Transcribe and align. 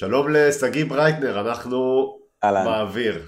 שלום 0.00 0.28
לשגיא 0.28 0.84
ברייטנר, 0.84 1.40
אנחנו 1.40 2.08
אהלן. 2.44 2.64
באוויר. 2.64 3.22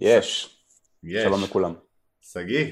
יש. 0.00 0.56
יש. 1.04 1.22
שלום 1.22 1.44
לכולם. 1.44 1.74
שגיא, 2.20 2.66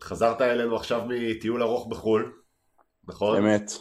חזרת 0.00 0.40
אלינו 0.40 0.76
עכשיו 0.76 1.02
מטיול 1.08 1.62
ארוך 1.62 1.86
בחו"ל, 1.86 2.32
נכון? 3.08 3.36
אמת. 3.38 3.72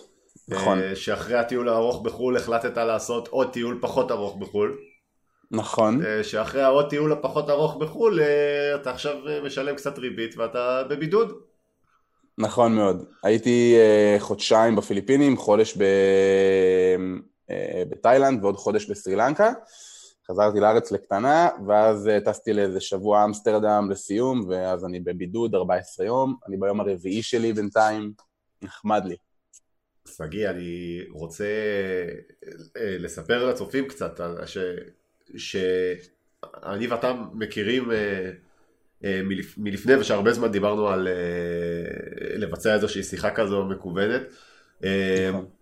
נכון. 0.47 0.81
אה, 0.81 0.95
שאחרי 0.95 1.37
הטיול 1.37 1.69
הארוך 1.69 2.01
בחו"ל 2.03 2.37
החלטת 2.37 2.77
לעשות 2.77 3.27
עוד 3.27 3.53
טיול 3.53 3.79
פחות 3.81 4.11
ארוך 4.11 4.37
בחו"ל. 4.37 4.77
נכון. 5.51 6.05
אה, 6.05 6.23
שאחרי 6.23 6.61
העוד 6.61 6.89
טיול 6.89 7.11
הפחות 7.11 7.49
ארוך 7.49 7.75
בחו"ל, 7.75 8.21
אה, 8.21 8.75
אתה 8.75 8.91
עכשיו 8.91 9.17
משלם 9.43 9.75
קצת 9.75 9.99
ריבית 9.99 10.37
ואתה 10.37 10.83
בבידוד. 10.89 11.33
נכון 12.37 12.75
מאוד. 12.75 13.05
הייתי 13.23 13.75
חודשיים 14.19 14.75
בפיליפינים, 14.75 15.37
חודש 15.37 15.77
ב... 15.77 15.83
אה, 17.51 17.83
בתאילנד 17.89 18.43
ועוד 18.43 18.55
חודש 18.55 18.89
בסרי 18.89 19.15
לנקה. 19.15 19.51
חזרתי 20.27 20.59
לארץ 20.59 20.91
לקטנה, 20.91 21.49
ואז 21.67 22.07
אה, 22.07 22.19
טסתי 22.19 22.53
לאיזה 22.53 22.81
שבוע 22.81 23.25
אמסטרדם 23.25 23.87
לסיום, 23.91 24.45
ואז 24.49 24.85
אני 24.85 24.99
בבידוד 24.99 25.55
14 25.55 26.05
יום. 26.05 26.35
אני 26.47 26.57
ביום 26.57 26.79
הרביעי 26.79 27.23
שלי 27.23 27.53
בינתיים, 27.53 28.13
נחמד 28.61 29.05
לי. 29.05 29.15
שגיא, 30.07 30.49
אני 30.49 31.01
רוצה 31.11 31.45
אה, 32.77 32.97
לספר 32.99 33.45
לצופים 33.45 33.87
קצת 33.87 34.19
על 34.19 34.45
ש... 34.45 34.57
שאני 35.37 36.87
ואתה 36.87 37.13
מכירים 37.33 37.89
מלפ... 39.03 39.57
מלפני 39.57 39.95
ושהרבה 39.95 40.33
זמן 40.33 40.51
דיברנו 40.51 40.87
על 40.87 41.07
לבצע 42.35 42.73
איזושהי 42.73 43.03
שיחה 43.03 43.31
כזו 43.31 43.65
מקוונת 43.65 44.21
נכון. 45.29 45.60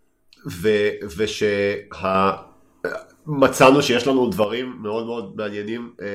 ושמצאנו 3.26 3.82
שיש 3.82 4.08
לנו 4.08 4.30
דברים 4.30 4.78
מאוד 4.82 5.06
מאוד 5.06 5.34
מעניינים 5.36 5.94
אה, 6.02 6.08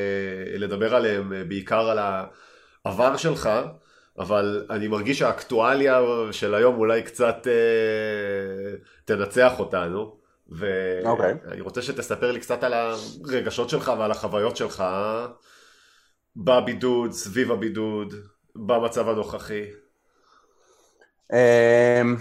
לדבר 0.58 0.94
עליהם, 0.94 1.32
אה, 1.32 1.44
בעיקר 1.44 1.88
על 1.90 1.98
העבר 2.84 3.16
שלך, 3.16 3.50
אבל 4.18 4.66
אני 4.70 4.88
מרגיש 4.88 5.18
שהאקטואליה 5.18 6.00
של 6.32 6.54
היום 6.54 6.78
אולי 6.78 7.02
קצת 7.02 7.46
אה, 7.46 8.76
תנצח 9.04 9.52
אותנו. 9.58 10.24
אוקיי. 11.04 11.34
ואני 11.44 11.60
רוצה 11.60 11.82
שתספר 11.82 12.32
לי 12.32 12.40
קצת 12.40 12.62
על 12.64 12.72
הרגשות 12.72 13.70
שלך 13.70 13.92
ועל 13.98 14.10
החוויות 14.10 14.56
שלך 14.56 14.84
בבידוד, 16.36 17.12
סביב 17.12 17.52
הבידוד, 17.52 18.14
במצב 18.56 19.08
הנוכחי. 19.08 19.64
אמ, 21.32 22.16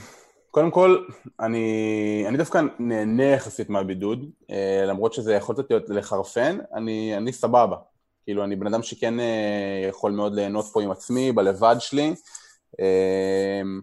קודם 0.54 0.72
כל, 0.72 1.06
אני, 1.40 2.26
אני 2.28 2.38
דווקא 2.38 2.62
נהנה 2.80 3.24
יחסית 3.24 3.70
מהבידוד, 3.70 4.30
אה, 4.50 4.86
למרות 4.86 5.14
שזה 5.14 5.34
יכול 5.34 5.56
קצת 5.56 5.66
להיות 5.70 5.90
לחרפן, 5.90 6.58
אני, 6.74 7.18
אני 7.18 7.34
סבבה. 7.34 7.78
כאילו, 8.24 8.44
אני 8.44 8.56
בן 8.56 8.68
אדם 8.68 8.84
שכן 8.84 9.20
אה, 9.20 9.86
יכול 9.90 10.12
מאוד 10.12 10.36
ליהנות 10.36 10.66
פה 10.74 10.82
עם 10.82 10.92
עצמי, 10.92 11.32
בלבד 11.32 11.76
שלי. 11.80 12.14
אמ, 12.80 13.82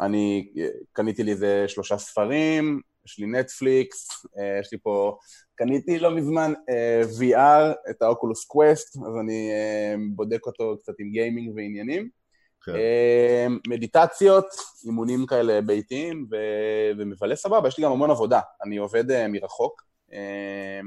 אני 0.00 0.48
אה, 0.58 0.68
קניתי 0.92 1.22
לי 1.22 1.30
איזה 1.30 1.64
שלושה 1.68 1.98
ספרים, 1.98 2.80
יש 3.06 3.18
לי 3.18 3.26
נטפליקס, 3.26 4.26
אה, 4.38 4.58
יש 4.60 4.72
לי 4.72 4.78
פה, 4.82 5.18
קניתי 5.54 5.98
לא 5.98 6.10
מזמן 6.14 6.52
אה, 6.68 7.02
VR, 7.18 7.90
את 7.90 8.02
האוקולוס 8.02 8.44
קווסט, 8.44 8.96
אז 8.96 9.16
אני 9.20 9.50
אה, 9.52 9.94
בודק 10.14 10.46
אותו 10.46 10.76
קצת 10.82 10.94
עם 10.98 11.10
גיימינג 11.10 11.56
ועניינים. 11.56 12.23
כן. 12.64 12.74
אה, 12.74 13.46
מדיטציות, 13.68 14.46
אימונים 14.84 15.26
כאלה 15.26 15.60
ביתיים, 15.60 16.26
ו- 16.30 16.98
ומבלה 16.98 17.36
סבבה, 17.36 17.68
יש 17.68 17.78
לי 17.78 17.84
גם 17.84 17.92
המון 17.92 18.10
עבודה, 18.10 18.40
אני 18.64 18.76
עובד 18.76 19.10
אה, 19.10 19.28
מרחוק, 19.28 19.82
אה, 20.12 20.80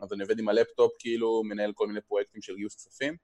אז 0.00 0.12
אני 0.12 0.22
עובד 0.22 0.38
עם 0.38 0.48
הלפטופ, 0.48 0.92
כאילו, 0.98 1.42
מנהל 1.44 1.72
כל 1.74 1.86
מיני 1.86 2.00
פרויקטים 2.00 2.42
של 2.42 2.56
גיוס 2.56 2.74
כספים, 2.74 3.16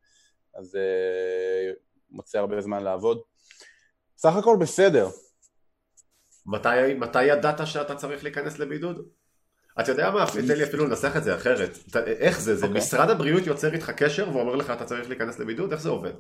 אז 0.54 0.76
אה, 0.76 1.72
מוצא 2.10 2.38
הרבה 2.38 2.60
זמן 2.60 2.82
לעבוד. 2.82 3.20
סך 4.16 4.36
הכל 4.36 4.56
בסדר, 4.60 5.08
מתי, 6.46 6.94
מתי 6.98 7.24
ידעת 7.24 7.66
שאתה 7.66 7.94
צריך 7.94 8.24
להיכנס 8.24 8.58
לבידוד? 8.58 9.08
אתה 9.80 9.90
יודע 9.90 10.10
מה, 10.10 10.24
תן 10.32 10.56
לי 10.56 10.64
אפילו 10.64 10.86
לנסח 10.86 11.16
את 11.16 11.24
זה 11.24 11.34
אחרת. 11.34 11.78
איך 12.06 12.40
זה? 12.40 12.56
זה 12.56 12.66
אוקיי. 12.66 12.80
משרד 12.80 13.10
הבריאות 13.10 13.46
יוצר 13.46 13.72
איתך 13.74 13.90
קשר 13.90 14.28
ואומר 14.32 14.56
לך 14.56 14.70
אתה 14.70 14.84
צריך 14.84 15.08
להיכנס 15.08 15.38
לבידוד? 15.38 15.72
איך 15.72 15.80
זה 15.80 15.88
עובד? 15.88 16.12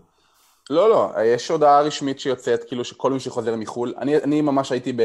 לא, 0.70 0.90
לא, 0.90 1.10
יש 1.24 1.50
הודעה 1.50 1.80
רשמית 1.80 2.20
שיוצאת, 2.20 2.64
כאילו 2.64 2.84
שכל 2.84 3.12
מי 3.12 3.20
שחוזר 3.20 3.56
מחו"ל, 3.56 3.94
אני, 3.98 4.16
אני 4.16 4.40
ממש 4.40 4.72
הייתי 4.72 4.92
ב... 4.92 5.02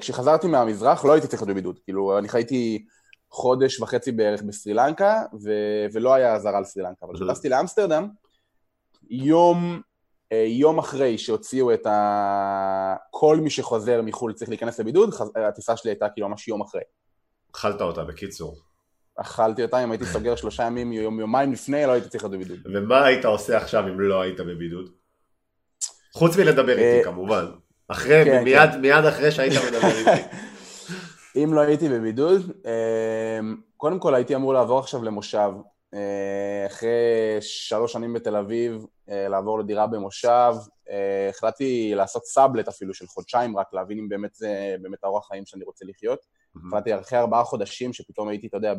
כשחזרתי 0.00 0.46
מהמזרח 0.46 1.04
לא 1.04 1.12
הייתי 1.12 1.26
צריך 1.26 1.42
להיות 1.42 1.50
בבידוד, 1.50 1.78
כאילו 1.84 2.18
אני 2.18 2.28
חייתי 2.28 2.84
חודש 3.30 3.80
וחצי 3.80 4.12
בערך 4.12 4.42
בסרי 4.42 4.74
לנקה, 4.74 5.22
ו... 5.44 5.50
ולא 5.92 6.14
היה 6.14 6.34
אזהרה 6.34 6.58
על 6.58 6.64
סרי 6.64 6.82
לנקה, 6.82 7.06
אבל. 7.06 7.14
כשטסתי 7.14 7.48
לאמסטרדם, 7.48 8.08
יום, 9.10 9.80
אה, 10.32 10.44
יום 10.48 10.78
אחרי 10.78 11.18
שהוציאו 11.18 11.74
את 11.74 11.86
ה... 11.86 12.96
כל 13.10 13.36
מי 13.36 13.50
שחוזר 13.50 14.02
מחו"ל 14.02 14.32
צריך 14.32 14.48
להיכנס 14.48 14.80
לבידוד. 14.80 15.14
הטיסה 15.48 15.76
שלי 15.76 15.90
הייתה 15.90 16.08
כאילו 16.08 16.28
ממש 16.28 16.48
יום 16.48 16.62
אחרי. 16.62 16.80
אכלת 17.54 17.80
אותה 17.80 18.04
בקיצור. 18.04 18.56
אכלתי 19.16 19.62
אותה, 19.62 19.84
אם 19.84 19.90
הייתי 19.90 20.06
סוגר 20.06 20.36
שלושה 20.36 20.62
ימים, 20.62 20.92
יום, 20.92 21.20
יומיים 21.20 21.52
לפני, 21.52 21.86
לא 21.86 21.92
הייתי 21.92 22.08
צריך 22.08 22.24
להיות 22.24 22.32
בבידוד. 22.32 22.58
ומה 22.74 23.04
היית 23.04 23.24
עושה 23.24 23.56
עכשיו 23.56 23.88
אם 23.88 24.00
לא 24.00 24.20
היית 24.20 24.40
בבידוד? 24.40 24.90
חוץ 26.12 26.36
מלדבר 26.36 26.72
איתי 26.72 26.98
אה, 26.98 27.04
כמובן. 27.04 27.46
אחרי, 27.88 28.24
כן, 28.24 28.44
מיד, 28.44 28.76
מיד 28.80 29.04
אחרי 29.04 29.32
שהיית 29.32 29.52
מדבר 29.68 29.88
איתי. 29.88 30.22
אם 31.36 31.54
לא 31.54 31.60
הייתי 31.60 31.88
בבידוד, 31.88 32.52
אה, 32.66 33.40
קודם 33.76 33.98
כל 33.98 34.14
הייתי 34.14 34.34
אמור 34.34 34.54
לעבור 34.54 34.78
עכשיו 34.78 35.04
למושב. 35.04 35.50
אה, 35.94 36.66
אחרי 36.66 37.38
שלוש 37.40 37.92
שנים 37.92 38.12
בתל 38.12 38.36
אביב, 38.36 38.86
אה, 39.10 39.28
לעבור 39.28 39.58
לדירה 39.58 39.86
במושב. 39.86 40.54
החלטתי 41.30 41.92
לעשות 41.94 42.24
סאבלט 42.24 42.68
אפילו 42.68 42.94
של 42.94 43.06
חודשיים, 43.06 43.58
רק 43.58 43.66
להבין 43.72 43.98
אם 43.98 44.08
באמת 44.08 44.34
זה 44.34 44.76
באמת 44.82 45.04
האורח 45.04 45.28
חיים 45.28 45.46
שאני 45.46 45.64
רוצה 45.64 45.84
לחיות. 45.84 46.18
החלטתי 46.66 47.00
אחרי 47.00 47.18
ארבעה 47.18 47.44
חודשים, 47.44 47.92
שפתאום 47.92 48.28
הייתי, 48.28 48.46
אתה 48.46 48.56
יודע, 48.56 48.74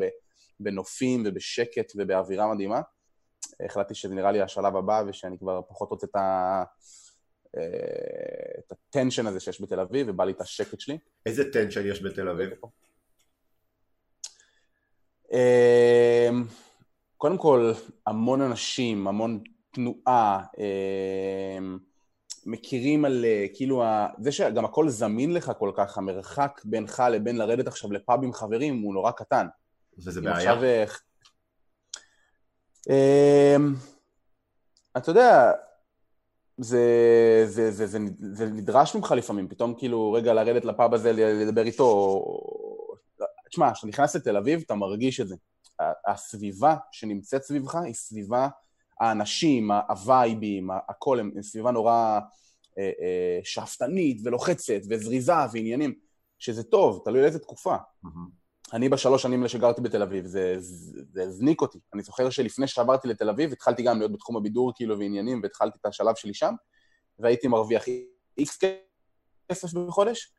בנופים 0.59 1.23
ובשקט 1.25 1.91
ובאווירה 1.97 2.53
מדהימה, 2.53 2.81
החלטתי 3.65 3.95
שזה 3.95 4.15
נראה 4.15 4.31
לי 4.31 4.41
השלב 4.41 4.75
הבא 4.75 5.03
ושאני 5.07 5.37
כבר 5.39 5.61
פחות 5.69 5.89
רוצה 5.89 6.07
את 6.09 6.15
ה... 6.15 6.63
אה, 7.57 8.59
את 8.59 8.71
ה 8.71 8.78
tension 8.78 9.27
הזה 9.27 9.39
שיש 9.39 9.61
בתל 9.61 9.79
אביב, 9.79 10.07
ובא 10.09 10.23
לי 10.25 10.31
את 10.31 10.41
השקט 10.41 10.79
שלי. 10.79 10.97
איזה 11.25 11.51
tension 11.51 11.81
יש 11.85 12.03
בתל 12.03 12.29
אביב? 12.29 12.49
אמ, 15.31 16.45
קודם 17.17 17.37
כל, 17.37 17.71
המון 18.07 18.41
אנשים, 18.41 19.07
המון 19.07 19.43
תנועה, 19.71 20.43
אמ, 20.57 21.77
מכירים 22.47 23.05
על 23.05 23.25
אה, 23.25 23.45
כאילו, 23.53 23.83
ה- 23.83 24.07
זה 24.21 24.31
שגם 24.31 24.65
הכל 24.65 24.89
זמין 24.89 25.33
לך 25.33 25.51
כל 25.59 25.71
כך, 25.75 25.97
המרחק 25.97 26.61
בינך 26.65 27.03
לבין 27.11 27.37
לרדת 27.37 27.67
עכשיו 27.67 27.91
לפאב 27.91 28.23
עם 28.23 28.33
חברים 28.33 28.81
הוא 28.81 28.93
נורא 28.93 29.11
קטן. 29.11 29.47
וזה 29.97 30.21
בעיה? 30.21 30.35
עכשיו, 30.37 30.63
אה, 30.63 30.85
אמ, 32.89 33.73
אתה 34.97 35.09
יודע, 35.11 35.51
זה, 36.57 36.81
זה, 37.47 37.71
זה, 37.71 37.87
זה, 37.87 37.99
זה 38.33 38.45
נדרש 38.45 38.95
ממך 38.95 39.11
לפעמים, 39.17 39.47
פתאום 39.47 39.73
כאילו 39.77 40.11
רגע 40.11 40.33
לרדת 40.33 40.65
לפאב 40.65 40.93
הזה, 40.93 41.13
לדבר 41.13 41.65
איתו, 41.65 41.83
או- 41.83 42.93
תשמע, 43.49 43.73
כשאתה 43.73 43.87
נכנס 43.87 44.15
לתל 44.15 44.37
אביב 44.37 44.61
אתה 44.65 44.75
מרגיש 44.75 45.19
את 45.21 45.27
זה. 45.27 45.35
הסביבה 46.07 46.75
שנמצאת 46.91 47.43
סביבך 47.43 47.75
היא 47.75 47.93
סביבה, 47.93 48.47
האנשים, 48.99 49.71
הווייבים, 49.71 50.69
הכל, 50.89 51.19
הם 51.19 51.31
סביבה 51.41 51.71
נורא 51.71 52.19
אה, 52.77 52.91
אה, 53.01 53.39
שאפתנית 53.43 54.21
ולוחצת 54.23 54.81
וזריזה 54.89 55.33
ועניינים, 55.53 55.93
שזה 56.39 56.63
טוב, 56.63 57.01
תלוי 57.05 57.21
לאיזה 57.21 57.39
תקופה. 57.39 57.75
מהמם. 58.03 58.37
אני 58.73 58.89
בשלוש 58.89 59.21
שנים 59.21 59.39
האלה 59.39 59.49
שגרתי 59.49 59.81
בתל 59.81 60.01
אביב, 60.01 60.25
זה, 60.25 60.55
זה, 60.59 61.01
זה 61.11 61.23
הזניק 61.23 61.61
אותי. 61.61 61.79
אני 61.93 62.01
זוכר 62.01 62.29
שלפני 62.29 62.67
שעברתי 62.67 63.07
לתל 63.07 63.29
אביב, 63.29 63.51
התחלתי 63.51 63.83
גם 63.83 63.99
להיות 63.99 64.11
בתחום 64.11 64.37
הבידור 64.37 64.71
כאילו 64.75 64.99
ועניינים, 64.99 65.39
והתחלתי 65.43 65.77
את 65.81 65.85
השלב 65.85 66.15
שלי 66.15 66.33
שם, 66.33 66.53
והייתי 67.19 67.47
מרוויח 67.47 67.83
איקס 68.37 68.59
כסף 69.51 69.73
בחודש. 69.73 70.33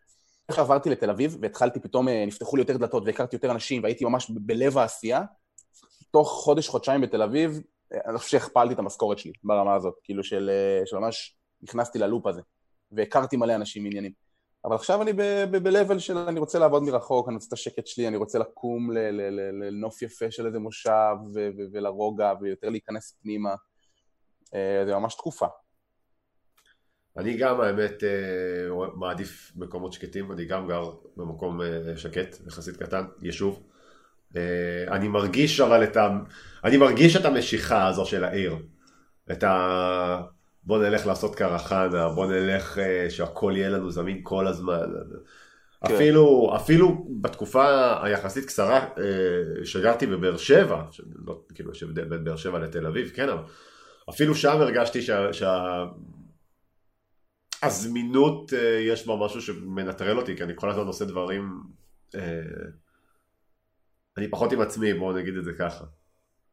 איך 0.49 0.59
עברתי 0.59 0.91
לתל 0.91 1.11
אביב, 1.11 1.37
והתחלתי 1.41 1.81
פתאום, 1.81 2.09
אה, 2.09 2.27
נפתחו 2.27 2.57
לי 2.57 2.63
יותר 2.63 2.77
דלתות 2.77 3.03
והכרתי 3.07 3.37
יותר 3.37 3.51
אנשים, 3.51 3.83
והייתי 3.83 4.05
ממש 4.05 4.31
בלב 4.31 4.79
העשייה, 4.79 5.23
תוך 6.11 6.29
חודש, 6.29 6.69
חודשיים 6.69 7.01
בתל 7.01 7.23
אביב, 7.23 7.61
אני 7.93 8.19
חושב 8.19 8.31
שהכפלתי 8.31 8.75
את 8.75 8.79
המשכורת 8.79 9.19
שלי 9.19 9.33
ברמה 9.45 9.75
הזאת, 9.75 9.95
כאילו 10.05 10.25
של, 10.25 10.51
אה, 10.53 10.87
של 10.87 10.97
ממש 10.97 11.37
נכנסתי 11.63 11.99
ללופ 11.99 12.27
הזה, 12.27 12.43
והכרתי 12.93 13.37
מלא 13.37 13.55
אנשים 13.55 13.85
ועניינים. 13.85 14.13
אבל 14.65 14.75
עכשיו 14.75 15.03
אני 15.03 15.13
ב-level 15.13 15.99
של 15.99 16.19
אני 16.19 16.41
רוצה 16.41 16.59
לעבוד 16.59 16.83
מרחוק, 16.83 17.29
אני 17.29 17.35
רוצה 17.35 17.47
את 17.49 17.53
השקט 17.53 17.87
שלי, 17.87 18.09
אני 18.09 18.17
רוצה 18.17 18.39
לקום 18.39 18.91
לנוף 19.63 20.03
יפה 20.03 20.31
של 20.31 20.47
איזה 20.47 20.59
מושב 20.59 21.17
ולרוגע 21.73 22.33
ויותר 22.41 22.69
להיכנס 22.69 23.19
פנימה. 23.23 23.55
אה, 24.55 24.83
זה 24.87 24.95
ממש 24.95 25.15
תקופה. 25.15 25.47
אני 27.17 27.37
גם 27.37 27.61
האמת 27.61 28.05
אה, 28.05 28.87
מעדיף 28.95 29.53
מקומות 29.57 29.93
שקטים, 29.93 30.33
אני 30.33 30.45
גם 30.45 30.69
גר 30.69 30.91
במקום 31.17 31.61
שקט, 31.97 32.47
יחסית 32.47 32.77
קטן, 32.77 33.05
יישוב. 33.23 33.63
אה, 34.37 34.85
אני 34.89 35.09
מרגיש 35.09 35.61
אבל 35.61 35.85
את 35.85 35.97
ה... 35.97 36.09
אני 36.65 36.77
מרגיש 36.77 37.17
את 37.17 37.25
המשיכה 37.25 37.87
הזו 37.87 38.07
של 38.07 38.25
העיר. 38.25 38.57
את 39.33 39.45
ה... 39.45 40.23
בוא 40.63 40.79
נלך 40.79 41.07
לעשות 41.07 41.35
קרחנה, 41.35 42.09
בוא 42.09 42.27
נלך 42.27 42.79
שהכל 43.09 43.53
יהיה 43.57 43.69
לנו 43.69 43.91
זמין 43.91 44.21
כל 44.23 44.47
הזמן. 44.47 44.87
כן. 45.87 45.95
אפילו, 45.95 46.53
אפילו 46.57 47.07
בתקופה 47.21 47.95
היחסית 48.05 48.45
קצרה 48.45 48.89
שגרתי 49.65 50.07
בבאר 50.07 50.37
שבע, 50.37 50.83
לא, 51.27 51.41
כאילו 51.55 51.73
יש 51.73 51.83
הבדל 51.83 52.05
בין 52.05 52.25
באר 52.25 52.37
שבע 52.37 52.59
לתל 52.59 52.87
אביב, 52.87 53.11
כן, 53.15 53.29
אבל 53.29 53.43
אפילו 54.11 54.35
שם 54.35 54.61
הרגשתי 54.61 55.03
שה, 55.03 55.33
שה, 55.33 55.85
הזמינות, 57.63 58.53
אה, 58.53 58.79
יש 58.81 59.07
בה 59.07 59.17
משהו 59.17 59.43
שמנטרל 59.43 60.19
אותי, 60.19 60.37
כי 60.37 60.43
אני 60.43 60.53
כל 60.57 60.71
הזמן 60.71 60.87
עושה 60.87 61.05
דברים... 61.05 61.61
אה, 64.19 64.23
אני 64.23 64.31
פחות 64.31 64.53
עם 64.53 64.61
עצמי, 64.61 64.95
בואו 64.95 65.17
נגיד 65.17 65.37
את 65.37 65.45
זה 65.45 65.53
ככה. 65.59 65.85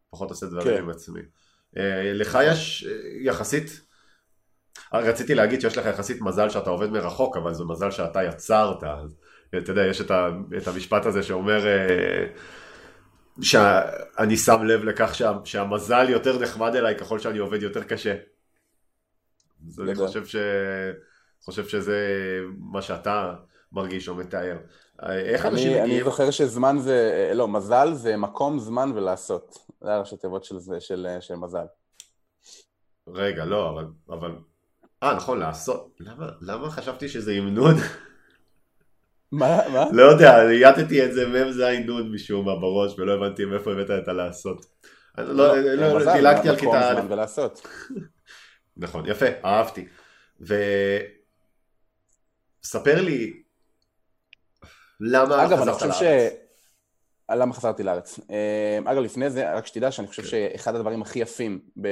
פחות 0.10 0.30
עושה 0.30 0.46
דברים 0.46 0.78
כן. 0.78 0.84
עם 0.84 0.90
עצמי. 0.90 1.20
אה, 1.78 2.14
לך 2.14 2.40
יש 2.48 2.88
יחסית... 3.22 3.82
רציתי 4.94 5.36
להגיד 5.36 5.62
שיש 5.62 5.78
לך 5.78 5.86
יחסית 5.86 6.22
מזל 6.22 6.50
שאתה 6.50 6.70
עובד 6.70 6.90
מרחוק, 6.90 7.38
אבל 7.38 7.54
זה 7.54 7.64
מזל 7.64 7.92
שאתה 7.92 8.24
יצרת. 8.24 8.84
אתה 9.58 9.72
יודע, 9.72 9.86
יש 9.86 10.02
את, 10.02 10.12
ה, 10.12 10.30
את 10.58 10.68
המשפט 10.68 11.06
הזה 11.06 11.24
שאומר 11.24 11.66
שאני 13.42 14.38
שם 14.38 14.64
לב 14.64 14.84
לכך 14.84 15.16
שה, 15.16 15.32
שהמזל 15.44 16.10
יותר 16.10 16.40
נחמד 16.40 16.76
אליי 16.76 16.96
ככל 16.98 17.20
שאני 17.20 17.38
עובד 17.38 17.62
יותר 17.62 17.84
קשה. 17.84 18.16
אז 19.68 19.80
אני 19.80 19.96
חושב, 19.96 20.26
ש... 20.26 20.36
חושב 21.42 21.68
שזה 21.68 22.00
מה 22.60 22.82
שאתה 22.82 23.34
מרגיש 23.76 24.10
או 24.10 24.16
מתאר. 24.16 24.58
איך 25.10 25.46
אנשים 25.46 25.68
מגיעים? 25.68 25.84
אני 25.84 26.04
זוכר 26.04 26.32
שזמן 26.32 26.78
זה, 26.80 27.32
לא, 27.34 27.48
מזל 27.48 27.94
זה 27.94 28.18
מקום, 28.18 28.60
זמן 28.60 28.92
ולעשות. 28.96 29.58
זה 29.82 29.94
הראשי 29.94 30.18
תיבות 30.18 30.44
של, 30.44 30.56
של, 30.80 31.08
של 31.20 31.36
מזל. 31.36 31.66
רגע, 33.08 33.46
לא, 33.46 33.70
אבל... 33.70 33.86
אבל... 34.10 34.32
אה, 35.04 35.14
נכון, 35.14 35.40
לעשות. 35.40 35.96
למה, 36.00 36.30
למה 36.42 36.70
חשבתי 36.70 37.10
שזה 37.10 37.32
המנון? 37.32 37.76
מה? 39.32 39.70
מה? 39.74 39.86
לא 39.92 40.04
יודע, 40.04 40.38
יעטתי 40.62 41.06
את 41.06 41.14
זה 41.14 41.28
מ"ז 41.28 41.60
נ' 41.60 42.14
משום 42.14 42.46
מה 42.46 42.56
בראש, 42.56 43.00
ולא 43.00 43.14
הבנתי 43.14 43.46
מאיפה 43.46 43.72
הבאת 43.72 43.90
את 44.04 44.08
הלעשות. 44.08 44.66
לא, 45.18 45.58
לא, 45.58 45.74
לא, 45.74 46.00
לא 46.00 46.14
דילגתי 46.14 46.50
על 46.50 46.56
כיתה 46.56 46.92
א'. 46.92 47.02
נכון, 48.78 49.06
יפה, 49.10 49.26
אהבתי. 49.46 49.88
וספר 52.62 53.02
לי, 53.02 53.45
למה 55.00 55.46
אגב, 55.46 55.60
חזרת 55.60 55.82
לארץ? 55.82 55.96
ש... 55.96 56.04
למה 57.32 57.54
חזרתי 57.54 57.84
לארץ? 57.84 58.20
אה, 58.32 58.80
אגב, 58.86 59.02
לפני 59.02 59.30
זה, 59.30 59.54
רק 59.54 59.66
שתדע 59.66 59.92
שאני 59.92 60.08
חושב 60.08 60.22
כן. 60.22 60.28
שאחד 60.28 60.76
הדברים 60.76 61.02
הכי 61.02 61.20
יפים 61.20 61.60
ב... 61.82 61.88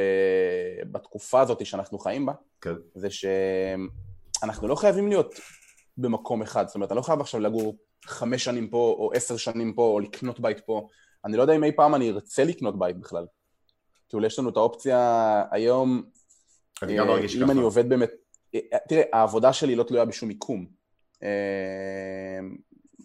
בתקופה 0.91 1.41
הזאת 1.41 1.65
שאנחנו 1.65 1.99
חיים 1.99 2.25
בה, 2.25 2.33
כן. 2.61 2.73
זה 2.95 3.07
שאנחנו 3.09 4.67
לא 4.67 4.75
חייבים 4.75 5.07
להיות 5.07 5.35
במקום 5.97 6.41
אחד. 6.41 6.67
זאת 6.67 6.75
אומרת, 6.75 6.91
אני 6.91 6.97
לא 6.97 7.01
חייב 7.01 7.21
עכשיו 7.21 7.39
לגור 7.39 7.75
חמש 8.05 8.43
שנים 8.43 8.67
פה, 8.67 8.95
או 8.99 9.11
עשר 9.13 9.37
שנים 9.37 9.73
פה, 9.73 9.83
או 9.83 9.99
לקנות 9.99 10.39
בית 10.39 10.59
פה. 10.59 10.87
אני 11.25 11.37
לא 11.37 11.41
יודע 11.41 11.55
אם 11.55 11.63
אי 11.63 11.71
פעם 11.71 11.95
אני 11.95 12.09
ארצה 12.09 12.43
לקנות 12.43 12.79
בית 12.79 12.99
בכלל. 12.99 13.25
כאילו, 14.09 14.25
יש 14.25 14.39
לנו 14.39 14.49
את 14.49 14.57
האופציה 14.57 15.43
היום 15.51 16.03
אני 16.81 16.97
גם 16.97 17.07
מרגיש 17.07 17.35
ככה. 17.35 17.45
אם 17.45 17.51
אני 17.51 17.61
עובד 17.61 17.89
באמת... 17.89 18.11
תראה, 18.89 19.03
העבודה 19.13 19.53
שלי 19.53 19.75
לא 19.75 19.83
תלויה 19.83 20.05
בשום 20.05 20.29
מיקום. 20.29 20.65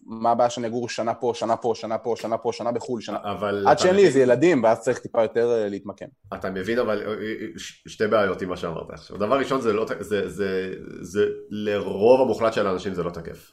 מה 0.09 0.31
הבעיה 0.31 0.51
שאני 0.51 0.67
אגור 0.67 0.89
שנה 0.89 1.15
פה, 1.15 1.33
שנה 1.35 1.57
פה, 1.57 1.73
שנה 1.75 1.99
פה, 1.99 2.15
שנה 2.17 2.39
פה, 2.39 2.53
שנה 2.53 2.73
בחו"ל, 2.73 3.01
שנה... 3.01 3.19
אבל... 3.25 3.65
עד 3.69 3.79
שאין 3.79 3.95
לי 3.95 4.07
איזה 4.07 4.21
ילדים, 4.21 4.65
ואז 4.65 4.81
צריך 4.81 4.99
טיפה 4.99 5.23
יותר 5.23 5.53
אה, 5.53 5.69
להתמקם. 5.69 6.07
אתה 6.35 6.51
מבין 6.51 6.79
אבל 6.79 7.03
אה, 7.03 7.13
אה, 7.13 7.47
שתי 7.89 8.07
בעיות 8.07 8.43
עם 8.43 8.49
מה 8.49 8.57
שאמרת 8.57 8.91
עכשיו. 8.91 9.17
דבר 9.17 9.39
ראשון, 9.39 9.61
זה, 9.61 9.73
לא, 9.73 9.87
זה, 10.01 10.29
זה, 10.29 10.75
זה 11.01 11.27
לרוב 11.51 12.21
המוחלט 12.21 12.53
של 12.53 12.67
האנשים 12.67 12.95
זה 12.95 13.03
לא 13.03 13.11
תקף. 13.11 13.53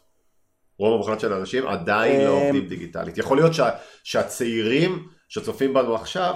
רוב 0.80 0.94
המוחלט 0.94 1.20
של 1.20 1.34
האנשים 1.34 1.68
עדיין 1.68 2.22
לא 2.22 2.32
עובדים 2.32 2.68
דיגיטלית. 2.68 3.18
יכול 3.18 3.38
להיות 3.38 3.54
שה, 3.54 3.70
שהצעירים 4.04 5.08
שצופים 5.30 5.74
בנו 5.74 5.96
עכשיו, 5.96 6.36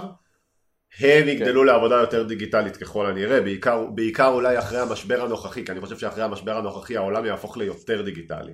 הם 0.99 1.23
כן. 1.23 1.27
יגדלו 1.27 1.63
לעבודה 1.63 1.95
יותר 1.95 2.23
דיגיטלית 2.23 2.77
ככל 2.77 3.05
הנראה, 3.05 3.41
בעיקר, 3.41 3.85
בעיקר 3.85 4.27
אולי 4.27 4.59
אחרי 4.59 4.79
המשבר 4.79 5.21
הנוכחי, 5.21 5.65
כי 5.65 5.71
אני 5.71 5.81
חושב 5.81 5.97
שאחרי 5.97 6.23
המשבר 6.23 6.57
הנוכחי 6.57 6.97
העולם 6.97 7.25
יהפוך 7.25 7.57
ליותר 7.57 8.01
דיגיטלי. 8.01 8.53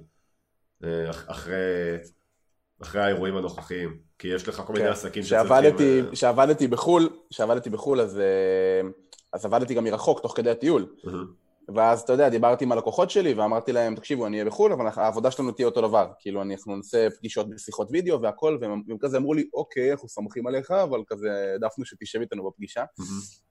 אה, 0.85 1.09
אחרי, 1.09 1.55
אחרי 2.81 3.01
האירועים 3.01 3.37
הנוכחיים, 3.37 3.97
כי 4.19 4.27
יש 4.27 4.47
לך 4.47 4.61
כל 4.67 4.73
מיני 4.73 4.85
כן. 4.85 4.91
עסקים 4.91 5.23
שצריכים... 5.23 6.11
כשעבדתי 6.11 6.67
בחו"ל, 6.67 7.09
כשעבדתי 7.29 7.69
בחו"ל 7.69 8.01
אז, 8.01 8.19
אה, 8.19 8.89
אז 9.33 9.45
עבדתי 9.45 9.73
גם 9.73 9.83
מרחוק 9.83 10.19
תוך 10.19 10.33
כדי 10.37 10.49
הטיול. 10.49 10.85
Uh-huh. 11.03 11.09
ואז, 11.75 12.01
אתה 12.01 12.13
יודע, 12.13 12.29
דיברתי 12.29 12.65
עם 12.65 12.71
הלקוחות 12.71 13.09
שלי 13.09 13.33
ואמרתי 13.33 13.71
להם, 13.71 13.95
תקשיבו, 13.95 14.27
אני 14.27 14.37
אהיה 14.37 14.45
בחו"ל, 14.45 14.71
אבל 14.71 14.85
העבודה 14.95 15.31
שלנו 15.31 15.51
תהיה 15.51 15.65
אותו 15.65 15.81
דבר. 15.81 16.11
כאילו, 16.19 16.41
אנחנו 16.41 16.75
נעשה 16.75 17.07
פגישות 17.09 17.49
בשיחות 17.49 17.87
וידאו 17.91 18.21
והכל, 18.21 18.57
והם 18.61 18.97
כזה 18.99 19.17
אמרו 19.17 19.33
לי, 19.33 19.47
אוקיי, 19.53 19.91
אנחנו 19.91 20.09
סומכים 20.09 20.47
עליך, 20.47 20.71
אבל 20.71 20.99
כזה 21.07 21.27
העדפנו 21.51 21.85
שתשב 21.85 22.19
איתנו 22.19 22.49
בפגישה. 22.49 22.83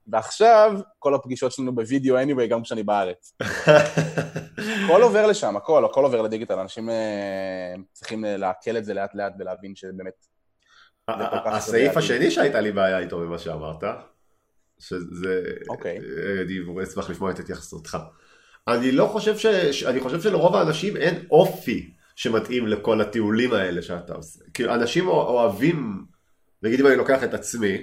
ועכשיו, 0.07 0.79
כל 0.99 1.15
הפגישות 1.15 1.51
שלנו 1.51 1.75
בווידאו 1.75 2.17
anyway, 2.17 2.47
גם 2.49 2.63
כשאני 2.63 2.83
בארץ. 2.83 3.33
הכל 4.85 5.01
עובר 5.01 5.27
לשם, 5.27 5.57
הכל, 5.57 5.85
הכל 5.85 6.03
עובר 6.03 6.21
לדיגיטל. 6.21 6.59
אנשים 6.59 6.89
אה, 6.89 7.73
צריכים 7.91 8.25
אה, 8.25 8.37
לעכל 8.37 8.77
את 8.77 8.85
זה 8.85 8.93
לאט 8.93 9.15
לאט 9.15 9.33
ולהבין 9.39 9.75
שבאמת... 9.75 10.25
הסעיף 11.45 11.97
השני 11.97 12.31
שהייתה 12.31 12.61
לי 12.61 12.71
בעיה 12.71 12.99
איתו 12.99 13.19
במה 13.19 13.39
שאמרת, 13.39 13.83
שזה... 14.79 15.43
אוקיי. 15.69 15.99
אני 16.45 16.83
אשמח 16.83 17.09
לשמוע 17.09 17.31
את 17.31 17.39
התייחסותך. 17.39 17.97
אני 18.67 18.91
לא 18.91 19.05
חושב 19.05 19.37
ש... 19.37 19.45
אני 19.83 19.99
חושב 19.99 20.21
שלרוב 20.21 20.55
האנשים 20.55 20.97
אין 20.97 21.25
אופי 21.31 21.93
שמתאים 22.15 22.67
לכל 22.67 23.01
הטיולים 23.01 23.53
האלה 23.53 23.81
שאתה 23.81 24.13
עושה. 24.13 24.39
כאילו, 24.53 24.73
אנשים 24.73 25.07
אוהבים, 25.07 26.05
נגיד 26.63 26.79
אם 26.79 26.87
אני 26.87 26.95
לוקח 26.95 27.23
את 27.23 27.33
עצמי, 27.33 27.77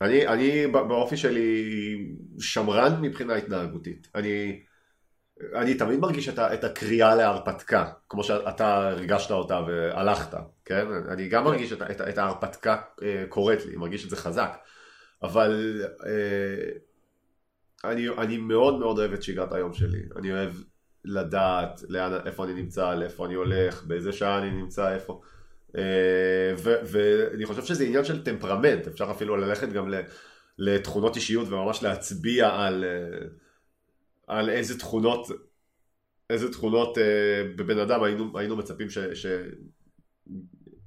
אני, 0.00 0.28
אני 0.28 0.66
באופי 0.66 1.16
שלי 1.16 1.64
שמרן 2.38 3.00
מבחינה 3.00 3.34
התנהגותית. 3.34 4.08
אני, 4.14 4.60
אני 5.54 5.74
תמיד 5.74 6.00
מרגיש 6.00 6.28
את, 6.28 6.38
את 6.38 6.64
הקריאה 6.64 7.14
להרפתקה, 7.14 7.90
כמו 8.08 8.24
שאתה 8.24 8.88
הרגשת 8.88 9.30
אותה 9.30 9.60
והלכת, 9.60 10.38
כן? 10.64 10.86
אני 11.08 11.28
גם 11.28 11.44
מרגיש 11.44 11.72
את, 11.72 11.82
את, 11.82 12.00
את 12.00 12.18
ההרפתקה 12.18 12.76
אה, 13.02 13.24
קורית 13.28 13.66
לי, 13.66 13.76
מרגיש 13.76 14.04
את 14.04 14.10
זה 14.10 14.16
חזק. 14.16 14.56
אבל 15.24 15.82
אה, 16.06 16.78
אני, 17.90 18.08
אני 18.08 18.38
מאוד 18.38 18.78
מאוד 18.78 18.98
אוהב 18.98 19.12
את 19.12 19.22
שגרת 19.22 19.52
היום 19.52 19.72
שלי. 19.72 20.02
אני 20.16 20.32
אוהב 20.32 20.52
לדעת 21.04 21.80
לאן, 21.88 22.12
איפה 22.26 22.44
אני 22.44 22.54
נמצא, 22.54 22.94
לאיפה 22.94 23.26
אני 23.26 23.34
הולך, 23.34 23.84
באיזה 23.84 24.12
שעה 24.12 24.38
אני 24.38 24.50
נמצא, 24.50 24.94
איפה. 24.94 25.20
אה, 25.76 26.54
ואני 26.56 27.46
חושב 27.46 27.64
שזה 27.64 27.84
עניין 27.84 28.04
של 28.04 28.24
טמפרמנט, 28.24 28.86
אפשר 28.86 29.10
אפילו 29.10 29.36
ללכת 29.36 29.68
גם 29.68 29.92
לתכונות 30.58 31.16
אישיות 31.16 31.48
וממש 31.48 31.82
להצביע 31.82 32.48
על, 32.48 32.84
אה, 32.84 33.26
על 34.26 34.50
איזה 34.50 34.78
תכונות, 34.78 35.28
איזה 36.30 36.52
תכונות 36.52 36.98
בבן 37.56 37.78
אדם 37.78 38.02
היינו, 38.02 38.38
היינו 38.38 38.56
מצפים 38.56 38.90
ש, 38.90 38.98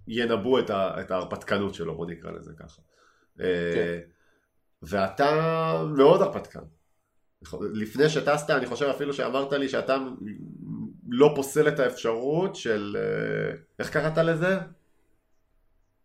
שינבאו 0.09 0.59
את, 0.59 0.71
את 0.71 1.11
ההרפתקנות 1.11 1.73
שלו, 1.73 1.95
בוא 1.95 2.05
נקרא 2.05 2.31
לזה 2.31 2.51
ככה. 2.59 2.81
כן. 3.37 3.99
ואתה 4.81 5.83
מאוד 5.97 6.21
הרפתקן. 6.21 6.59
לפני 7.73 8.09
שטסת, 8.09 8.49
אני 8.49 8.65
חושב 8.65 8.85
אפילו 8.85 9.13
שאמרת 9.13 9.53
לי 9.53 9.69
שאתה 9.69 9.97
לא 11.07 11.33
פוסל 11.35 11.67
את 11.67 11.79
האפשרות 11.79 12.55
של... 12.55 12.97
אה, 12.99 13.57
איך 13.79 13.89
קראת 13.89 14.17
לזה? 14.17 14.57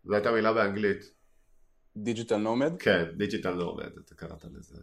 זו 0.05 0.13
הייתה 0.13 0.31
מילה 0.31 0.53
באנגלית. 0.53 1.13
digital 1.97 2.37
nomad? 2.37 2.73
כן, 2.79 3.03
digital 3.17 3.53
nomad, 3.53 3.97
אתה 4.05 4.15
קראת 4.15 4.45
לזה. 4.53 4.77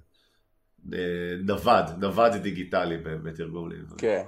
אה, 0.93 0.99
נווד, 1.45 1.85
נווד 1.99 2.33
דיגיטלי 2.33 2.99
בתרגום 2.99 3.71
לעברית. 3.71 4.01
כן. 4.01 4.25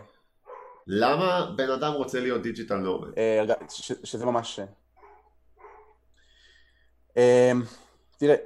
למה 0.87 1.51
בן 1.57 1.71
אדם 1.71 1.93
רוצה 1.93 2.21
להיות 2.21 2.43
digital 2.43 2.77
nomad? 2.77 3.19
אה, 3.19 3.45
שזה 4.05 4.27
ממש... 4.27 4.61
תראה, 8.19 8.37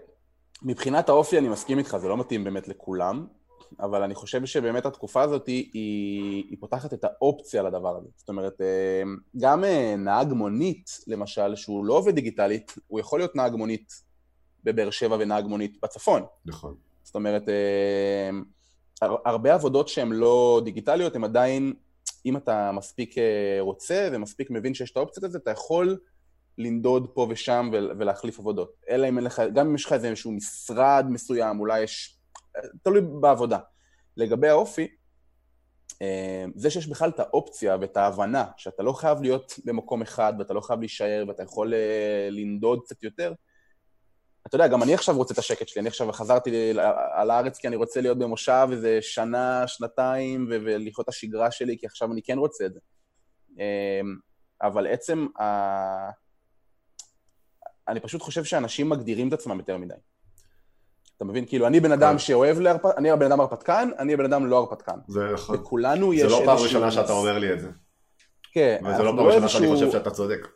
מבחינת 0.63 1.09
האופי 1.09 1.39
אני 1.39 1.49
מסכים 1.49 1.79
איתך, 1.79 1.97
זה 1.97 2.09
לא 2.09 2.17
מתאים 2.17 2.45
באמת 2.45 2.69
לכולם, 2.69 3.27
אבל 3.81 4.03
אני 4.03 4.15
חושב 4.15 4.47
שבאמת 4.47 4.87
התקופה 4.87 5.23
הזאת 5.23 5.47
היא, 5.47 5.71
היא 6.51 6.57
פותחת 6.61 6.95
את 6.95 7.05
האופציה 7.05 7.63
לדבר 7.63 7.97
הזה. 7.97 8.09
זאת 8.17 8.29
אומרת, 8.29 8.61
אה, 8.61 9.03
גם 9.41 9.65
אה, 9.65 9.95
נהג 9.99 10.33
מונית, 10.33 11.01
למשל, 11.07 11.57
שהוא 11.57 11.85
לא 11.85 11.95
עובד 11.95 12.15
דיגיטלית, 12.15 12.75
הוא 12.87 13.01
יכול 13.01 13.21
להיות 13.21 13.37
נהג 13.37 13.55
מונית 13.55 14.03
בבאר 14.65 14.91
שבע 14.91 15.17
ונהג 15.21 15.47
מונית 15.47 15.79
בצפון. 15.83 16.23
נכון. 16.45 16.75
זאת 17.03 17.15
אומרת, 17.15 17.49
אה, 17.49 18.31
הרבה 19.25 19.55
עבודות 19.55 19.89
שהן 19.89 20.13
לא 20.13 20.61
דיגיטליות, 20.65 21.17
הן 21.17 21.25
עדיין, 21.25 21.73
אם 22.27 22.37
אתה 22.37 22.73
מספיק 22.73 23.15
רוצה 23.61 24.09
ומספיק 24.13 24.51
מבין 24.51 24.75
שיש 24.75 24.91
את 24.91 24.97
האופציות 24.97 25.25
הזה, 25.25 25.39
אתה 25.39 25.51
יכול 25.51 25.99
לנדוד 26.59 27.11
פה 27.15 27.27
ושם 27.31 27.71
ולהחליף 27.73 28.39
עבודות. 28.39 28.73
אלא 28.89 29.09
אם 29.09 29.17
אין 29.17 29.25
לך, 29.25 29.43
גם 29.55 29.67
אם 29.67 29.75
יש 29.75 29.85
לך 29.85 29.93
איזשהו 29.93 30.33
משרד 30.33 31.07
מסוים, 31.11 31.61
אולי 31.61 31.81
יש... 31.81 32.19
תלוי 32.83 33.01
בעבודה. 33.21 33.59
לגבי 34.17 34.49
האופי, 34.49 34.89
אה, 36.03 36.45
זה 36.55 36.71
שיש 36.71 36.87
בכלל 36.87 37.09
את 37.11 37.21
האופציה 37.21 37.77
ואת 37.81 37.97
ההבנה 37.97 38.45
שאתה 38.57 38.83
לא 38.83 38.93
חייב 38.93 39.23
להיות 39.23 39.53
במקום 39.65 40.03
אחד 40.03 40.33
ואתה 40.39 40.55
לא 40.55 40.61
חייב 40.61 40.81
להישאר 40.81 41.25
ואתה 41.29 41.43
יכול 41.43 41.75
אה, 41.75 42.29
לנדוד 42.31 42.81
קצת 42.85 43.03
יותר, 43.03 43.33
אתה 44.47 44.57
יודע, 44.57 44.69
גם 44.69 44.83
אני 44.83 44.95
עכשיו 44.95 45.17
רוצה 45.17 45.35
את 45.35 45.39
השקט 45.39 45.69
שלי, 45.69 45.81
אני 45.81 45.89
עכשיו 45.89 46.13
חזרתי 46.13 46.71
על 47.13 47.31
הארץ 47.31 47.59
כי 47.59 47.69
אני 47.69 47.77
רוצה 47.77 48.01
להיות 48.01 48.19
במושב 48.19 48.69
איזה 48.73 48.99
שנה, 49.03 49.69
שנתיים, 49.69 50.47
ולחיות 50.51 51.05
את 51.05 51.09
השגרה 51.09 51.51
שלי, 51.51 51.79
כי 51.79 51.87
עכשיו 51.87 52.13
אני 52.13 52.23
כן 52.23 52.39
רוצה 52.39 52.67
את 52.67 52.75
זה. 52.75 52.81
אמ, 53.59 54.17
אבל 54.63 54.87
עצם 54.87 55.27
ה... 55.41 55.45
אני 57.88 58.00
פשוט 58.00 58.23
חושב 58.23 58.45
שאנשים 58.45 58.88
מגדירים 58.88 59.28
את 59.28 59.33
עצמם 59.33 59.59
יותר 59.59 59.76
מדי. 59.76 59.95
אתה 61.16 61.25
מבין? 61.25 61.45
כאילו, 61.47 61.66
אני 61.66 61.81
בן 61.81 61.93
אדם 61.93 62.12
כן. 62.12 62.19
שאוהב 62.19 62.61
להרפתקן, 62.61 62.99
אני 62.99 63.11
הבן 63.11 63.26
אדם 63.26 63.40
הרפתקן, 63.40 63.88
אני 63.99 64.14
הבן 64.14 64.25
אדם 64.25 64.47
לא 64.47 64.59
הרפתקן. 64.59 64.99
זה 65.09 65.31
נכון. 65.35 65.57
וכולנו 65.57 66.14
יש 66.14 66.23
איזשהו... 66.23 66.38
זה 66.38 66.47
לא 66.47 66.52
פעם 66.52 66.64
ראשונה 66.64 66.90
שאתה 66.90 67.12
אומר 67.12 67.38
לי 67.38 67.52
את 67.52 67.61
זה. 67.61 67.69
כן. 68.52 68.83
וזה 68.85 69.02
לא 69.02 69.12
פעם 69.16 69.26
ראשונה 69.26 69.49
שאני 69.49 69.69
חושב 69.69 69.90
שאתה 69.90 70.11
צודק. 70.11 70.49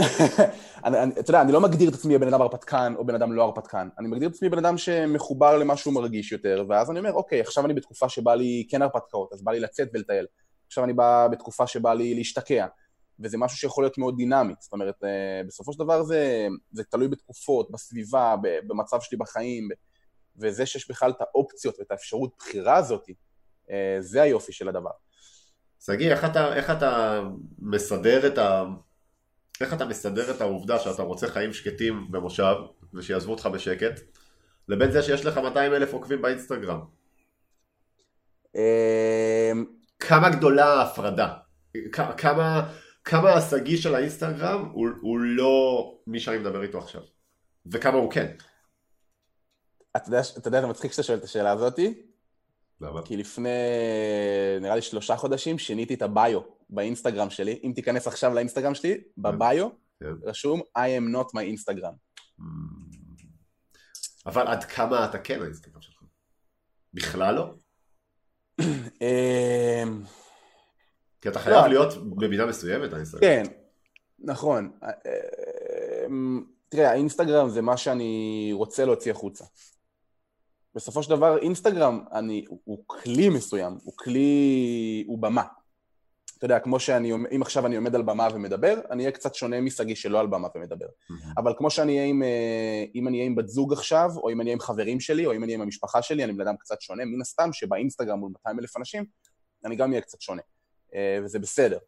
אתה 1.20 1.30
יודע, 1.30 1.40
אני 1.40 1.52
לא 1.52 1.60
מגדיר 1.60 1.88
את 1.88 1.94
עצמי 1.94 2.18
בן 2.18 2.28
אדם 2.28 2.42
הרפתקן 2.42 2.94
או 2.96 3.06
בן 3.06 3.14
אדם 3.14 3.32
לא 3.32 3.42
הרפתקן. 3.42 3.88
אני 3.98 4.08
מגדיר 4.08 4.28
את 4.28 4.34
עצמי 4.34 4.48
בן 4.48 4.58
אדם 4.58 4.78
שמחובר 4.78 5.58
למה 5.58 5.76
שהוא 5.76 5.94
מרגיש 5.94 6.32
יותר, 6.32 6.64
ואז 6.68 6.90
אני 6.90 6.98
אומר, 6.98 7.12
אוקיי, 7.12 7.40
עכשיו 7.40 7.66
אני 7.66 7.74
בתקופה 7.74 8.08
שבא 8.08 8.34
לי 8.34 8.66
כן 8.70 8.82
הרפתקאות, 8.82 9.32
אז 9.32 9.44
בא 9.44 9.52
לי 9.52 9.60
לצאת 9.60 9.88
ולטייל. 9.94 10.26
עכשיו 10.66 10.84
אני 10.84 10.92
בא 10.92 11.28
בתקופה 11.30 11.66
שבא 11.66 11.94
לי 11.94 12.14
להשתקע, 12.14 12.66
וזה 13.20 13.38
משהו 13.38 13.58
שיכול 13.58 13.84
להיות 13.84 13.98
מאוד 13.98 14.16
דינמי. 14.16 14.54
זאת 14.60 14.72
אומרת, 14.72 15.04
אה, 15.04 15.42
בסופו 15.46 15.72
של 15.72 15.78
דבר 15.78 16.02
זה, 16.02 16.46
זה 16.72 16.84
תלוי 16.84 17.08
בתקופות, 17.08 17.70
בסביבה, 17.70 18.34
במצב 18.66 19.00
שלי 19.00 19.18
בחיים, 19.18 19.68
וזה 20.36 20.66
שיש 20.66 20.90
בכלל 20.90 21.10
את 21.10 21.20
האופציות 21.20 21.78
ואת 21.78 21.90
האפשרות 21.90 22.32
בחירה 22.38 22.76
הזאת, 22.76 23.04
אה, 23.70 23.96
זה 24.00 24.22
היופי 24.22 24.52
של 24.52 24.68
הדבר. 24.68 24.90
שגיא, 25.80 26.10
איך 26.10 26.24
איך 26.54 26.70
אתה 26.70 27.22
מסדר 27.58 28.26
את 28.26 28.38
ה... 28.38 28.64
איך 29.60 29.74
אתה 29.74 29.84
מסדר 29.84 30.30
את 30.30 30.40
העובדה 30.40 30.78
שאתה 30.78 31.02
רוצה 31.02 31.28
חיים 31.28 31.52
שקטים 31.52 32.06
במושב 32.10 32.54
ושיעזבו 32.94 33.32
אותך 33.32 33.46
בשקט 33.46 34.00
לבין 34.68 34.90
זה 34.90 35.02
שיש 35.02 35.26
לך 35.26 35.38
200 35.38 35.74
אלף 35.74 35.92
עוקבים 35.92 36.22
באינסטגרם? 36.22 36.80
אמ, 38.54 39.64
כמה 39.98 40.30
גדולה 40.30 40.66
ההפרדה? 40.66 41.34
כמה, 42.16 42.68
כמה 43.08 43.32
השגיא 43.32 43.76
של 43.76 43.94
האינסטגרם 43.94 44.70
הוא, 44.72 44.88
הוא 45.00 45.20
לא 45.20 45.94
מי 46.06 46.20
שאני 46.20 46.38
מדבר 46.38 46.62
איתו 46.62 46.78
עכשיו 46.78 47.02
וכמה 47.66 47.98
הוא 47.98 48.10
כן? 48.10 48.36
אתה 49.96 50.08
יודע, 50.08 50.20
אתה 50.38 50.48
יודע, 50.48 50.60
זה 50.60 50.66
מצחיק 50.66 50.92
שאתה 50.92 51.02
שואל 51.02 51.18
את 51.18 51.24
השאלה 51.24 51.50
הזאתי? 51.50 52.02
למה? 52.80 53.02
כי 53.02 53.16
לפני, 53.16 53.48
נראה 54.60 54.74
לי 54.74 54.82
שלושה 54.82 55.16
חודשים, 55.16 55.58
שיניתי 55.58 55.94
את 55.94 56.02
הביו 56.02 56.40
באינסטגרם 56.70 57.30
שלי. 57.30 57.60
אם 57.64 57.72
תיכנס 57.74 58.06
עכשיו 58.06 58.34
לאינסטגרם 58.34 58.74
שלי, 58.74 58.94
כן. 58.94 59.22
בביו, 59.22 59.68
כן. 60.00 60.06
רשום 60.22 60.60
I 60.60 61.00
am 61.00 61.14
not 61.16 61.28
my 61.28 61.56
Instagram. 61.56 61.94
Hmm. 62.38 62.42
אבל 64.26 64.46
עד 64.46 64.64
כמה 64.64 65.04
אתה 65.04 65.18
כן 65.18 65.42
האינסטגרם 65.42 65.80
שלך? 65.80 66.02
בכלל 66.94 67.34
לא? 67.34 67.54
כי 71.20 71.28
אתה 71.28 71.38
חייב 71.38 71.56
לא, 71.56 71.68
להיות 71.68 72.16
במידה 72.16 72.46
מסוימת 72.46 72.92
האינסטגרם. 72.92 73.20
כן, 73.20 73.42
נכון. 74.18 74.72
אמ, 76.06 76.44
תראה, 76.68 76.90
האינסטגרם 76.90 77.48
זה 77.48 77.62
מה 77.62 77.76
שאני 77.76 78.50
רוצה 78.52 78.84
להוציא 78.84 79.12
החוצה. 79.12 79.44
בסופו 80.74 81.02
של 81.02 81.10
דבר 81.10 81.38
אינסטגרם 81.38 82.04
אני, 82.12 82.44
הוא 82.48 82.84
כלי 82.86 83.28
מסוים, 83.28 83.78
הוא 83.84 83.94
כלי, 83.96 85.04
הוא 85.06 85.18
במה. 85.18 85.42
אתה 86.38 86.44
יודע, 86.44 86.58
כמו 86.58 86.80
שאני, 86.80 87.12
אם 87.12 87.42
עכשיו 87.42 87.66
אני 87.66 87.76
עומד 87.76 87.94
על 87.94 88.02
במה 88.02 88.28
ומדבר, 88.34 88.80
אני 88.90 89.02
אהיה 89.02 89.12
קצת 89.12 89.34
שונה 89.34 89.60
משגיא 89.60 89.94
שלא 89.94 90.20
על 90.20 90.26
במה 90.26 90.48
ומדבר. 90.54 90.86
אבל 91.36 91.52
כמו 91.58 91.70
שאני 91.70 91.96
אהיה 91.96 92.08
עם, 92.08 92.22
אה, 92.22 92.84
אם 92.94 93.08
אני 93.08 93.16
אהיה 93.16 93.26
עם 93.26 93.34
בת 93.34 93.48
זוג 93.48 93.72
עכשיו, 93.72 94.10
או 94.16 94.30
אם 94.30 94.40
אני 94.40 94.48
אהיה 94.48 94.54
עם 94.54 94.60
חברים 94.60 95.00
שלי, 95.00 95.26
או 95.26 95.32
אם 95.32 95.44
אני 95.44 95.52
אהיה 95.52 95.54
עם 95.54 95.62
המשפחה 95.62 96.02
שלי, 96.02 96.24
אני 96.24 96.32
בן 96.32 96.40
אדם 96.40 96.56
קצת 96.56 96.80
שונה, 96.80 97.04
מן 97.04 97.20
הסתם 97.20 97.52
שבאינסטגרם 97.52 98.18
מול 98.18 98.30
200 98.30 98.58
אלף 98.58 98.76
אנשים, 98.76 99.04
אני 99.64 99.76
גם 99.76 99.90
אהיה 99.90 100.00
קצת 100.00 100.20
שונה. 100.20 100.42
אה, 100.94 101.18
וזה 101.24 101.38
בסדר. 101.38 101.78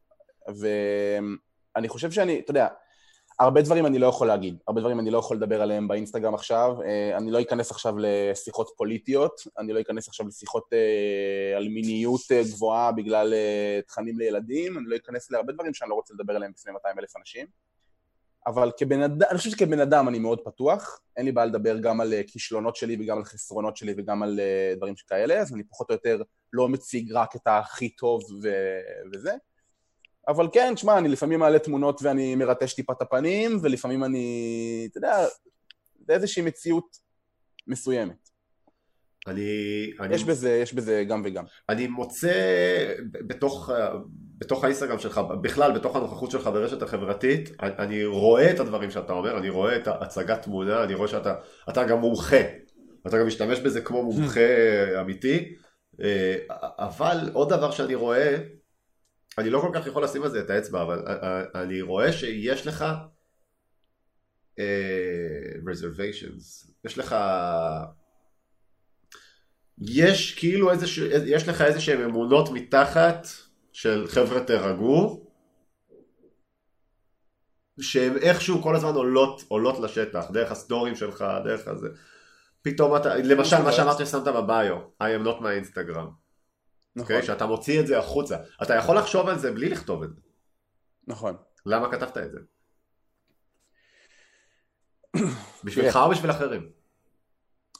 ואני 0.48 1.88
חושב 1.88 2.10
שאני, 2.10 2.40
אתה 2.40 2.50
יודע, 2.50 2.68
הרבה 3.40 3.62
דברים 3.62 3.86
אני 3.86 3.98
לא 3.98 4.06
יכול 4.06 4.26
להגיד, 4.26 4.58
הרבה 4.68 4.80
דברים 4.80 5.00
אני 5.00 5.10
לא 5.10 5.18
יכול 5.18 5.36
לדבר 5.36 5.62
עליהם 5.62 5.88
באינסטגרם 5.88 6.34
עכשיו, 6.34 6.82
אה, 6.82 7.16
אני 7.16 7.30
לא 7.30 7.40
אכנס 7.40 7.70
עכשיו 7.70 7.94
לשיחות 7.98 8.70
פוליטיות, 8.76 9.40
אני 9.58 9.72
לא 9.72 9.80
אכנס 9.80 10.08
עכשיו 10.08 10.28
לשיחות 10.28 10.64
אה, 10.72 11.56
על 11.56 11.68
מיניות 11.68 12.20
גבוהה 12.52 12.92
בגלל 12.92 13.34
תכנים 13.86 14.18
לילדים, 14.18 14.78
אני 14.78 14.86
לא 14.88 14.96
אכנס 14.96 15.30
להרבה 15.30 15.52
דברים 15.52 15.74
שאני 15.74 15.90
לא 15.90 15.94
רוצה 15.94 16.14
לדבר 16.14 16.36
עליהם 16.36 16.52
בפני 16.52 16.72
200 16.72 16.98
אלף 16.98 17.16
אנשים, 17.16 17.46
אבל 18.46 18.70
כבן 18.78 19.02
אדם, 19.02 19.26
אני 19.30 19.38
חושב 19.38 19.50
שכבן 19.50 19.80
אדם 19.80 20.08
אני 20.08 20.18
מאוד 20.18 20.40
פתוח, 20.44 21.00
אין 21.16 21.26
לי 21.26 21.32
בעיה 21.32 21.46
לדבר 21.46 21.78
גם 21.78 22.00
על 22.00 22.14
כישלונות 22.26 22.76
שלי 22.76 22.96
וגם 23.00 23.16
על 23.16 23.24
חסרונות 23.24 23.76
שלי 23.76 23.94
וגם 23.96 24.22
על 24.22 24.40
דברים 24.76 24.96
שכאלה, 24.96 25.40
אז 25.40 25.54
אני 25.54 25.64
פחות 25.64 25.90
או 25.90 25.94
יותר 25.94 26.22
לא 26.52 26.68
מציג 26.68 27.12
רק 27.12 27.36
את 27.36 27.46
הכי 27.46 27.88
טוב 27.88 28.22
ו- 28.42 28.80
וזה. 29.12 29.32
אבל 30.28 30.48
כן, 30.52 30.72
תשמע, 30.74 30.98
אני 30.98 31.08
לפעמים 31.08 31.40
מעלה 31.40 31.58
תמונות 31.58 32.00
ואני 32.02 32.34
מרטש 32.34 32.74
טיפה 32.74 32.92
את 32.92 33.02
הפנים, 33.02 33.58
ולפעמים 33.62 34.04
אני, 34.04 34.88
אתה 34.90 34.98
יודע, 34.98 35.26
זה 36.06 36.12
איזושהי 36.12 36.42
מציאות 36.42 36.96
מסוימת. 37.66 38.28
אני... 39.26 39.40
יש, 40.10 40.22
אני... 40.22 40.30
בזה, 40.30 40.50
יש 40.50 40.74
בזה 40.74 41.04
גם 41.08 41.22
וגם. 41.24 41.44
אני 41.68 41.86
מוצא 41.86 42.32
בתוך, 43.12 43.70
בתוך 44.40 44.64
האינסטגרם 44.64 44.98
שלך, 44.98 45.20
בכלל 45.42 45.72
בתוך 45.72 45.96
הנוכחות 45.96 46.30
שלך 46.30 46.46
ברשת 46.46 46.82
החברתית, 46.82 47.50
אני 47.60 48.04
רואה 48.04 48.50
את 48.50 48.60
הדברים 48.60 48.90
שאתה 48.90 49.12
אומר, 49.12 49.38
אני 49.38 49.48
רואה 49.48 49.76
את 49.76 49.88
הצגת 49.88 50.42
תמונה, 50.42 50.84
אני 50.84 50.94
רואה 50.94 51.08
שאתה 51.08 51.84
גם 51.88 51.98
מומחה, 51.98 52.40
אתה 53.06 53.18
גם 53.18 53.26
משתמש 53.26 53.58
בזה 53.58 53.80
כמו 53.80 54.02
מומחה 54.02 54.40
אמיתי, 55.00 55.54
אה, 56.02 56.36
אבל 56.78 57.30
עוד 57.32 57.48
דבר 57.48 57.70
שאני 57.70 57.94
רואה, 57.94 58.36
אני 59.38 59.50
לא 59.50 59.60
כל 59.60 59.70
כך 59.74 59.86
יכול 59.86 60.04
לשים 60.04 60.22
על 60.22 60.30
זה 60.30 60.40
את 60.40 60.50
האצבע, 60.50 60.82
אבל 60.82 61.02
אה, 61.06 61.12
אה, 61.22 61.62
אני 61.62 61.82
רואה 61.82 62.12
שיש 62.12 62.66
לך 62.66 62.84
uh, 64.56 64.62
reservations, 65.64 66.70
יש 66.84 66.98
לך, 66.98 67.16
יש 69.80 70.34
כאילו 70.34 70.70
איזה, 70.70 70.86
יש 71.26 71.48
לך 71.48 71.60
איזה 71.62 71.80
שהן 71.80 72.04
אמונות 72.04 72.48
מתחת 72.52 73.26
של 73.72 74.06
חבר'ה 74.08 74.44
תרגעו, 74.44 75.30
שהן 77.80 78.16
איכשהו 78.16 78.62
כל 78.62 78.76
הזמן 78.76 78.94
עולות, 78.94 79.42
עולות 79.48 79.78
לשטח, 79.78 80.30
דרך 80.30 80.52
הסטורים 80.52 80.96
שלך, 80.96 81.24
דרך 81.44 81.68
הזה. 81.68 81.88
פתאום 82.62 82.96
אתה, 82.96 83.16
למשל 83.16 83.62
מה 83.62 83.72
שאמרת 83.72 83.98
ששמת 83.98 84.22
בביו, 84.22 84.78
I 85.02 85.06
am 85.06 85.26
not 85.26 85.40
my 85.40 85.66
Instagram. 85.66 85.98
נכון. 85.98 86.16
Okay, 86.96 87.00
אוקיי? 87.00 87.22
שאתה 87.22 87.46
מוציא 87.46 87.80
את 87.80 87.86
זה 87.86 87.98
החוצה. 87.98 88.36
אתה 88.62 88.74
יכול 88.74 88.98
לחשוב 88.98 89.28
על 89.28 89.38
זה 89.38 89.52
בלי 89.52 89.68
לכתוב 89.68 90.02
את 90.02 90.14
זה. 90.14 90.20
נכון. 91.06 91.36
למה 91.66 91.90
כתבת 91.90 92.18
את 92.18 92.32
זה? 92.32 92.38
בשבילך 95.64 95.96
או 95.96 96.10
בשביל 96.10 96.30
אחרים? 96.30 96.70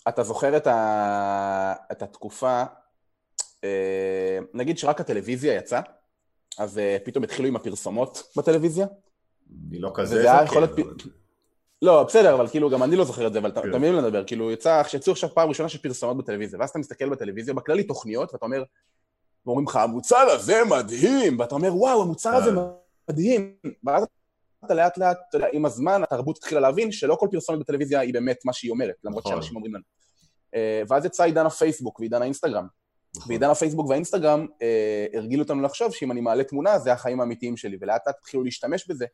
אתה 0.09 0.23
זוכר 0.23 0.57
את, 0.57 0.67
ה... 0.67 1.75
את 1.93 2.03
התקופה, 2.03 2.65
נגיד 4.55 4.79
שרק 4.79 5.01
הטלוויזיה 5.01 5.55
יצאה, 5.55 5.81
אז 6.59 6.79
אה, 6.79 6.97
פתאום 7.05 7.25
התחילו 7.25 7.49
עם 7.49 7.57
הפרסומות 7.57 8.23
בטלוויזיה? 8.37 8.87
אני 9.71 9.79
לא 9.79 9.93
כזה 9.95 10.17
וזה 10.17 10.33
היה 10.33 10.45
יכול 10.45 10.63
להיות... 10.63 11.03
לא, 11.83 12.03
בסדר, 12.03 12.35
אבל 12.35 12.49
כאילו, 12.49 12.71
גם 12.71 12.83
אני 12.83 12.97
לא 12.97 13.05
זוכר 13.05 13.27
את 13.27 13.33
זה, 13.33 13.39
אבל 13.39 13.53
כן. 13.55 13.73
תמיד 13.73 13.95
לדבר, 13.95 14.25
כאילו, 14.25 14.51
יצא, 14.51 14.83
שיצאו 14.89 15.13
עכשיו 15.13 15.31
פעם 15.35 15.49
ראשונה 15.49 15.69
של 15.69 15.79
פרסומות 15.79 16.17
בטלוויזיה, 16.17 16.59
ואז 16.61 16.71
אתה 16.71 16.79
מסתכל 16.79 17.09
בטלוויזיה, 17.09 17.55
בכללי 17.55 17.85
תוכניות, 17.85 18.33
ואתה 18.33 18.45
אומר, 18.45 18.63
ואומרים 19.47 19.67
לך, 19.67 19.77
המוצר 19.77 20.17
הזה 20.17 20.63
מדהים, 20.65 21.41
ואתה 21.41 21.55
אומר, 21.55 21.77
וואו, 21.77 22.03
המוצר 22.03 22.35
הזה 22.35 22.51
אה. 22.51 22.67
מדהים, 23.11 23.55
ואז 23.85 24.07
אתה 24.65 24.75
לאט 24.75 24.99
לאט, 24.99 25.19
אתה 25.29 25.37
יודע, 25.37 25.47
עם 25.53 25.67
הזמן 25.67 26.03
התרבות 26.03 26.37
התחילה 26.37 26.61
להבין 26.61 26.93
שלא 26.93 27.15
כל 27.15 27.29
פרסומת 27.31 27.59
בטלוויזיה 27.59 28.01
היא 28.01 28.15
באמת 28.15 28.39
מה 28.45 28.53
שהיא 28.53 28.71
אומרת, 28.71 28.95
למרות 29.05 29.27
נכון. 29.27 29.33
שאנשים 29.37 29.57
אומרים 29.57 29.75
לנו. 29.75 29.85
אה, 30.55 30.83
ואז 30.89 31.05
יצא 31.05 31.25
עידן 31.25 31.47
הפייסבוק 31.47 32.01
ועידן 32.01 32.23
האינסטגרם. 32.23 32.67
נכון. 33.17 33.31
ועידן 33.31 33.51
הפייסבוק 33.51 33.89
והאינסטגרם 33.89 34.47
אה, 34.63 35.07
הרגילו 35.15 35.43
אותנו 35.43 35.63
לחשוב 35.63 35.95
שאם 35.95 36.13
אני 36.13 36.21
מעלה 36.21 36.45
תמונה, 36.45 36.79
זה 36.79 36.93
החיים 36.93 37.21
האמיתיים 37.21 37.57
שלי, 37.57 37.77
ולאט 37.81 38.07
לאט 38.07 38.17
התחילו 38.19 38.45
להשתמש 38.45 38.89
בזה 38.89 39.07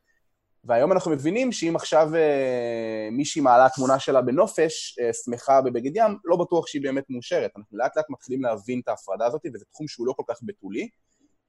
והיום 0.67 0.91
אנחנו 0.91 1.11
מבינים 1.11 1.51
שאם 1.51 1.75
עכשיו 1.75 2.15
אה, 2.15 3.09
מישהי 3.11 3.41
מעלה 3.41 3.67
תמונה 3.75 3.99
שלה 3.99 4.21
בנופש, 4.21 4.99
אה, 5.01 5.13
שמחה 5.13 5.61
בבגד 5.61 5.95
ים, 5.95 6.17
לא 6.25 6.35
בטוח 6.35 6.67
שהיא 6.67 6.81
באמת 6.81 7.03
מאושרת. 7.09 7.51
אנחנו 7.57 7.77
לאט 7.77 7.97
לאט 7.97 8.05
מתחילים 8.09 8.43
להבין 8.43 8.79
את 8.83 8.87
ההפרדה 8.87 9.25
הזאת, 9.25 9.41
וזה 9.53 9.65
תחום 9.71 9.87
שהוא 9.87 10.07
לא 10.07 10.13
כל 10.13 10.23
כך 10.27 10.39
בתולי, 10.43 10.89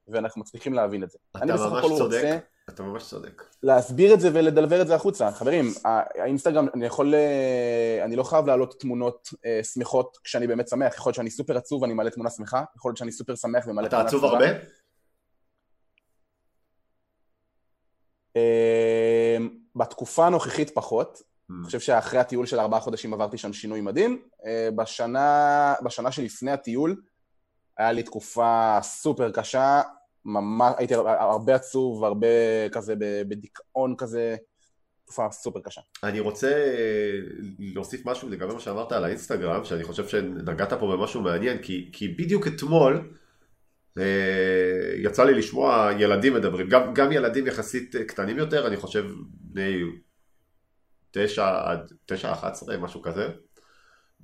ואנחנו 0.08 0.40
מצליחים 0.40 0.72
להבין 0.72 1.02
את 1.02 1.10
זה. 1.10 1.18
אתה 1.36 1.44
ממש 1.44 1.84
צודק, 1.98 2.00
רוצה 2.00 2.38
אתה 2.68 2.82
ממש 2.82 3.02
צודק. 3.02 3.42
להסביר 3.62 4.14
את 4.14 4.20
זה 4.20 4.30
ולדלבר 4.34 4.82
את 4.82 4.86
זה 4.86 4.94
החוצה. 4.94 5.32
חברים, 5.32 5.64
האינסטגרם, 5.84 6.66
אני 6.74 6.86
יכול, 6.86 7.14
אה, 7.14 8.04
אני 8.04 8.16
לא 8.16 8.22
חייב 8.22 8.46
להעלות 8.46 8.80
תמונות 8.80 9.28
אה, 9.44 9.60
שמחות 9.62 10.18
כשאני 10.24 10.46
באמת 10.46 10.68
שמח. 10.68 10.94
יכול 10.94 11.10
להיות 11.10 11.16
שאני 11.16 11.30
סופר 11.30 11.56
עצוב 11.56 11.82
ואני 11.82 11.94
מעלה 11.94 12.10
תמונה 12.10 12.30
שמחה, 12.30 12.64
יכול 12.76 12.88
להיות 12.88 12.96
שאני 12.96 13.12
סופר 13.12 13.34
שמח 13.34 13.66
ומעלה 13.66 13.88
תמונה 13.88 14.04
עצובה. 14.04 14.28
אתה 14.28 14.36
עצוב 14.36 14.44
הרבה? 14.44 14.58
אמ, 18.36 19.48
בתקופה 19.76 20.26
הנוכחית 20.26 20.70
פחות. 20.70 21.18
Mm. 21.18 21.54
אני 21.58 21.66
חושב 21.66 21.80
שאחרי 21.80 22.20
הטיול 22.20 22.46
של 22.46 22.60
ארבעה 22.60 22.80
חודשים 22.80 23.14
עברתי 23.14 23.38
שם 23.38 23.52
שינוי 23.52 23.80
מדהים. 23.80 24.22
אה, 24.46 24.68
בשנה, 24.76 25.74
בשנה 25.84 26.12
שלפני 26.12 26.50
הטיול 26.50 27.02
היה 27.78 27.92
לי 27.92 28.02
תקופה 28.02 28.78
סופר 28.82 29.30
קשה, 29.30 29.82
ממש, 30.28 30.74
הייתי 30.78 30.94
הרבה 30.94 31.54
עצוב, 31.54 32.04
הרבה 32.04 32.26
כזה 32.72 32.94
בדיכאון 33.28 33.94
כזה, 33.98 34.36
תקופה 35.04 35.30
סופר 35.30 35.60
קשה. 35.60 35.80
אני 36.02 36.20
רוצה 36.20 36.48
אה, 36.48 37.18
להוסיף 37.58 38.06
משהו 38.06 38.28
לגבי 38.28 38.54
מה 38.54 38.60
שאמרת 38.60 38.92
על 38.92 39.04
האינסטגרם, 39.04 39.64
שאני 39.64 39.84
חושב 39.84 40.08
שנגעת 40.08 40.72
פה 40.72 40.96
במשהו 40.96 41.20
מעניין, 41.20 41.58
כי, 41.62 41.90
כי 41.92 42.08
בדיוק 42.08 42.46
אתמול, 42.46 43.14
אה, 43.98 44.92
יצא 44.96 45.24
לי 45.24 45.34
לשמוע 45.34 45.90
ילדים 45.98 46.34
מדברים, 46.34 46.68
גם, 46.68 46.94
גם 46.94 47.12
ילדים 47.12 47.46
יחסית 47.46 47.96
קטנים 48.06 48.38
יותר, 48.38 48.66
אני 48.66 48.76
חושב 48.76 49.04
בני 49.30 49.82
תשע 51.10 51.70
עד 51.70 51.92
תשע, 52.06 52.32
אחת 52.32 52.52
עשרה, 52.52 52.76
משהו 52.76 53.02
כזה, 53.02 53.28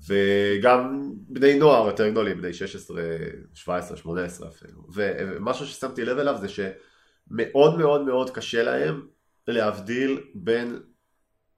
וגם 0.09 1.13
בני 1.29 1.59
נוער 1.59 1.87
יותר 1.87 2.09
גדולים, 2.09 2.39
בני 2.39 2.53
16, 2.53 3.03
17, 3.55 3.97
18 3.97 4.49
אפילו, 4.49 4.87
ומשהו 4.95 5.67
ששמתי 5.67 6.05
לב 6.05 6.19
אליו 6.19 6.37
זה 6.41 6.49
שמאוד 6.49 7.79
מאוד 7.79 8.05
מאוד 8.05 8.31
קשה 8.31 8.63
להם 8.63 9.07
להבדיל 9.49 10.21
בין 10.35 10.81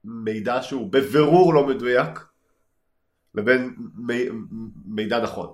מידע 0.03 0.61
שהוא 0.61 0.91
בבירור 0.91 1.53
לא 1.53 1.67
מדויק 1.67 2.19
לבין 3.35 3.75
מידע 4.85 5.19
נכון. 5.21 5.53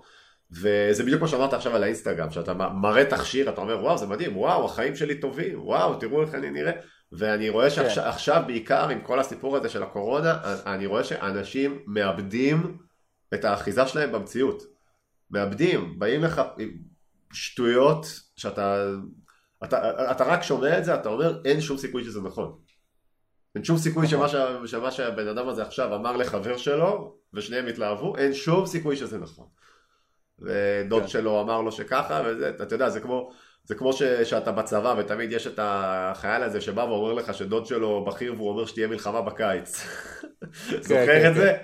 וזה 0.51 1.03
בדיוק 1.03 1.21
מה 1.21 1.27
שאמרת 1.27 1.53
עכשיו 1.53 1.75
על 1.75 1.83
האינסטגרם, 1.83 2.31
שאתה 2.31 2.53
מראה 2.53 3.05
תכשיר, 3.05 3.49
אתה 3.49 3.61
אומר 3.61 3.83
וואו 3.83 3.97
זה 3.97 4.07
מדהים, 4.07 4.37
וואו 4.37 4.65
החיים 4.65 4.95
שלי 4.95 5.19
טובים, 5.19 5.61
וואו 5.61 5.95
תראו 5.95 6.21
איך 6.21 6.35
אני 6.35 6.49
נראה, 6.49 6.71
ואני 7.17 7.49
רואה. 7.49 7.69
שעכשיו 7.69 8.41
כן. 8.41 8.47
בעיקר 8.47 8.89
עם 8.89 9.01
כל 9.01 9.19
הסיפור 9.19 9.57
הזה 9.57 9.69
של 9.69 9.83
הקורונה, 9.83 10.39
אני 10.65 10.85
רואה 10.85 11.03
שאנשים 11.03 11.83
מאבדים 11.87 12.77
את 13.33 13.45
האחיזה 13.45 13.87
שלהם 13.87 14.11
במציאות, 14.11 14.63
מאבדים, 15.31 15.99
באים 15.99 16.21
לך 16.23 16.41
שטויות 17.33 18.05
שאתה, 18.35 18.85
אתה, 19.63 20.11
אתה 20.11 20.23
רק 20.23 20.43
שומע 20.43 20.77
את 20.77 20.85
זה, 20.85 20.95
אתה 20.95 21.09
אומר 21.09 21.41
אין 21.45 21.61
שום 21.61 21.77
סיכוי 21.77 22.03
שזה 22.03 22.21
נכון. 22.21 22.57
אין 23.55 23.63
שום 23.63 23.77
סיכוי 23.77 24.07
שמה, 24.07 24.25
נכון. 24.25 24.67
ש, 24.67 24.71
שמה 24.71 24.91
שהבן 24.91 25.27
אדם 25.27 25.47
הזה 25.47 25.63
עכשיו 25.63 25.95
אמר 25.95 26.17
לחבר 26.17 26.57
שלו, 26.57 27.15
ושניהם 27.33 27.67
התלהבו, 27.67 28.17
אין 28.17 28.33
שום 28.33 28.65
סיכוי 28.65 28.95
שזה 28.95 29.17
נכון. 29.17 29.47
ודוד 30.39 31.01
כן. 31.01 31.07
שלו 31.07 31.41
אמר 31.41 31.61
לו 31.61 31.71
שככה, 31.71 32.21
וזה, 32.25 32.49
אתה 32.49 32.75
יודע, 32.75 32.89
זה 32.89 32.99
כמו, 32.99 33.31
זה 33.65 33.75
כמו 33.75 33.93
ש, 33.93 34.03
שאתה 34.03 34.51
בצבא 34.51 34.95
ותמיד 34.97 35.31
יש 35.31 35.47
את 35.47 35.59
החייל 35.61 36.43
הזה 36.43 36.61
שבא 36.61 36.81
ואומר 36.81 37.13
לך 37.13 37.33
שדוד 37.33 37.65
שלו 37.65 38.05
בכיר 38.05 38.33
והוא 38.33 38.49
אומר 38.49 38.65
שתהיה 38.65 38.87
מלחמה 38.87 39.21
בקיץ. 39.21 39.85
כן, 40.69 40.81
זוכר 40.81 41.05
כן, 41.05 41.29
את 41.29 41.35
זה? 41.35 41.57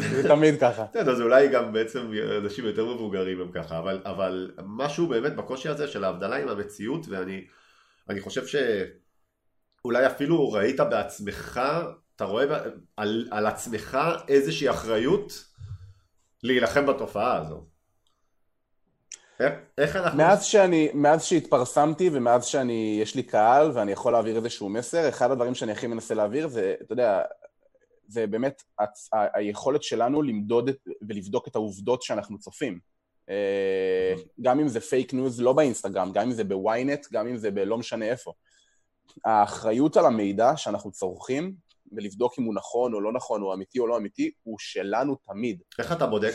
זה 0.22 0.28
תמיד 0.28 0.60
ככה. 0.60 0.84
בסדר, 0.90 1.12
אז 1.12 1.20
אולי 1.20 1.48
גם 1.48 1.72
בעצם 1.72 2.10
אנשים 2.38 2.64
יותר 2.64 2.84
מבוגרים 2.94 3.40
הם 3.40 3.52
ככה, 3.52 3.78
אבל, 3.78 4.02
אבל 4.04 4.50
משהו 4.64 5.06
באמת 5.06 5.36
בקושי 5.36 5.68
הזה 5.68 5.88
של 5.88 6.04
ההבדלה 6.04 6.36
עם 6.36 6.48
המציאות, 6.48 7.06
ואני 7.08 8.20
חושב 8.20 8.42
שאולי 8.46 10.06
אפילו 10.06 10.52
ראית 10.52 10.80
בעצמך, 10.80 11.60
אתה 12.16 12.24
רואה 12.24 12.44
על, 12.96 13.28
על 13.30 13.46
עצמך 13.46 13.98
איזושהי 14.28 14.70
אחריות 14.70 15.44
להילחם 16.42 16.86
בתופעה 16.86 17.36
הזו. 17.36 17.75
איך 19.78 19.96
אנחנו... 19.96 20.18
מאז 20.18 20.44
שאני, 20.44 20.88
מאז 20.94 21.24
שהתפרסמתי 21.24 22.10
ומאז 22.12 22.44
שאני, 22.44 22.98
יש 23.02 23.14
לי 23.14 23.22
קהל 23.22 23.70
ואני 23.74 23.92
יכול 23.92 24.12
להעביר 24.12 24.36
איזשהו 24.36 24.68
מסר, 24.68 25.08
אחד 25.08 25.30
הדברים 25.30 25.54
שאני 25.54 25.72
הכי 25.72 25.86
מנסה 25.86 26.14
להעביר 26.14 26.48
זה, 26.48 26.74
אתה 26.82 26.92
יודע, 26.92 27.22
זה 28.08 28.26
באמת 28.26 28.62
הצ... 28.78 29.08
ה... 29.14 29.38
היכולת 29.38 29.82
שלנו 29.82 30.22
למדוד 30.22 30.70
ולבדוק 31.08 31.48
את 31.48 31.56
העובדות 31.56 32.02
שאנחנו 32.02 32.38
צופים. 32.38 32.78
אה, 33.30 34.14
גם 34.40 34.60
אם 34.60 34.68
זה 34.68 34.80
fake 34.80 35.14
news 35.14 35.40
לא 35.40 35.52
באינסטגרם, 35.52 36.12
גם 36.12 36.22
אם 36.22 36.32
זה 36.32 36.44
בוויינט, 36.44 37.06
גם 37.12 37.26
אם 37.26 37.36
זה 37.36 37.50
בלא 37.50 37.78
משנה 37.78 38.04
איפה. 38.04 38.32
האחריות 39.24 39.96
על 39.96 40.06
המידע 40.06 40.56
שאנחנו 40.56 40.90
צורכים 40.90 41.54
ולבדוק 41.92 42.38
אם 42.38 42.44
הוא 42.44 42.54
נכון 42.54 42.94
או 42.94 43.00
לא 43.00 43.12
נכון, 43.12 43.42
או 43.42 43.54
אמיתי 43.54 43.78
או 43.78 43.86
לא 43.86 43.96
אמיתי, 43.96 44.30
הוא 44.42 44.58
שלנו 44.58 45.16
תמיד. 45.26 45.62
איך 45.78 45.92
אתה 45.92 46.06
בודק? 46.06 46.34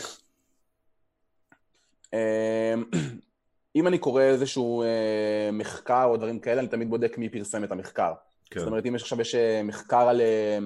אמ, 2.12 2.84
אם 3.76 3.86
אני 3.86 3.98
קורא 3.98 4.22
איזשהו 4.22 4.82
אה, 4.82 5.50
מחקר 5.52 6.04
או 6.04 6.16
דברים 6.16 6.38
כאלה, 6.38 6.60
אני 6.60 6.68
תמיד 6.68 6.90
בודק 6.90 7.18
מי 7.18 7.28
פרסם 7.28 7.64
את 7.64 7.72
המחקר. 7.72 8.12
כן. 8.50 8.60
זאת 8.60 8.66
אומרת, 8.66 8.86
אם 8.86 8.94
יש 8.94 9.02
עכשיו 9.02 9.20
יש 9.20 9.34
אה, 9.34 9.62
מחקר 9.62 10.08
על 10.08 10.20
אה, 10.20 10.58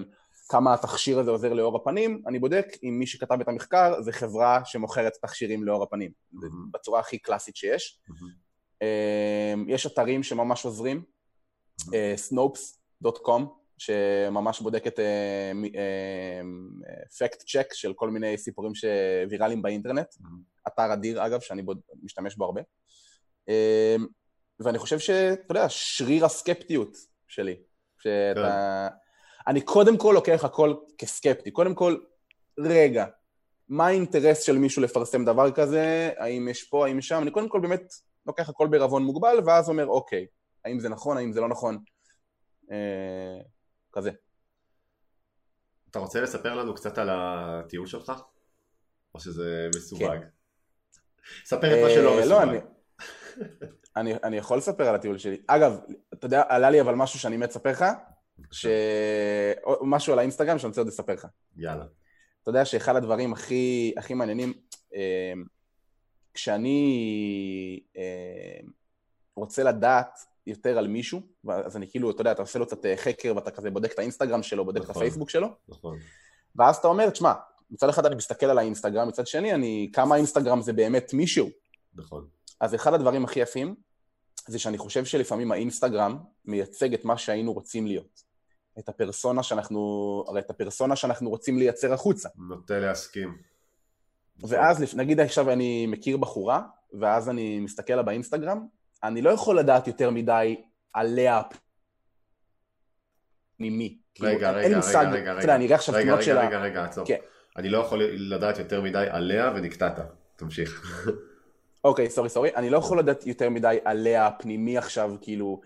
כמה 0.49 0.75
התכשיר 0.75 1.19
הזה 1.19 1.31
עוזר 1.31 1.53
לאור 1.53 1.77
הפנים, 1.77 2.23
אני 2.27 2.39
בודק 2.39 2.67
אם 2.83 2.97
מי 2.99 3.07
שכתב 3.07 3.41
את 3.41 3.49
המחקר 3.49 4.03
זה 4.03 4.13
חברה 4.13 4.61
שמוכרת 4.65 5.13
תכשירים 5.23 5.65
לאור 5.65 5.83
הפנים. 5.83 6.11
Mm-hmm. 6.11 6.39
בצורה 6.73 7.01
הכי 7.01 7.19
קלאסית 7.19 7.57
שיש. 7.57 8.01
Mm-hmm. 8.11 8.85
יש 9.69 9.87
אתרים 9.87 10.23
שממש 10.23 10.65
עוזרים, 10.65 11.03
snopes.com, 11.83 13.43
שממש 13.79 14.61
בודקת 14.61 14.99
פקט 17.19 17.43
צ'ק 17.43 17.75
של 17.75 17.93
כל 17.93 18.11
מיני 18.11 18.39
סיפורים 18.39 18.73
שוויראליים 18.75 19.63
באינטרנט. 19.63 20.15
Mm-hmm. 20.15 20.69
אתר 20.69 20.93
אדיר 20.93 21.27
אגב, 21.27 21.41
שאני 21.41 21.63
בוד... 21.63 21.81
משתמש 22.03 22.37
בו 22.37 22.45
הרבה. 22.45 22.61
Um, 23.51 24.03
ואני 24.61 24.79
חושב 24.79 24.99
שאתה 24.99 25.53
יודע, 25.53 25.67
שריר 25.69 26.25
הסקפטיות 26.25 26.97
שלי. 27.29 27.57
שאתה... 27.99 28.89
כן. 28.91 28.97
אני 29.47 29.61
קודם 29.61 29.97
כל 29.97 30.13
לוקח 30.15 30.45
הכל 30.45 30.75
כסקפטי. 30.99 31.51
קודם 31.51 31.75
כל, 31.75 31.97
רגע, 32.59 33.07
מה 33.69 33.87
האינטרס 33.87 34.43
של 34.43 34.59
מישהו 34.59 34.83
לפרסם 34.83 35.25
דבר 35.25 35.53
כזה? 35.53 36.11
האם 36.17 36.49
יש 36.49 36.65
פה, 36.65 36.87
האם 36.87 37.01
שם? 37.01 37.23
אני 37.23 37.31
קודם 37.31 37.49
כל 37.49 37.61
באמת 37.61 37.93
לוקח 38.27 38.49
הכל 38.49 38.69
בערבון 38.69 39.03
מוגבל, 39.03 39.39
ואז 39.47 39.69
אומר, 39.69 39.87
אוקיי, 39.87 40.27
האם 40.65 40.81
זה 40.81 40.89
נכון, 40.89 41.17
האם 41.17 41.33
זה 41.33 41.41
לא 41.41 41.49
נכון? 41.49 41.79
אה, 43.97 44.03
כזה. 44.03 44.11
אתה 45.91 45.99
רוצה 45.99 46.21
לספר 46.21 46.55
לנו 46.55 46.75
קצת 46.75 46.99
על 46.99 47.09
הטיול 47.13 47.87
שלך? 47.87 48.13
או 49.15 49.21
שזה 49.21 49.69
מסווג? 49.77 50.03
כן. 50.03 50.29
ספר 51.45 51.75
את 51.75 51.83
מה 51.83 51.91
שלא 51.91 52.19
אה, 52.19 52.27
לא, 52.27 52.41
מסווג. 52.41 52.65
אני, 53.97 54.15
אני 54.15 54.37
יכול 54.37 54.59
לספר 54.59 54.89
על 54.89 54.95
הטיול 54.95 55.19
שלי. 55.19 55.43
אגב, 55.47 55.79
אתה 56.15 56.27
יודע, 56.27 56.43
עלה 56.49 56.71
לי 56.71 56.81
אבל 56.81 56.95
משהו 56.95 57.19
שאני 57.19 57.37
מת 57.37 57.49
לספר 57.49 57.71
לך, 57.71 57.85
ש... 58.53 58.67
משהו 59.83 60.13
על 60.13 60.19
האינסטגרם 60.19 60.59
שאני 60.59 60.69
רוצה 60.69 60.81
עוד 60.81 60.89
לספר 60.89 61.13
לך. 61.13 61.27
יאללה. 61.57 61.85
אתה 62.43 62.51
יודע 62.51 62.65
שאחד 62.65 62.97
הדברים 62.97 63.33
הכי, 63.33 63.95
הכי 63.97 64.15
מעניינים, 64.15 64.53
אה, 64.95 65.33
כשאני 66.35 67.81
רוצה 69.35 69.63
לדעת 69.63 70.19
יותר 70.47 70.79
על 70.79 70.89
מישהו, 70.89 71.21
אז 71.49 71.77
אני 71.77 71.91
כאילו, 71.91 72.11
אתה 72.11 72.21
יודע, 72.21 72.33
אתה 72.33 72.43
עושה 72.43 72.59
לו 72.59 72.67
קצת 72.67 72.87
אה, 72.87 72.97
חקר 72.97 73.33
ואתה 73.37 73.51
כזה 73.51 73.71
בודק 73.71 73.93
את 73.93 73.99
האינסטגרם 73.99 74.43
שלו, 74.43 74.65
בודק 74.65 74.81
נכון, 74.81 74.91
את 74.91 74.97
הפייסבוק 74.97 75.31
שלו. 75.31 75.49
נכון. 75.69 75.99
ואז 76.57 76.77
אתה 76.77 76.89
אומר, 76.89 77.11
תשמע, 77.11 77.33
מצד 77.71 77.89
אחד 77.89 78.07
אני 78.07 78.15
מסתכל 78.15 78.47
על 78.47 78.59
האינסטגרם, 78.59 79.09
מצד 79.09 79.27
שני, 79.27 79.55
אני, 79.55 79.91
כמה 79.93 80.15
האינסטגרם 80.15 80.63
זה 80.63 80.73
באמת 80.73 81.15
מישהו. 81.15 81.49
נכון. 81.95 82.27
אז 82.61 82.75
אחד 82.75 82.95
הדברים 82.95 83.25
הכי 83.25 83.41
יפים, 83.41 83.75
זה 84.49 84.59
שאני 84.59 84.79
חושב 84.79 85.05
שלפעמים 85.05 85.53
האינסטגרם 85.53 86.19
מייצג 86.45 86.95
את 86.95 87.05
מה 87.05 87.19
שהיינו 87.19 87.53
רוצים 87.53 87.87
להיות. 87.87 88.23
את 88.79 88.89
הפרסונה 88.89 89.43
שאנחנו, 89.43 90.25
הרי 90.29 90.41
את 90.41 90.51
הפרסונה 90.51 90.97
שאנחנו 90.97 91.31
רוצים 91.31 91.59
לייצר 91.59 91.93
החוצה. 91.93 92.29
נוטה 92.37 92.79
להסכים. 92.79 93.39
ואז, 94.41 94.95
נגיד 94.97 95.21
עכשיו 95.21 95.51
אני 95.51 95.87
מכיר 95.87 96.17
בחורה, 96.17 96.63
ואז 97.01 97.29
אני 97.29 97.61
מסתכל 97.61 97.95
לה 97.95 98.03
באינסטגרם, 98.03 98.67
אני 99.07 99.23
לא 99.23 99.31
יכול 99.31 99.59
לדעת 99.59 99.87
יותר 99.87 100.11
מדי 100.11 100.57
עליה 100.93 101.43
ממי. 103.61 103.99
רגע, 104.21 104.51
רגע, 104.51 104.79
רגע, 104.79 105.09
רגע, 105.09 105.11
רגע, 105.11 105.33
אתה 105.33 105.43
יודע, 105.43 105.55
אני 105.55 105.67
אראה 105.67 105.77
עכשיו 105.77 105.95
תמונות 105.95 106.23
שלה. 106.23 106.41
רגע, 106.41 106.49
רגע, 106.49 106.61
רגע, 106.61 106.85
עצור. 106.85 107.07
כן. 107.07 107.19
אני 107.57 107.69
לא 107.69 107.79
יכול 107.79 108.05
לדעת 108.05 108.59
יותר 108.59 108.81
מדי 108.81 109.07
עליה 109.11 109.53
ונקטעת. 109.55 109.99
תמשיך. 110.37 111.07
אוקיי, 111.85 112.11
סורי, 112.11 112.29
סורי. 112.29 112.51
אני 112.57 112.71
לא 112.71 112.79
יכול 112.79 112.99
לדעת 112.99 113.27
יותר 113.27 113.51
מדי 113.51 113.79
עליה 113.85 114.27
הפנימי 114.27 114.79
עכשיו, 114.79 115.15
כאילו... 115.21 115.61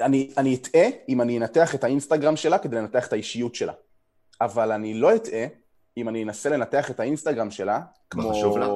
אני, 0.00 0.32
אני 0.38 0.54
אטעה 0.54 0.86
אם 1.08 1.20
אני 1.20 1.38
אנתח 1.38 1.74
את 1.74 1.84
האינסטגרם 1.84 2.36
שלה 2.36 2.58
כדי 2.58 2.76
לנתח 2.76 3.06
את 3.06 3.12
האישיות 3.12 3.54
שלה. 3.54 3.72
אבל 4.40 4.72
אני 4.72 4.94
לא 4.94 5.16
אטעה 5.16 5.46
אם 5.96 6.08
אני 6.08 6.22
אנסה 6.22 6.48
לנתח 6.48 6.90
את 6.90 7.00
האינסטגרם 7.00 7.50
שלה, 7.50 7.80
כמו... 8.10 8.28
מה 8.28 8.34
חשוב 8.34 8.58
לה? 8.58 8.66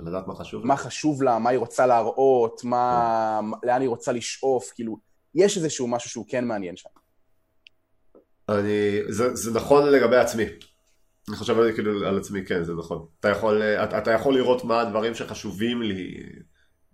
לדעת 0.00 0.26
מה 0.26 0.34
חשוב 0.34 0.60
לה? 0.60 0.68
מה 0.68 0.76
חשוב 0.76 1.22
לה, 1.22 1.38
מה 1.38 1.50
היא 1.50 1.58
רוצה 1.58 1.86
להראות, 1.86 2.60
מה... 2.64 3.40
לאן 3.62 3.80
היא 3.80 3.88
רוצה 3.88 4.12
לשאוף, 4.12 4.72
כאילו, 4.74 4.98
יש 5.34 5.56
איזשהו 5.56 5.88
משהו 5.88 6.10
שהוא 6.10 6.24
כן 6.28 6.44
מעניין 6.44 6.76
שם. 6.76 6.88
אני... 8.48 9.00
זה, 9.08 9.34
זה 9.34 9.54
נכון 9.54 9.90
לגבי 9.90 10.16
עצמי. 10.16 10.44
אני 11.28 11.36
חושב 11.36 11.54
כאילו 11.74 12.06
על 12.06 12.18
עצמי, 12.18 12.44
כן, 12.44 12.64
זה 12.64 12.72
נכון. 12.74 13.06
אתה 13.20 13.28
יכול, 13.28 13.62
אתה, 13.62 13.98
אתה 13.98 14.10
יכול 14.10 14.34
לראות 14.34 14.64
מה 14.64 14.80
הדברים 14.80 15.14
שחשובים 15.14 15.82
לי 15.82 16.22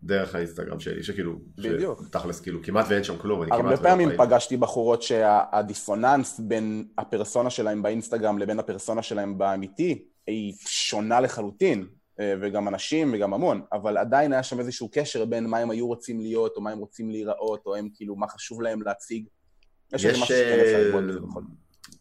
דרך 0.02 0.34
האינסטגרם 0.34 0.80
שלי, 0.80 1.02
שכאילו, 1.02 1.38
בדיוק. 1.56 2.02
תכלס, 2.10 2.40
כאילו, 2.40 2.62
כמעט 2.62 2.86
ואין 2.88 3.04
שם 3.04 3.18
כלום, 3.18 3.42
אני 3.42 3.50
הרבה 3.52 3.68
כמעט... 3.68 3.80
פעמים 3.80 4.08
פגשתי 4.18 4.56
בחורות 4.56 5.02
שהדיסוננס 5.02 6.40
בין 6.40 6.88
הפרסונה 6.98 7.50
שלהם 7.50 7.82
באינסטגרם 7.82 8.38
לבין 8.38 8.58
הפרסונה 8.58 9.02
שלהם 9.02 9.38
באמיתי, 9.38 10.04
היא 10.26 10.54
שונה 10.66 11.20
לחלוטין, 11.20 11.86
וגם 12.20 12.68
אנשים 12.68 13.14
וגם 13.14 13.34
המון, 13.34 13.62
אבל 13.72 13.96
עדיין 13.96 14.32
היה 14.32 14.42
שם 14.42 14.60
איזשהו 14.60 14.88
קשר 14.92 15.24
בין 15.24 15.46
מה 15.46 15.58
הם 15.58 15.70
היו 15.70 15.86
רוצים 15.86 16.20
להיות, 16.20 16.56
או 16.56 16.60
מה 16.60 16.70
הם 16.70 16.78
רוצים 16.78 17.10
להיראות, 17.10 17.66
או 17.66 17.76
הם 17.76 17.88
כאילו, 17.94 18.16
מה 18.16 18.28
חשוב 18.28 18.62
להם 18.62 18.82
להציג. 18.82 19.24
יש, 19.94 20.04
יש, 20.04 20.30
אה, 20.30 20.90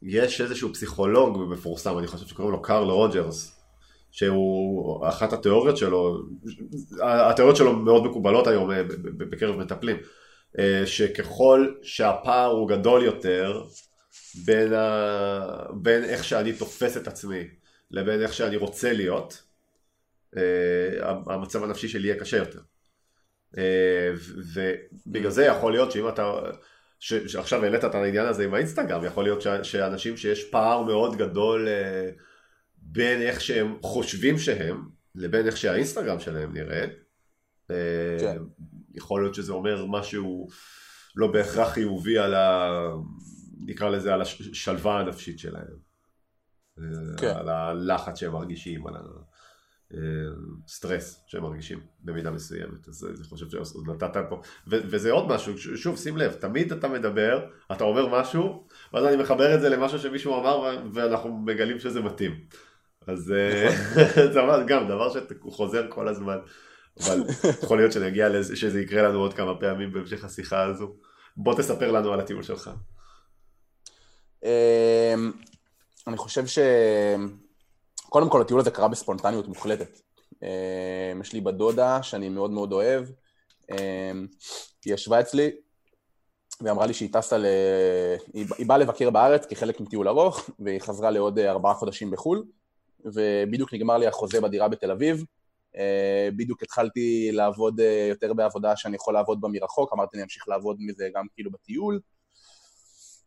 יש 0.02 0.41
איזשהו 0.41 0.73
פסיכולוג 0.73 1.38
מפורסם, 1.54 1.99
אני 1.99 2.08
חושב 2.08 2.28
שקוראים 2.28 2.52
לו 2.52 2.62
קארל 2.62 2.89
רוג'רס, 2.89 3.60
שהוא, 4.12 5.08
אחת 5.08 5.34
התיאוריות 5.34 5.78
שלו, 5.78 6.17
התיאוריות 7.02 7.58
שלו 7.58 7.73
מאוד 7.73 8.04
מקובלות 8.04 8.47
היום 8.47 8.71
אה, 8.71 8.84
בקרב 9.17 9.56
מטפלים, 9.56 9.97
אה, 10.60 10.84
שככל 10.86 11.73
שהפער 11.82 12.52
הוא 12.52 12.69
גדול 12.69 13.04
יותר 13.04 13.63
בין, 14.45 14.73
ה... 14.73 15.65
בין 15.73 16.04
איך 16.04 16.23
שאני 16.23 16.54
תופס 16.54 16.97
את 16.97 17.08
עצמי 17.08 17.43
לבין 17.91 18.21
איך 18.21 18.34
שאני 18.34 18.56
רוצה 18.56 18.93
להיות, 18.93 19.34
אה, 19.34 19.53
המצב 21.26 21.63
הנפשי 21.63 21.88
שלי 21.88 22.08
יהיה 22.08 22.19
קשה 22.19 22.38
יותר. 22.38 22.60
ובגלל 24.54 25.32
זה 25.32 25.46
יכול 25.46 25.72
להיות 25.72 25.91
שאם 25.91 26.10
אתה, 26.10 26.32
שעכשיו 27.00 27.63
העלית 27.63 27.86
את 27.86 27.96
העניין 27.96 28.26
הזה 28.26 28.43
עם 28.43 28.54
האינסטגרם, 28.54 29.06
יכול 29.06 29.24
להיות 29.24 29.41
שאנשים 29.63 30.17
שיש 30.17 30.43
פער 30.43 30.82
מאוד 30.82 31.17
גדול 31.17 31.67
בין 32.78 33.22
איך 33.22 33.41
שהם 33.41 33.78
חושבים 33.82 34.38
שהם, 34.38 34.89
לבין 35.15 35.46
איך 35.46 35.58
שהאינסטגרם 35.58 36.19
שלהם 36.19 36.54
נראה. 36.54 36.86
אה, 37.72 38.17
כן. 38.19 38.38
יכול 38.93 39.22
להיות 39.22 39.36
שזה 39.36 39.54
אומר 39.54 39.86
משהו 39.86 40.48
לא 41.15 41.28
בהכרח 41.32 41.74
חיובי 41.74 42.17
על 42.17 42.34
ה... 42.34 42.69
נקרא 43.65 43.89
לזה 43.89 44.13
על 44.13 44.22
השלווה 44.22 45.00
הנפשית 45.00 45.39
שלהם. 45.39 45.78
אה, 46.80 46.84
כן. 47.17 47.34
על 47.36 47.50
הלחץ 47.50 48.19
שהם 48.19 48.32
מרגישים, 48.32 48.88
על 48.88 48.96
הסטרס 50.65 51.23
שהם 51.27 51.43
מרגישים 51.43 51.79
במידה 52.03 52.32
מסוימת. 52.32 52.88
אז 52.88 53.08
אני 53.17 53.23
חושב 53.23 53.45
שנתת 53.49 54.17
פה, 54.29 54.41
ו- 54.67 54.82
וזה 54.86 55.12
עוד 55.12 55.27
משהו, 55.27 55.58
שוב 55.58 55.97
שים 55.97 56.17
לב, 56.17 56.34
תמיד 56.34 56.71
אתה 56.71 56.88
מדבר, 56.88 57.45
אתה 57.71 57.84
אומר 57.84 58.19
משהו, 58.19 58.67
ואז 58.93 59.06
אני 59.06 59.15
מחבר 59.15 59.56
את 59.56 59.62
זה 59.62 59.69
למשהו 59.69 59.99
שמישהו 59.99 60.39
אמר 60.39 60.77
ואנחנו 60.93 61.38
מגלים 61.38 61.79
שזה 61.79 62.01
מתאים. 62.01 62.45
אז 63.08 63.32
אה, 63.32 63.69
נכון. 63.69 64.32
זה 64.34 64.39
גם 64.67 64.88
דבר 64.88 65.10
שחוזר 65.13 65.86
כל 65.89 66.08
הזמן. 66.08 66.38
אבל 66.99 67.23
יכול 67.63 67.77
להיות 67.77 67.91
שנגיע 67.91 68.29
לזה, 68.29 68.56
שזה 68.56 68.82
יקרה 68.82 69.01
לנו 69.01 69.19
עוד 69.19 69.34
כמה 69.34 69.60
פעמים 69.60 69.93
בהמשך 69.93 70.23
השיחה 70.25 70.63
הזו. 70.63 70.95
בוא 71.38 71.58
תספר 71.58 71.91
לנו 71.91 72.13
על 72.13 72.19
הטיול 72.19 72.43
שלך. 72.43 72.69
אמ, 74.43 75.32
אני 76.08 76.17
חושב 76.17 76.47
ש... 76.47 76.60
קודם 78.13 78.30
כל 78.30 78.41
הטיול 78.41 78.60
הזה 78.60 78.71
קרה 78.71 78.88
בספונטניות 78.88 79.47
מוחלטת. 79.47 79.99
אמ, 80.43 81.21
יש 81.21 81.34
לי 81.34 81.41
בת 81.41 81.54
דודה 81.54 82.04
שאני 82.04 82.30
מאוד 82.30 82.52
מאוד 82.52 82.73
אוהב, 82.73 83.06
אמ, 83.71 84.28
היא 84.86 84.93
ישבה 84.93 85.19
אצלי 85.19 85.52
והיא 86.62 86.71
אמרה 86.71 86.86
לי 86.86 86.93
שהיא 86.93 87.10
טסה 87.13 87.38
ל... 87.38 87.45
היא 88.34 88.67
באה 88.67 88.78
לבקר 88.78 89.10
בארץ 89.10 89.45
כחלק 89.45 89.80
מטיול 89.80 90.08
ארוך, 90.08 90.49
והיא 90.60 90.82
חזרה 90.82 91.12
לעוד 91.12 91.39
אה, 91.39 91.52
ארבעה 91.52 91.73
חודשים 91.73 92.12
בחו"ל. 92.12 92.43
ובדיוק 93.06 93.73
נגמר 93.73 93.97
לי 93.97 94.08
החוזה 94.08 94.41
בדירה 94.41 94.67
בתל 94.67 94.91
אביב. 94.91 95.23
אה, 95.78 96.30
בדיוק 96.38 96.63
התחלתי 96.63 97.30
לעבוד 97.32 97.80
אה, 97.80 98.06
יותר 98.10 98.34
בעבודה 98.34 98.76
שאני 98.76 98.95
יכול 98.95 99.13
לעבוד 99.13 99.41
בה 99.41 99.47
מרחוק, 99.47 99.93
אמרתי 99.93 100.17
אני 100.17 100.23
אמשיך 100.23 100.47
לעבוד 100.47 100.78
מזה 100.80 101.10
גם 101.15 101.26
כאילו 101.34 101.52
בטיול. 101.52 101.99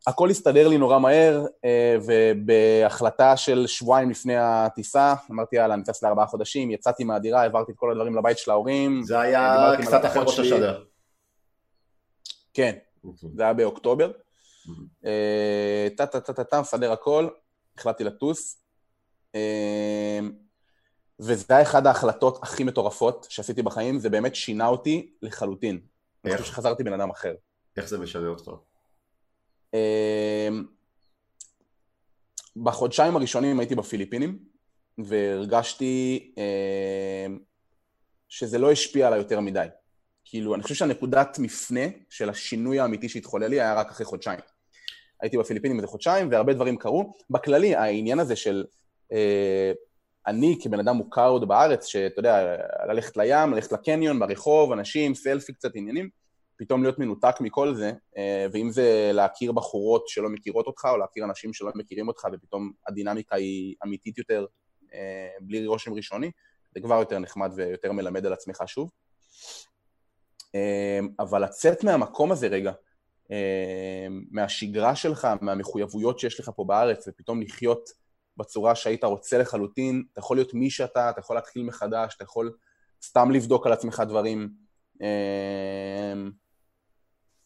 הכל 0.07 0.31
הסתדר 0.31 0.69
לי 0.69 0.79
נורא 0.79 0.99
מהר, 0.99 1.47
אה, 1.64 1.97
ובהחלטה 2.07 3.37
של 3.37 3.66
שבועיים 3.66 4.11
לפני 4.11 4.37
הטיסה, 4.37 5.14
אמרתי 5.31 5.57
יאללה, 5.57 5.75
אני 5.75 5.83
טס 5.83 6.03
לארבעה 6.03 6.27
חודשים, 6.27 6.71
יצאתי 6.71 7.05
מהדירה, 7.05 7.42
העברתי 7.42 7.73
את 7.73 7.77
כל 7.77 7.90
הדברים 7.90 8.16
לבית 8.16 8.38
של 8.38 8.51
ההורים. 8.51 9.03
זה 9.05 9.21
היה 9.21 9.71
קצת 9.83 10.05
אחרי 10.05 10.23
ראש 10.23 10.38
השדר. 10.38 10.85
כן, 12.55 12.77
אוקיי. 13.05 13.29
זה 13.37 13.42
היה 13.42 13.53
באוקטובר. 13.53 14.11
טה-טה-טה-טה, 15.97 16.61
מסדר 16.61 16.92
הכל, 16.92 17.29
החלטתי 17.79 18.05
לטוס. 18.05 18.62
אמ, 19.35 20.33
וזה 21.21 21.45
היה 21.49 21.62
אחת 21.62 21.87
ההחלטות 21.87 22.38
הכי 22.42 22.64
מטורפות 22.64 23.27
שעשיתי 23.31 23.62
בחיים, 23.62 23.99
זה 23.99 24.11
באמת 24.11 24.35
שינה 24.35 24.66
אותי 24.66 25.12
לחלוטין. 25.23 25.75
איך? 25.75 26.35
אני 26.35 26.42
חושב 26.42 26.53
שחזרתי 26.53 26.85
בן 26.85 26.92
אדם 26.92 27.11
אחר. 27.11 27.35
איך 27.77 27.88
זה 27.88 27.99
משנה 27.99 28.29
אותך? 28.29 28.51
אמ, 30.49 30.65
בחודשיים 32.57 33.17
הראשונים 33.17 33.61
הייתי 33.61 33.75
בפיליפינים, 33.75 34.39
והרגשתי 34.99 36.33
אמ, 36.37 37.39
שזה 38.29 38.59
לא 38.59 38.73
השפיע 38.73 39.07
עליי 39.07 39.19
יותר 39.19 39.41
מדי. 39.41 39.67
כאילו, 40.25 40.55
אני 40.55 40.62
חושב 40.62 40.75
שהנקודת 40.75 41.39
מפנה 41.39 41.87
של 42.11 42.31
השינוי 42.31 42.81
האמיתי 42.81 43.09
שהתחולל 43.09 43.47
לי 43.47 43.61
היה 43.61 43.75
רק 43.75 43.91
אחרי 43.91 44.07
חודשיים. 44.07 44.41
הייתי 45.21 45.39
בפיליפינים 45.39 45.77
איזה 45.77 45.87
חודשיים, 45.87 46.29
והרבה 46.31 46.53
דברים 46.53 46.77
קרו. 46.77 47.12
בכללי, 47.31 47.75
העניין 47.75 48.19
הזה 48.19 48.37
של 48.37 48.65
אה, 49.12 49.73
אני 50.27 50.59
כבן 50.62 50.79
אדם 50.81 50.97
מוכר 50.97 51.29
עוד 51.29 51.49
בארץ, 51.49 51.87
שאתה 51.87 52.21
יודע, 52.21 52.57
ללכת 52.89 53.17
לים, 53.17 53.53
ללכת 53.55 53.73
לקניון, 53.73 54.19
ברחוב, 54.19 54.73
אנשים, 54.73 55.15
סלפי, 55.15 55.53
קצת 55.53 55.71
עניינים, 55.75 56.09
פתאום 56.57 56.83
להיות 56.83 56.99
מנותק 56.99 57.35
מכל 57.40 57.75
זה, 57.75 57.92
אה, 58.16 58.47
ואם 58.53 58.71
זה 58.71 59.11
להכיר 59.14 59.53
בחורות 59.53 60.09
שלא 60.09 60.29
מכירות 60.29 60.66
אותך, 60.66 60.88
או 60.90 60.97
להכיר 60.97 61.25
אנשים 61.25 61.53
שלא 61.53 61.71
מכירים 61.75 62.09
אותך, 62.09 62.27
ופתאום 62.33 62.73
הדינמיקה 62.88 63.37
היא 63.37 63.75
אמיתית 63.85 64.19
יותר, 64.19 64.47
אה, 64.95 65.29
בלי 65.40 65.66
רושם 65.66 65.92
ראשוני, 65.92 66.31
זה 66.75 66.81
כבר 66.81 66.95
יותר 66.95 67.19
נחמד 67.19 67.51
ויותר 67.57 67.92
מלמד 67.92 68.27
על 68.27 68.33
עצמך 68.33 68.62
שוב. 68.66 68.90
אבל 71.19 71.45
לצאת 71.45 71.85
מהמקום 71.85 72.33
הזה 72.33 72.47
רגע, 72.47 72.73
מהשגרה 74.31 74.97
שלך, 74.97 75.29
מהמחויבויות 75.40 76.19
שיש 76.19 76.40
לך 76.40 76.51
פה 76.57 76.64
בארץ, 76.64 77.09
ופתאום 77.09 77.42
לחיות 77.42 77.90
בצורה 78.37 78.75
שהיית 78.75 79.05
רוצה 79.05 79.38
לחלוטין, 79.38 80.05
אתה 80.12 80.21
יכול 80.21 80.37
להיות 80.37 80.55
מי 80.55 80.71
שאתה, 80.71 81.11
אתה 81.11 81.21
יכול 81.21 81.37
להתחיל 81.37 81.62
מחדש, 81.62 82.14
אתה 82.14 82.25
יכול 82.25 82.53
סתם 83.03 83.31
לבדוק 83.31 83.66
על 83.66 83.73
עצמך 83.73 84.03
דברים. 84.09 84.49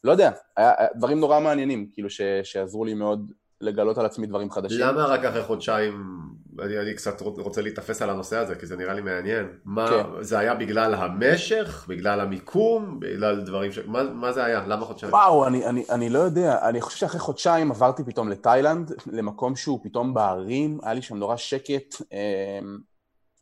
לא 0.05 0.13
יודע, 0.13 0.31
היה 0.57 0.73
דברים 0.97 1.21
נורא 1.21 1.41
מעניינים, 1.41 1.89
כאילו 1.93 2.11
ש, 2.11 2.21
שעזרו 2.43 2.85
לי 2.85 2.95
מאוד 2.95 3.31
לגלות 3.61 3.99
על 3.99 4.07
עצמי 4.07 4.27
דברים 4.27 4.51
חדשים. 4.51 4.81
למה 4.81 5.05
רק 5.05 5.25
אחרי 5.25 5.43
חודשיים, 5.43 6.21
אני, 6.59 6.79
אני 6.79 6.95
קצת 6.95 7.21
רוצה 7.21 7.63
להיתפס 7.63 8.03
על 8.03 8.11
הנושא 8.11 8.37
הזה, 8.37 8.55
כי 8.55 8.67
זה 8.67 8.77
נראה 8.77 8.95
לי 8.95 9.01
מעניין. 9.01 9.49
מה, 9.65 9.89
כן. 9.89 10.23
זה 10.23 10.39
היה 10.39 10.55
בגלל 10.55 10.95
המשך, 10.95 11.87
בגלל 11.89 12.21
המיקום, 12.21 13.01
בגלל 13.01 13.41
דברים 13.41 13.73
ש... 13.73 13.79
מה, 13.79 14.03
מה 14.03 14.33
זה 14.33 14.45
היה? 14.45 14.67
למה 14.67 14.85
חודשיים? 14.85 15.13
וואו, 15.13 15.47
אני, 15.47 15.67
אני, 15.67 15.85
אני 15.91 16.09
לא 16.09 16.19
יודע. 16.19 16.69
אני 16.69 16.81
חושב 16.81 16.99
שאחרי 16.99 17.21
חודשיים 17.21 17.71
עברתי 17.71 18.05
פתאום 18.05 18.29
לתאילנד, 18.29 18.93
למקום 19.07 19.57
שהוא 19.57 19.81
פתאום 19.83 20.15
בערים, 20.15 20.79
היה 20.83 20.95
לי 20.95 21.03
שם 21.03 21.17
נורא 21.17 21.37
שקט. 21.37 21.95
אמ, 22.13 22.79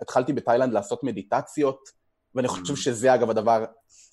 התחלתי 0.01 0.33
בתאילנד 0.33 0.73
לעשות 0.73 1.05
מדיטציות, 1.05 1.88
ואני 2.35 2.49
חושב 2.49 2.75
mm. 2.75 2.77
שזה 2.77 3.14
אגב 3.14 3.31
הדבר, 3.31 3.64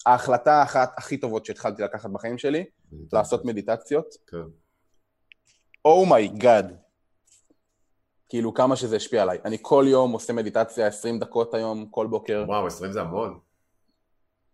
ההחלטה 0.06 0.54
האחת 0.54 0.94
הכי 0.98 1.18
טובות 1.18 1.46
שהתחלתי 1.46 1.82
לקחת 1.84 2.10
בחיים 2.10 2.38
שלי, 2.38 2.66
לעשות 3.14 3.46
מדיטציות. 3.46 4.16
כן. 4.28 4.38
Oh 5.86 6.07
my 6.07 6.28
god. 6.28 6.70
Oh 6.72 6.86
כאילו 8.30 8.54
כמה 8.54 8.76
שזה 8.76 8.96
השפיע 8.96 9.22
עליי. 9.22 9.38
אני 9.46 9.58
כל 9.62 9.86
יום 9.88 10.12
עושה 10.12 10.34
מדיטציה 10.34 10.88
20 10.88 11.20
דקות 11.20 11.54
היום, 11.54 11.86
כל 11.92 12.08
בוקר. 12.08 12.44
וואו, 12.48 12.68
20 12.68 12.92
זה 12.92 13.02
המון. 13.02 13.40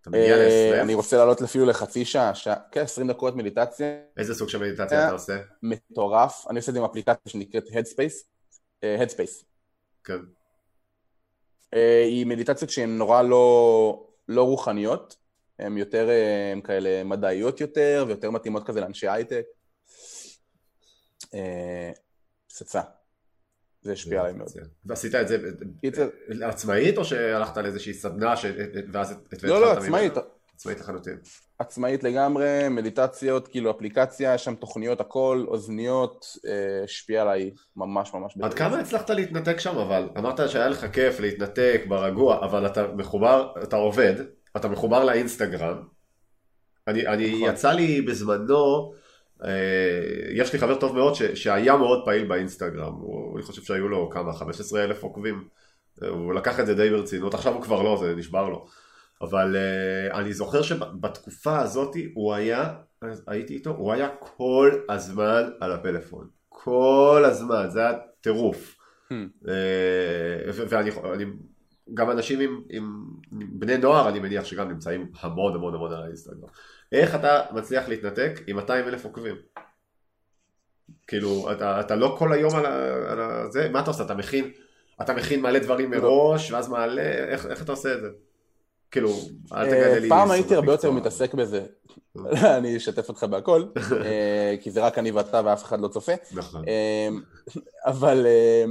אתה 0.01 0.09
מגיע 0.09 0.37
ל-20? 0.37 0.81
אני 0.81 0.93
רוצה 0.93 1.17
לעלות 1.17 1.41
אפילו 1.41 1.65
לחצי 1.65 2.05
שעה, 2.05 2.35
שעה, 2.35 2.55
כן, 2.71 2.81
20 2.81 3.07
דקות 3.07 3.35
מדיטציה. 3.35 3.87
איזה 4.17 4.35
סוג 4.35 4.49
של 4.49 4.57
מדיטציה 4.57 5.05
אתה 5.05 5.11
עושה? 5.11 5.37
מטורף. 5.63 6.45
אני 6.49 6.59
עושה 6.59 6.69
את 6.69 6.73
זה 6.73 6.79
עם 6.79 6.85
אפליקציה 6.85 7.31
שנקראת 7.31 7.67
Headspace. 7.67 8.25
אה, 8.83 9.03
Headspace. 9.03 9.43
כן. 10.03 10.19
אה, 11.73 12.03
היא 12.03 12.25
מדיטציות 12.25 12.69
שהן 12.69 12.97
נורא 12.97 13.21
לא, 13.21 14.07
לא 14.27 14.43
רוחניות, 14.43 15.15
הן 15.59 15.77
יותר, 15.77 16.09
הן 16.53 16.61
כאלה 16.61 17.03
מדעיות 17.03 17.61
יותר, 17.61 18.05
ויותר 18.07 18.31
מתאימות 18.31 18.67
כזה 18.67 18.81
לאנשי 18.81 19.07
הייטק. 19.07 19.45
פצצה. 22.47 22.81
זה 23.81 23.91
השפיע 23.91 24.21
עליי 24.21 24.33
מאוד. 24.33 24.47
ועשית 24.85 25.15
את 25.15 25.27
זה 25.27 25.37
עצמאית, 26.41 26.97
או 26.97 27.05
שהלכת 27.05 27.57
לאיזושהי 27.57 27.93
סדנה, 27.93 28.33
ואז... 28.91 29.13
לא, 29.43 29.61
לא, 29.61 29.71
עצמאית. 29.71 30.13
עצמאית 30.55 30.79
לחלוטין. 30.79 31.17
עצמאית 31.59 32.03
לגמרי, 32.03 32.69
מדיטציות, 32.69 33.47
כאילו 33.47 33.71
אפליקציה, 33.71 34.33
יש 34.33 34.45
שם 34.45 34.55
תוכניות 34.55 35.01
הכל, 35.01 35.45
אוזניות, 35.47 36.25
אה, 36.47 36.83
השפיע 36.83 37.21
עליי 37.21 37.51
ממש 37.75 38.13
ממש. 38.13 38.37
עד 38.41 38.53
כמה 38.53 38.79
הצלחת 38.79 39.09
להתנתק 39.09 39.59
שם 39.59 39.77
אבל? 39.77 40.09
אמרת 40.17 40.49
שהיה 40.49 40.69
לך 40.69 40.85
כיף 40.93 41.19
להתנתק 41.19 41.81
ברגוע, 41.87 42.45
אבל 42.45 42.65
אתה 42.65 42.87
מחובר, 42.87 43.53
אתה 43.63 43.75
עובד, 43.75 44.15
אתה 44.57 44.67
מחובר 44.67 45.03
לאינסטגרם. 45.03 45.77
אני, 46.87 47.07
אני 47.07 47.35
נכון. 47.35 47.49
יצא 47.49 47.71
לי 47.71 48.01
בזמנו, 48.01 48.93
אה, 49.43 49.49
יש 50.35 50.53
לי 50.53 50.59
חבר 50.59 50.79
טוב 50.79 50.95
מאוד 50.95 51.15
ש, 51.15 51.23
שהיה 51.23 51.77
מאוד 51.77 52.05
פעיל 52.05 52.27
באינסטגרם, 52.27 52.93
הוא, 52.93 53.37
אני 53.37 53.43
חושב 53.43 53.61
שהיו 53.61 53.87
לו 53.87 54.09
כמה, 54.09 54.33
15 54.33 54.83
אלף 54.83 55.03
עוקבים. 55.03 55.47
הוא 56.07 56.33
לקח 56.33 56.59
את 56.59 56.65
זה 56.65 56.75
די 56.75 56.89
ברצינות, 56.89 57.33
עכשיו 57.33 57.53
הוא 57.53 57.61
כבר 57.61 57.81
לא, 57.81 57.97
זה 58.01 58.15
נשבר 58.15 58.49
לו. 58.49 58.67
אבל 59.21 59.55
uh, 59.55 60.15
אני 60.15 60.33
זוכר 60.33 60.61
שבתקופה 60.61 61.59
הזאת 61.59 61.95
הוא 62.13 62.33
היה, 62.33 62.73
הייתי 63.27 63.53
איתו, 63.53 63.69
הוא 63.69 63.93
היה 63.93 64.09
כל 64.19 64.71
הזמן 64.89 65.49
על 65.59 65.71
הפלאפון. 65.71 66.27
כל 66.49 67.23
הזמן, 67.25 67.69
זה 67.69 67.79
היה 67.79 67.93
טירוף. 68.21 68.77
Hmm. 69.09 69.13
Uh, 69.43 69.47
ואני, 70.69 70.89
אני, 71.13 71.25
גם 71.93 72.11
אנשים 72.11 72.39
עם, 72.39 72.61
עם 72.69 73.05
בני 73.31 73.77
נוער, 73.77 74.09
אני 74.09 74.19
מניח 74.19 74.45
שגם 74.45 74.69
נמצאים 74.69 75.11
המון 75.19 75.55
המון 75.55 75.75
המון 75.75 75.93
על 75.93 76.03
האינסטגרם. 76.03 76.49
איך 76.91 77.15
אתה 77.15 77.41
מצליח 77.51 77.89
להתנתק 77.89 78.39
עם 78.47 78.55
200 78.55 78.87
אלף 78.87 79.05
עוקבים? 79.05 79.35
כאילו, 81.07 81.51
אתה, 81.51 81.79
אתה 81.79 81.95
לא 81.95 82.15
כל 82.19 82.33
היום 82.33 82.55
על, 82.55 82.65
על 83.05 83.51
זה, 83.51 83.69
מה 83.69 83.79
אתה 83.79 83.89
עושה? 83.89 84.03
אתה 84.03 84.13
מכין, 84.13 84.51
אתה 85.01 85.13
מכין 85.13 85.41
מלא 85.41 85.59
דברים 85.59 85.93
לא. 85.93 86.01
מראש, 86.01 86.51
ואז 86.51 86.69
מעלה, 86.69 87.01
איך, 87.01 87.45
איך 87.45 87.61
אתה 87.61 87.71
עושה 87.71 87.93
את 87.93 88.01
זה? 88.01 88.09
כאילו, 88.91 89.09
אל 89.53 89.65
תגלה 89.65 89.99
לי... 89.99 90.09
פעם 90.09 90.31
הייתי 90.31 90.55
הרבה 90.55 90.71
יותר 90.71 90.91
מתעסק 90.91 91.33
בזה. 91.33 91.65
אני 92.57 92.77
אשתף 92.77 93.09
אותך 93.09 93.23
בהכל, 93.23 93.65
אה, 94.05 94.55
כי 94.61 94.71
זה 94.71 94.81
רק 94.81 94.97
אני 94.97 95.11
ואתה 95.11 95.41
ואף 95.45 95.63
אחד 95.63 95.81
לא 95.81 95.87
צופה. 95.87 96.11
נכון. 96.33 96.63
אה, 96.67 97.07
אבל 97.91 98.25
אה, 98.25 98.65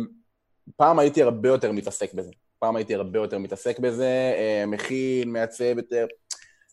פעם 0.76 0.98
הייתי 0.98 1.22
הרבה 1.22 1.48
יותר 1.48 1.72
מתעסק 1.72 2.14
בזה. 2.14 2.30
פעם 2.60 2.76
הייתי 2.76 2.94
הרבה 2.94 3.18
יותר 3.18 3.38
מתעסק 3.38 3.78
בזה, 3.78 4.34
מכין, 4.66 5.30
מעצב 5.30 5.78
יותר. 5.78 6.06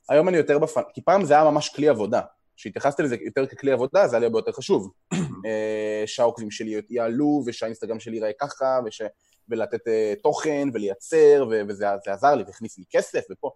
היום 0.09 0.29
אני 0.29 0.37
יותר 0.37 0.59
בפן... 0.59 0.81
כי 0.93 1.01
פעם 1.01 1.25
זה 1.25 1.33
היה 1.33 1.43
ממש 1.43 1.69
כלי 1.69 1.87
עבודה. 1.89 2.21
כשהתייחסתי 2.55 3.03
לזה 3.03 3.15
יותר 3.25 3.45
ככלי 3.45 3.71
עבודה, 3.71 4.07
זה 4.07 4.15
היה 4.15 4.19
לי 4.19 4.25
הרבה 4.25 4.39
יותר 4.39 4.51
חשוב. 4.51 4.91
שהעוקבים 6.05 6.51
שלי 6.51 6.81
יעלו, 6.89 7.43
ושהאינסטגרם 7.45 7.99
שלי 7.99 8.15
ייראה 8.15 8.31
ככה, 8.39 8.79
וש... 8.85 9.01
ולתת 9.49 9.87
uh, 9.87 10.21
תוכן 10.23 10.69
ולייצר, 10.73 11.45
ו- 11.51 11.61
וזה 11.67 11.85
עזר 12.05 12.35
לי 12.35 12.43
והכניס 12.43 12.77
לי 12.77 12.83
כסף 12.89 13.23
ופה. 13.31 13.51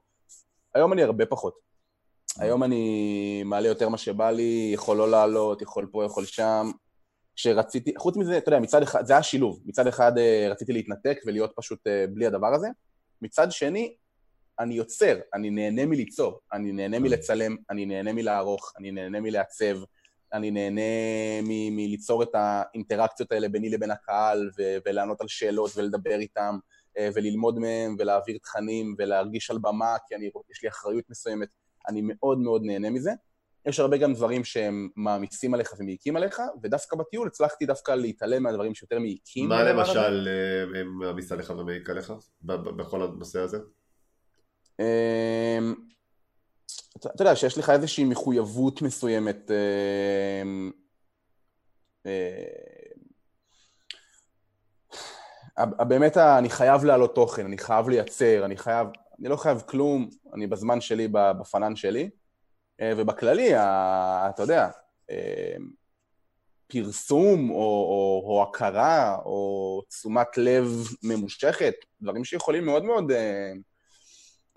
היום 0.76 0.94
אני 0.94 1.04
הרבה 1.04 1.26
פחות. 1.26 1.54
היום 2.38 2.64
אני 2.64 3.44
מעלה 3.46 3.68
יותר 3.68 3.90
מה 3.90 3.98
שבא 3.98 4.32
לי, 4.32 4.72
יכול 4.74 4.98
לא 4.98 5.12
לעלות, 5.12 5.62
יכול 5.62 5.88
פה, 5.92 6.06
יכול 6.06 6.26
שם. 6.26 6.72
כשרציתי, 7.36 7.94
חוץ 7.98 8.18
מזה, 8.18 8.38
אתה 8.38 8.50
יודע, 8.50 8.60
מצד 8.60 8.82
אחד, 8.84 9.06
זה 9.06 9.14
היה 9.14 9.24
שילוב. 9.24 9.62
מצד 9.66 9.88
אחד 9.88 10.18
uh, 10.18 10.52
רציתי 10.52 10.74
להתנתק 10.74 11.18
ולהיות 11.26 11.52
פשוט 11.56 11.80
uh, 11.88 12.14
בלי 12.14 12.26
הדבר 12.26 12.54
הזה. 12.54 12.68
מצד 13.22 13.52
שני, 13.52 13.96
אני 14.60 14.76
יוצר, 14.76 15.20
אני 15.34 15.50
נהנה 15.50 15.86
מליצור, 15.86 16.40
אני 16.54 16.72
נהנה 16.72 17.00
מלצלם, 17.00 17.56
אני 17.70 17.86
נהנה 17.86 18.14
מלערוך, 18.14 18.74
אני 18.78 18.92
נהנה 18.92 19.20
מלעצב. 19.20 19.78
אני 20.34 20.52
נהנה 20.52 20.82
מ- 21.44 21.76
מליצור 21.76 22.24
את 22.24 22.30
האינטראקציות 22.34 23.32
האלה 23.32 23.50
ביני 23.50 23.70
לבין 23.70 23.92
הקהל 23.92 24.50
ו- 24.58 24.78
ולענות 24.86 25.22
על 25.22 25.28
שאלות 25.28 25.72
ולדבר 25.76 26.20
איתם 26.20 26.58
אה, 26.98 27.10
וללמוד 27.16 27.60
מהם 27.60 27.96
ולהעביר 28.00 28.38
תכנים 28.44 28.96
ולהרגיש 28.98 29.52
על 29.52 29.58
במה 29.58 29.96
כי 30.08 30.16
אני, 30.16 30.30
יש 30.52 30.64
לי 30.64 30.70
אחריות 30.70 31.10
מסוימת, 31.10 31.48
אני 31.90 32.02
מאוד 32.04 32.40
מאוד 32.40 32.62
נהנה 32.66 32.90
מזה. 32.90 33.12
יש 33.66 33.80
הרבה 33.80 33.98
גם 33.98 34.14
דברים 34.14 34.44
שהם 34.44 34.90
מעמיסים 34.96 35.54
עליך 35.54 35.74
ומעיקים 35.80 36.16
עליך, 36.16 36.42
ודווקא 36.64 36.96
בטיול 36.96 37.28
הצלחתי 37.28 37.66
דווקא 37.66 37.92
להתעלם 37.92 38.44
מהדברים 38.44 38.76
שיותר 38.76 39.00
מעיקים. 39.00 39.50
מה 39.50 39.64
למשל 39.64 40.28
אה, 40.28 40.84
מעמיס 40.84 41.32
עליך 41.32 41.54
ומעיק 41.58 41.90
עליך 41.90 42.14
בכל 42.42 43.04
הנושא 43.04 43.40
הזה? 43.40 43.58
אמ, 44.80 45.76
אתה 46.98 47.24
יודע, 47.24 47.36
שיש 47.36 47.58
לך 47.58 47.70
איזושהי 47.70 48.04
מחויבות 48.04 48.82
מסוימת 48.82 49.52
אה, 49.52 50.44
אה, 55.60 55.86
באמת 55.86 56.18
אני 56.18 56.50
חייב 56.50 56.84
להעלות 56.84 57.16
תוכן, 57.16 57.46
אני 57.46 57.58
חייב 57.58 57.90
לייצר, 57.90 58.46
אני 58.46 58.58
חייב, 58.58 58.88
אני 59.20 59.30
לא 59.30 59.36
חייב 59.36 59.62
כלום, 59.66 60.10
אני 60.34 60.48
בזמן 60.48 60.82
שלי, 60.82 61.08
בפנן 61.12 61.76
שלי, 61.76 62.04
אה, 62.04 62.21
ובכללי, 62.84 63.56
אתה 63.56 64.44
יודע, 64.44 64.70
פרסום 66.68 67.50
או, 67.50 67.56
או, 67.56 68.24
או 68.26 68.44
הכרה 68.44 69.16
או 69.26 69.82
תשומת 69.90 70.38
לב 70.38 70.66
ממושכת, 71.04 71.74
דברים 72.02 72.24
שיכולים 72.24 72.66
מאוד 72.66 72.84
מאוד 72.84 73.12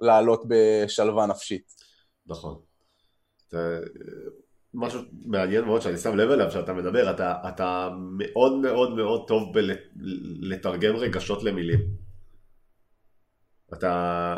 לעלות 0.00 0.42
בשלווה 0.48 1.26
נפשית. 1.26 1.72
נכון. 2.26 2.60
זה 3.50 3.80
משהו 4.74 5.00
מעניין 5.24 5.64
מאוד 5.64 5.82
שאני 5.82 5.96
שם 5.96 6.16
לב 6.16 6.30
אליו 6.30 6.50
שאתה 6.50 6.72
מדבר, 6.72 7.10
אתה, 7.10 7.34
אתה 7.48 7.88
מאוד 8.18 8.52
מאוד 8.52 8.94
מאוד 8.94 9.24
טוב 9.28 9.52
בלתרגם 9.54 10.96
רגשות 10.96 11.42
למילים. 11.42 11.80
אתה... 13.72 14.36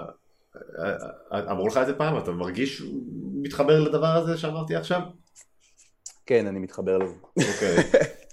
אמרו 1.33 1.69
לך 1.69 1.77
את 1.77 1.87
זה 1.87 1.95
פעם? 1.95 2.19
אתה 2.19 2.31
מרגיש 2.31 2.83
מתחבר 3.47 3.81
לדבר 3.81 4.07
הזה 4.07 4.39
שאמרתי 4.39 4.77
עכשיו? 4.77 5.01
כן, 6.27 6.47
אני 6.47 6.59
מתחבר 6.59 6.99
לזה. 6.99 7.15
אוקיי. 7.53 7.77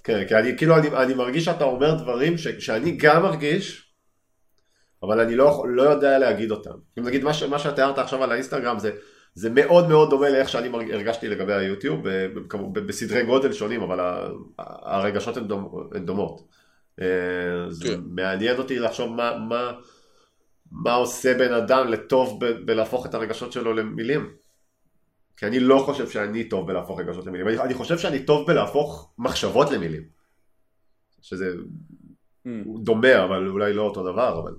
כן, 0.04 0.24
כי 0.28 0.34
אני 0.34 0.58
כאילו, 0.58 0.76
אני, 0.76 0.88
אני 0.88 1.14
מרגיש 1.14 1.44
שאתה 1.44 1.64
אומר 1.64 1.94
דברים 1.94 2.38
ש, 2.38 2.48
שאני 2.48 2.90
גם 2.90 3.22
מרגיש, 3.22 3.94
אבל 5.02 5.20
אני 5.20 5.36
לא, 5.36 5.64
לא 5.68 5.82
יודע 5.82 6.18
להגיד 6.18 6.50
אותם. 6.50 6.74
אם 6.98 7.04
נגיד 7.04 7.24
מה, 7.24 7.30
מה 7.50 7.58
שאתה 7.58 7.76
תיארת 7.76 7.98
עכשיו 7.98 8.24
על 8.24 8.32
האינסטגרם 8.32 8.78
זה 8.78 8.90
זה 9.34 9.50
מאוד 9.50 9.88
מאוד 9.88 10.10
דומה 10.10 10.28
לאיך 10.28 10.48
שאני 10.48 10.68
הרגשתי 10.92 11.28
לגבי 11.28 11.52
היוטיוב, 11.52 12.08
בסדרי 12.72 13.24
גודל 13.24 13.52
שונים, 13.52 13.82
אבל 13.82 14.24
הרגשות 14.58 15.36
הן 15.36 16.04
דומות. 16.06 16.40
אה, 17.00 17.06
זה 17.70 17.88
כן. 17.88 18.00
מעניין 18.06 18.58
אותי 18.58 18.78
לחשוב 18.78 19.12
מה, 19.12 19.38
מה, 19.48 19.72
מה 20.72 20.94
עושה 20.94 21.34
בן 21.34 21.52
אדם 21.52 21.88
לטוב 21.88 22.44
ב, 22.44 22.66
בלהפוך 22.66 23.06
את 23.06 23.14
הרגשות 23.14 23.52
שלו 23.52 23.72
למילים. 23.72 24.30
כי 25.36 25.46
אני 25.46 25.60
לא 25.60 25.82
חושב 25.86 26.08
שאני 26.10 26.44
טוב 26.44 26.66
בלהפוך 26.66 27.00
רגשות 27.00 27.26
למילים, 27.26 27.48
אני, 27.48 27.60
אני 27.60 27.74
חושב 27.74 27.98
שאני 27.98 28.24
טוב 28.24 28.46
בלהפוך 28.46 29.12
מחשבות 29.18 29.70
למילים. 29.70 30.02
שזה 31.22 31.54
mm. 32.46 32.50
דומה, 32.82 33.24
אבל 33.24 33.48
אולי 33.48 33.72
לא 33.72 33.82
אותו 33.82 34.12
דבר, 34.12 34.40
אבל... 34.42 34.54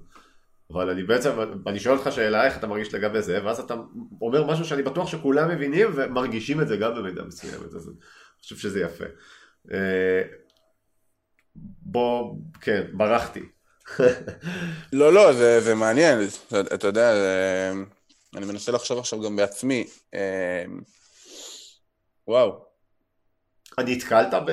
אבל 0.71 0.89
אני 0.89 1.03
בעצם, 1.03 1.31
אני 1.67 1.79
שואל 1.79 1.97
אותך 1.97 2.11
שאלה 2.11 2.45
איך 2.45 2.57
אתה 2.57 2.67
מרגיש 2.67 2.93
לגבי 2.93 3.21
זה, 3.21 3.45
ואז 3.45 3.59
אתה 3.59 3.73
אומר 4.21 4.43
משהו 4.43 4.65
שאני 4.65 4.83
בטוח 4.83 5.07
שכולם 5.07 5.49
מבינים 5.49 5.88
ומרגישים 5.95 6.61
את 6.61 6.67
זה 6.67 6.77
גם 6.77 6.95
במידה 6.95 7.23
מסוימת, 7.23 7.73
אז 7.73 7.88
אני 7.89 7.95
חושב 8.41 8.55
שזה 8.55 8.79
יפה. 8.79 9.05
אה, 9.71 10.21
בוא, 11.81 12.35
כן, 12.61 12.83
ברחתי. 12.93 13.43
לא, 14.93 15.13
לא, 15.13 15.33
זה, 15.33 15.61
זה 15.61 15.75
מעניין, 15.75 16.19
אתה, 16.47 16.59
אתה 16.59 16.88
יודע, 16.88 17.15
זה, 17.15 17.71
אני 18.38 18.45
מנסה 18.45 18.71
לחשוב 18.71 19.00
עכשיו 19.00 19.21
גם 19.21 19.36
בעצמי. 19.36 19.88
אה, 20.13 20.65
וואו, 22.28 22.65
אני 23.78 23.95
נתקלת 23.95 24.34
ב... 24.34 24.50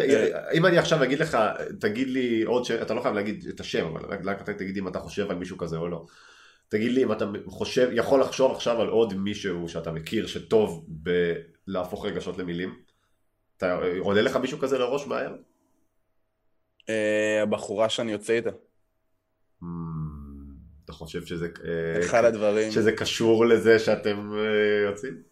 אם 0.53 0.67
אני 0.67 0.79
עכשיו 0.79 1.05
אגיד 1.05 1.19
לך, 1.19 1.39
תגיד 1.81 2.09
לי 2.09 2.43
עוד 2.43 2.65
ש... 2.65 2.71
אתה 2.71 2.95
לא 2.95 3.01
חייב 3.01 3.15
להגיד 3.15 3.47
את 3.49 3.61
השם, 3.61 3.87
אבל 3.87 4.29
רק 4.29 4.41
אתה 4.41 4.55
תגיד 4.55 4.77
אם 4.77 4.89
אתה 4.89 4.99
חושב 4.99 5.31
על 5.31 5.37
מישהו 5.37 5.59
כזה 5.59 5.77
או 5.77 5.89
לא. 5.89 6.07
תגיד 6.69 6.93
לי 6.93 7.03
אם 7.03 7.13
אתה 7.13 7.25
חושב, 7.47 7.89
יכול 7.93 8.21
לחשוב 8.21 8.53
עכשיו 8.53 8.81
על 8.81 8.89
עוד 8.89 9.15
מישהו 9.15 9.69
שאתה 9.69 9.93
מכיר 9.93 10.27
שטוב 10.27 10.87
בלהפוך 10.89 12.07
רגשות 12.07 12.39
למילים. 12.39 12.79
אתה 13.57 13.79
עולה 13.99 14.23
לך 14.23 14.37
מישהו 14.37 14.59
כזה 14.59 14.79
לראש 14.79 15.07
מהר? 15.07 15.35
אה, 16.89 17.43
הבחורה 17.43 17.89
שאני 17.89 18.13
יוצא 18.13 18.33
איתה. 18.33 18.51
אתה 20.93 20.99
חושב 20.99 21.27
שזה... 21.27 21.49
אה, 21.65 22.05
אחד 22.05 22.25
הדברים. 22.25 22.71
שזה 22.71 22.93
קשור 22.93 23.47
לזה 23.47 23.79
שאתם 23.79 24.33
אה, 24.35 24.91
יוצאים? 24.91 25.23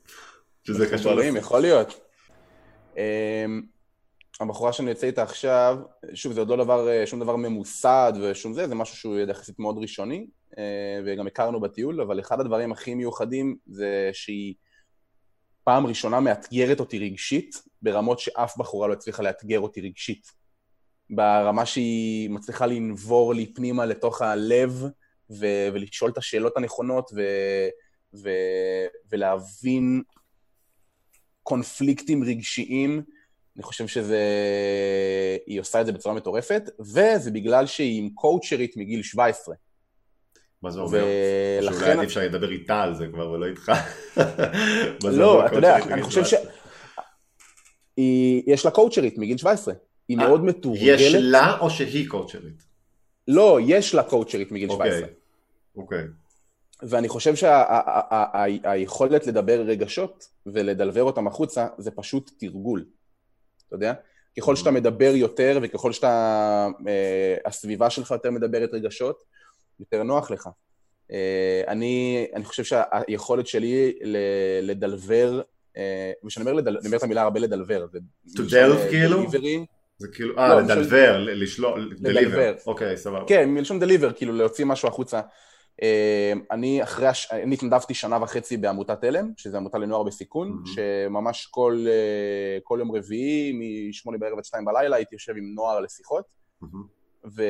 שזה 0.64 0.90
קשור... 0.90 1.12
דברים, 1.12 1.36
יכול 1.36 1.60
להיות. 1.60 2.00
הבחורה 4.40 4.72
שאני 4.72 4.90
יוצא 4.90 5.06
איתה 5.06 5.22
עכשיו, 5.22 5.78
שוב, 6.14 6.32
זה 6.32 6.40
עוד 6.40 6.48
לא 6.48 6.56
דבר, 6.56 6.88
אה, 6.88 7.06
שום 7.06 7.20
דבר 7.20 7.36
ממוסד 7.36 8.12
ושום 8.22 8.54
זה, 8.54 8.68
זה 8.68 8.74
משהו 8.74 8.96
שהוא 8.96 9.18
יחסית 9.18 9.58
מאוד 9.58 9.78
ראשוני, 9.78 10.26
אה, 10.58 11.00
וגם 11.06 11.26
הכרנו 11.26 11.60
בטיול, 11.60 12.00
אבל 12.00 12.20
אחד 12.20 12.40
הדברים 12.40 12.72
הכי 12.72 12.94
מיוחדים 12.94 13.56
זה 13.66 14.10
שהיא 14.12 14.54
פעם 15.64 15.86
ראשונה 15.86 16.20
מאתגרת 16.20 16.80
אותי 16.80 16.98
רגשית, 16.98 17.62
ברמות 17.82 18.18
שאף 18.18 18.58
בחורה 18.58 18.88
לא 18.88 18.92
הצליחה 18.92 19.22
לאתגר 19.22 19.60
אותי 19.60 19.80
רגשית. 19.80 20.40
ברמה 21.10 21.66
שהיא 21.66 22.30
מצליחה 22.30 22.66
לנבור 22.66 23.34
לי 23.34 23.54
פנימה 23.54 23.86
לתוך 23.86 24.22
הלב 24.22 24.84
ו- 25.30 25.68
ולשאול 25.72 26.10
את 26.10 26.18
השאלות 26.18 26.56
הנכונות 26.56 27.10
ו- 27.14 27.68
ו- 28.14 28.86
ולהבין 29.12 30.02
קונפליקטים 31.42 32.24
רגשיים. 32.24 33.02
אני 33.56 33.62
חושב 33.62 33.86
שזה... 33.86 34.18
היא 35.46 35.60
עושה 35.60 35.80
את 35.80 35.86
זה 35.86 35.92
בצורה 35.92 36.14
מטורפת, 36.14 36.62
וזה 36.80 37.30
בגלל 37.30 37.66
שהיא 37.66 37.98
עם 37.98 38.10
קואוצ'רית 38.10 38.76
מגיל 38.76 39.02
17. 39.02 39.54
מה 40.62 40.70
זה 40.70 40.80
אומר? 40.80 41.04
ולכן... 41.62 41.78
שאולי 41.78 41.92
עדיף 41.92 42.10
שאני 42.10 42.26
אדבר 42.26 42.50
איתה 42.50 42.82
על 42.82 42.94
זה 42.94 43.06
כבר 43.12 43.30
ולא 43.30 43.46
איתך. 43.46 43.72
לא, 45.18 45.46
אתה 45.46 45.56
יודע, 45.56 45.76
אני 45.76 46.02
חושב 46.02 46.24
ש... 46.24 46.34
יש 48.46 48.64
לה 48.64 48.70
קואוצ'רית 48.70 49.18
מגיל 49.18 49.36
17. 49.36 49.74
היא 50.08 50.18
אה, 50.18 50.28
מאוד 50.28 50.44
מתורגלת. 50.44 51.00
יש 51.00 51.14
לה 51.14 51.58
או 51.58 51.70
שהיא 51.70 52.08
קואוצ'רית? 52.08 52.62
לא, 53.28 53.58
יש 53.66 53.94
לה 53.94 54.02
קואוצ'רית 54.02 54.52
מגיל 54.52 54.70
17. 54.70 55.19
אוקיי. 55.76 55.98
אוקיי. 55.98 56.08
ואני 56.82 57.08
חושב 57.08 57.34
שהיכולת 57.34 59.26
לדבר 59.26 59.60
רגשות 59.60 60.28
ולדלבר 60.46 61.02
אותם 61.02 61.26
החוצה 61.26 61.66
זה 61.78 61.90
פשוט 61.90 62.30
תרגול. 62.38 62.84
אתה 63.66 63.74
יודע? 63.74 63.92
ככל 64.38 64.56
שאתה 64.56 64.70
מדבר 64.70 65.12
יותר 65.14 65.58
וככל 65.62 65.92
שאתה... 65.92 66.68
אה, 66.88 67.36
הסביבה 67.44 67.90
שלך 67.90 68.10
יותר 68.10 68.30
מדברת 68.30 68.70
רגשות, 68.72 69.22
יותר 69.80 70.02
נוח 70.02 70.30
לך. 70.30 70.48
אה, 71.12 71.62
אני, 71.68 72.26
אני 72.34 72.44
חושב 72.44 72.64
שהיכולת 72.64 73.46
שלי 73.46 73.98
לדלבר, 74.62 75.40
אה, 75.76 76.12
וכשאני 76.24 76.46
אומר, 76.46 76.52
לדל, 76.52 76.76
אני 76.76 76.86
אומר 76.86 76.96
את 76.96 77.02
המילה 77.02 77.22
הרבה 77.22 77.40
לדלבר. 77.40 77.86
To 78.28 78.40
delve 78.40 78.90
כאילו? 78.90 79.30
זה 79.98 80.08
כאילו, 80.08 80.38
אה, 80.38 80.48
לא, 80.48 80.60
לדלבר, 80.60 81.18
לשלוח, 81.18 81.78
לדלבר. 82.00 82.54
אוקיי, 82.66 82.96
סבבה. 82.96 83.24
כן, 83.26 83.48
מלשון 83.48 83.80
דליבר, 83.80 84.12
כאילו 84.12 84.32
להוציא 84.32 84.64
משהו 84.64 84.88
החוצה. 84.88 85.20
אני 86.50 86.82
אחרי, 86.82 87.06
הש... 87.06 87.32
אני 87.32 87.54
התנדבתי 87.54 87.94
שנה 87.94 88.22
וחצי 88.22 88.56
בעמותת 88.56 89.00
תלם, 89.00 89.32
שזו 89.36 89.56
עמותה 89.56 89.78
לנוער 89.78 90.02
בסיכון, 90.02 90.50
mm-hmm. 90.50 90.70
שממש 90.70 91.46
כל, 91.46 91.86
כל 92.62 92.78
יום 92.80 92.92
רביעי, 92.92 93.52
מ-8 93.52 94.18
בערב 94.18 94.38
עד 94.38 94.44
2 94.44 94.64
בלילה, 94.64 94.96
הייתי 94.96 95.14
יושב 95.14 95.36
עם 95.36 95.54
נוער 95.54 95.80
לשיחות, 95.80 96.24
mm-hmm. 96.62 96.66
ו... 97.36 97.42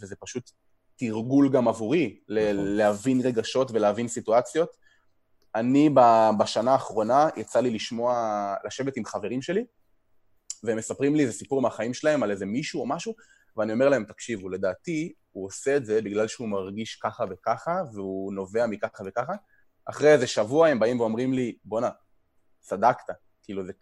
וזה 0.00 0.16
פשוט 0.16 0.50
תרגול 0.96 1.48
גם 1.52 1.68
עבורי, 1.68 2.18
ל- 2.28 2.52
נכון. 2.52 2.66
להבין 2.66 3.20
רגשות 3.20 3.70
ולהבין 3.70 4.08
סיטואציות. 4.08 4.76
אני 5.54 5.90
בשנה 6.38 6.72
האחרונה, 6.72 7.28
יצא 7.36 7.60
לי 7.60 7.70
לשמוע, 7.70 8.14
לשבת 8.66 8.96
עם 8.96 9.04
חברים 9.04 9.42
שלי, 9.42 9.64
והם 10.62 10.78
מספרים 10.78 11.16
לי 11.16 11.22
איזה 11.22 11.32
סיפור 11.32 11.62
מהחיים 11.62 11.94
שלהם 11.94 12.22
על 12.22 12.30
איזה 12.30 12.46
מישהו 12.46 12.80
או 12.80 12.86
משהו, 12.86 13.14
ואני 13.56 13.72
אומר 13.72 13.88
להם, 13.88 14.04
תקשיבו, 14.04 14.48
לדעתי 14.48 15.12
הוא 15.32 15.46
עושה 15.46 15.76
את 15.76 15.84
זה 15.86 16.02
בגלל 16.02 16.28
שהוא 16.28 16.48
מרגיש 16.48 16.96
ככה 16.96 17.24
וככה, 17.30 17.82
והוא 17.94 18.32
נובע 18.32 18.66
מככה 18.66 19.04
וככה. 19.06 19.32
אחרי 19.84 20.12
איזה 20.12 20.26
שבוע 20.26 20.68
הם 20.68 20.80
באים 20.80 21.00
ואומרים 21.00 21.32
לי, 21.32 21.56
בואנה, 21.64 21.90
צדקת. 22.60 23.14
כאילו, 23.42 23.64
זה 23.64 23.72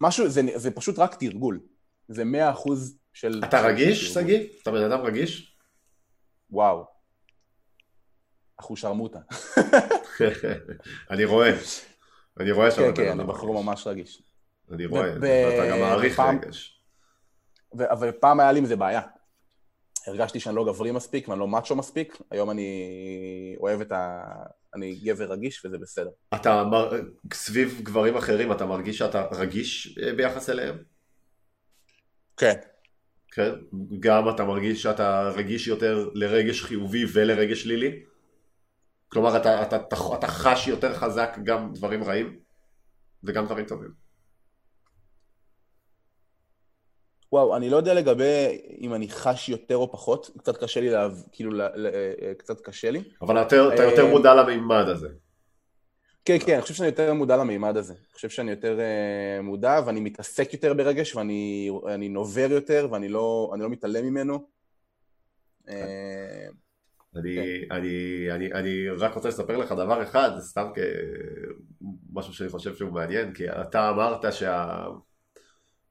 משהו, 0.00 0.28
זה, 0.28 0.40
זה 0.54 0.70
פשוט 0.70 0.98
רק 0.98 1.14
תרגול. 1.14 1.60
זה 2.08 2.24
מאה 2.24 2.50
אחוז 2.50 2.98
של... 3.12 3.42
אתה 3.44 3.60
רגיש, 3.60 4.14
שגיא? 4.14 4.46
אתה 4.62 4.70
בן 4.70 4.82
אדם 4.92 5.00
רגיש? 5.00 5.58
וואו, 6.50 6.84
אחושרמוטה. 8.60 9.18
אני 11.10 11.24
רואה, 11.24 11.50
אני 12.40 12.50
רואה 12.50 12.70
שאתה... 12.70 12.82
כן, 12.82 12.94
כן, 12.94 13.20
אני 13.20 13.28
בחור 13.28 13.62
ממש 13.62 13.86
רגיש. 13.86 14.22
אני 14.72 14.86
רואה, 14.86 15.10
ואתה 15.20 15.70
גם 15.70 15.80
מעריך 15.80 16.20
רגש. 16.20 16.82
אבל 17.74 18.12
פעם 18.12 18.40
היה 18.40 18.52
לי 18.52 18.58
עם 18.58 18.66
זה 18.66 18.76
בעיה. 18.76 19.00
הרגשתי 20.06 20.40
שאני 20.40 20.56
לא 20.56 20.64
גברי 20.64 20.92
מספיק 20.92 21.28
ואני 21.28 21.40
לא 21.40 21.48
מאצ'ו 21.48 21.76
מספיק, 21.76 22.16
היום 22.30 22.50
אני 22.50 23.56
אוהב 23.60 23.80
את 23.80 23.92
ה... 23.92 24.22
אני 24.74 24.94
גבר 24.94 25.32
רגיש 25.32 25.64
וזה 25.64 25.78
בסדר. 25.78 26.10
אתה 26.34 26.62
סביב 27.32 27.80
גברים 27.82 28.16
אחרים, 28.16 28.52
אתה 28.52 28.66
מרגיש 28.66 28.98
שאתה 28.98 29.26
רגיש 29.32 29.98
אה, 30.02 30.12
ביחס 30.12 30.50
אליהם? 30.50 30.76
כן. 32.36 32.54
כן? 33.32 33.50
גם 34.00 34.28
אתה 34.28 34.44
מרגיש 34.44 34.82
שאתה 34.82 35.28
רגיש 35.28 35.68
יותר 35.68 36.10
לרגש 36.14 36.62
חיובי 36.62 37.04
ולרגש 37.12 37.62
שלילי? 37.62 38.02
כלומר, 39.08 39.36
אתה, 39.36 39.62
אתה, 39.62 39.76
אתה, 39.76 39.96
אתה 40.14 40.26
חש 40.26 40.68
יותר 40.68 40.94
חזק 40.94 41.38
גם 41.44 41.72
דברים 41.72 42.04
רעים 42.04 42.38
וגם 43.24 43.46
דברים 43.46 43.66
טובים. 43.66 44.09
וואו, 47.32 47.56
אני 47.56 47.70
לא 47.70 47.76
יודע 47.76 47.94
לגבי 47.94 48.60
אם 48.80 48.94
אני 48.94 49.08
חש 49.08 49.48
יותר 49.48 49.76
או 49.76 49.92
פחות, 49.92 50.30
קצת 50.38 50.56
קשה 50.56 50.80
לי, 50.80 50.90
לה, 50.90 51.08
כאילו, 51.32 51.50
לה, 51.50 51.68
לה, 51.74 51.88
אה, 52.22 52.32
קצת 52.38 52.60
קשה 52.60 52.90
לי. 52.90 53.02
אבל 53.22 53.42
אתה, 53.42 53.74
אתה 53.74 53.82
יותר 53.82 54.04
אה, 54.04 54.10
מודע 54.10 54.34
למימד 54.34 54.88
הזה. 54.88 55.08
כן, 56.24 56.36
כן, 56.46 56.52
אני 56.52 56.62
חושב 56.62 56.74
שאני 56.74 56.88
יותר 56.88 57.14
מודע 57.14 57.36
למימד 57.36 57.76
הזה. 57.76 57.92
אני 57.92 58.12
חושב 58.14 58.28
שאני 58.28 58.50
יותר 58.50 58.78
uh, 58.78 59.42
מודע, 59.42 59.80
ואני 59.86 60.00
מתעסק 60.00 60.52
יותר 60.52 60.74
ברגש, 60.74 61.16
ואני 61.16 62.08
נובר 62.10 62.46
יותר, 62.50 62.88
ואני 62.90 63.08
לא, 63.08 63.54
לא 63.58 63.68
מתעלם 63.68 64.04
ממנו. 64.04 64.48
Uh, 65.66 65.70
אני, 67.16 67.36
כן. 67.36 67.74
אני, 67.74 68.26
אני, 68.30 68.52
אני 68.52 68.88
רק 68.88 69.14
רוצה 69.14 69.28
לספר 69.28 69.56
לך 69.56 69.72
דבר 69.72 70.02
אחד, 70.02 70.30
סתם 70.38 70.66
כמשהו 72.10 72.34
שאני 72.34 72.50
חושב 72.50 72.74
שהוא 72.74 72.92
מעניין, 72.92 73.32
כי 73.34 73.50
אתה 73.50 73.90
אמרת 73.90 74.32
שה... 74.32 74.86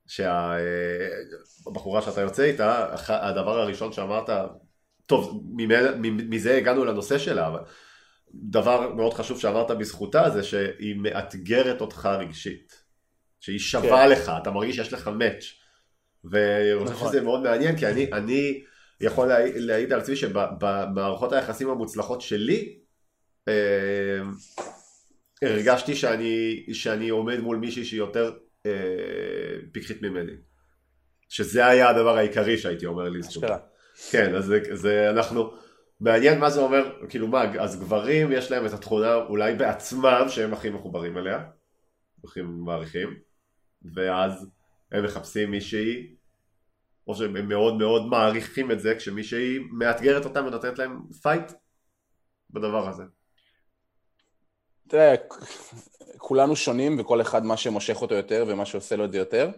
שהבחורה 0.09 2.01
שאתה 2.01 2.21
יוצא 2.21 2.43
איתה, 2.43 2.95
הדבר 3.07 3.59
הראשון 3.59 3.91
שאמרת, 3.93 4.29
טוב, 5.05 5.43
מזה 6.07 6.57
הגענו 6.57 6.85
לנושא 6.85 7.17
שלה, 7.17 7.47
אבל 7.47 7.59
דבר 8.33 8.93
מאוד 8.93 9.13
חשוב 9.13 9.39
שאמרת 9.39 9.71
בזכותה 9.71 10.29
זה 10.29 10.43
שהיא 10.43 10.95
מאתגרת 10.95 11.81
אותך 11.81 12.09
רגשית. 12.19 12.89
שהיא 13.39 13.59
שווה 13.59 14.05
כן. 14.05 14.09
לך, 14.09 14.31
אתה 14.41 14.51
מרגיש 14.51 14.75
שיש 14.75 14.93
לך 14.93 15.07
מאץ'. 15.07 15.43
ואני 16.23 16.79
חושב 16.79 16.93
נכון. 16.93 17.09
שזה 17.09 17.21
מאוד 17.21 17.43
מעניין 17.43 17.77
כי 17.77 17.87
אני, 17.87 18.13
אני 18.13 18.63
יכול 19.01 19.27
להעיד, 19.27 19.55
להעיד 19.55 19.93
על 19.93 19.99
עצמי 19.99 20.15
שבמערכות 20.15 21.33
היחסים 21.33 21.69
המוצלחות 21.69 22.21
שלי 22.21 22.79
אה, 23.47 24.21
הרגשתי 25.41 25.95
שאני, 25.95 26.65
שאני 26.73 27.09
עומד 27.09 27.39
מול 27.39 27.57
מישהי 27.57 27.85
שהיא 27.85 27.99
יותר 27.99 28.33
אה, 28.65 28.71
פיקחית 29.71 30.01
ממני. 30.01 30.31
שזה 31.29 31.65
היה 31.65 31.89
הדבר 31.89 32.17
העיקרי 32.17 32.57
שהייתי 32.57 32.85
אומר 32.85 33.09
לזכות. 33.09 33.43
כן, 34.11 34.35
אז 34.35 34.45
זה, 34.45 34.59
זה 34.73 35.09
אנחנו... 35.09 35.53
מעניין 35.99 36.39
מה 36.39 36.49
זה 36.49 36.59
אומר, 36.59 37.05
כאילו 37.09 37.27
מה, 37.27 37.43
אז 37.59 37.79
גברים 37.79 38.31
יש 38.31 38.51
להם 38.51 38.65
את 38.65 38.73
התכונה 38.73 39.15
אולי 39.15 39.55
בעצמם 39.55 40.25
שהם 40.27 40.53
הכי 40.53 40.69
מחוברים 40.69 41.17
אליה, 41.17 41.43
הכי 42.25 42.41
מעריכים, 42.41 43.19
ואז 43.93 44.47
הם 44.91 45.03
מחפשים 45.03 45.51
מישהי, 45.51 46.15
או 47.07 47.15
שהם 47.15 47.47
מאוד 47.49 47.77
מאוד 47.77 48.05
מעריכים 48.05 48.71
את 48.71 48.79
זה 48.79 48.95
כשמישהי 48.95 49.59
מאתגרת 49.71 50.25
אותם 50.25 50.45
ונותנת 50.45 50.79
להם 50.79 50.99
פייט 51.21 51.51
בדבר 52.49 52.89
הזה. 52.89 53.03
תראה, 54.89 55.15
כולנו 56.17 56.55
שונים 56.55 56.99
וכל 56.99 57.21
אחד 57.21 57.45
מה 57.45 57.57
שמושך 57.57 58.01
אותו 58.01 58.15
יותר 58.15 58.45
ומה 58.47 58.65
שעושה 58.65 58.95
לו 58.95 59.05
את 59.05 59.11
זה 59.11 59.17
יותר. 59.17 59.51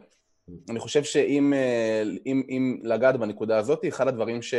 אני 0.69 0.79
חושב 0.79 1.03
שאם 1.03 1.53
אה, 1.53 2.03
אם, 2.25 2.43
אם 2.49 2.79
לגעת 2.83 3.19
בנקודה 3.19 3.57
הזאת, 3.57 3.85
אחד 3.87 4.07
הדברים 4.07 4.41
ש... 4.41 4.53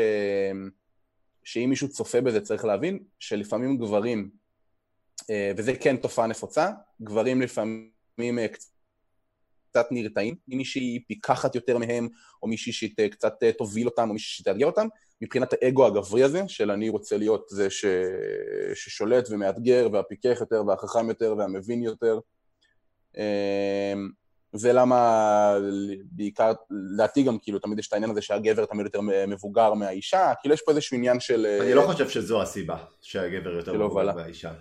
שאם 1.45 1.69
מישהו 1.69 1.89
צופה 1.89 2.21
בזה 2.21 2.41
צריך 2.41 2.65
להבין 2.65 2.99
שלפעמים 3.19 3.79
גברים, 3.79 4.31
אה, 5.31 5.53
וזה 5.57 5.77
כן 5.77 5.97
תופעה 5.97 6.27
נפוצה, 6.27 6.71
גברים 7.03 7.43
לפעמים 7.43 8.39
אה, 8.39 8.47
קצת 9.73 9.87
נרתעים 9.91 10.35
ממישהי 10.49 11.05
פיקחת 11.09 11.55
יותר 11.55 11.79
מהם, 11.79 12.09
או 12.43 12.49
מישהי 12.49 12.73
שקצת 12.73 13.35
אה, 13.43 13.53
תוביל 13.53 13.87
אותם, 13.87 14.09
או 14.09 14.13
מישהי 14.15 14.39
שתאתגר 14.39 14.67
אותם, 14.67 14.87
מבחינת 15.23 15.53
האגו 15.53 15.87
הגברי 15.87 16.23
הזה, 16.23 16.43
של 16.49 16.71
אני 16.71 16.89
רוצה 16.89 17.17
להיות 17.17 17.47
זה 17.49 17.71
ש... 17.71 17.85
ששולט 18.75 19.29
ומאתגר, 19.31 19.89
והפיקח 19.93 20.37
יותר, 20.41 20.63
והחכם 20.67 21.09
יותר, 21.09 21.35
והמבין 21.39 21.83
יותר. 21.83 22.19
זה 24.53 24.73
למה 24.73 25.57
בעיקר, 26.03 26.53
לדעתי 26.71 27.23
גם 27.23 27.39
כאילו 27.39 27.59
תמיד 27.59 27.79
יש 27.79 27.89
את 27.89 27.93
העניין 27.93 28.11
הזה 28.11 28.23
שהגבר 28.23 28.65
תמיד 28.65 28.87
יותר 28.87 29.01
מבוגר 29.29 29.75
מהאישה, 29.75 30.33
כאילו 30.41 30.55
יש 30.55 30.63
פה 30.63 30.71
איזשהו 30.71 30.97
עניין 30.97 31.21
של... 31.21 31.47
אני 31.63 31.75
לא 31.75 31.83
חושב 31.83 32.09
שזו 32.09 32.43
הסיבה 32.43 32.77
שהגבר 33.01 33.51
יותר 33.51 33.73
מבוגר 33.73 34.15
מהאישה. 34.15 34.53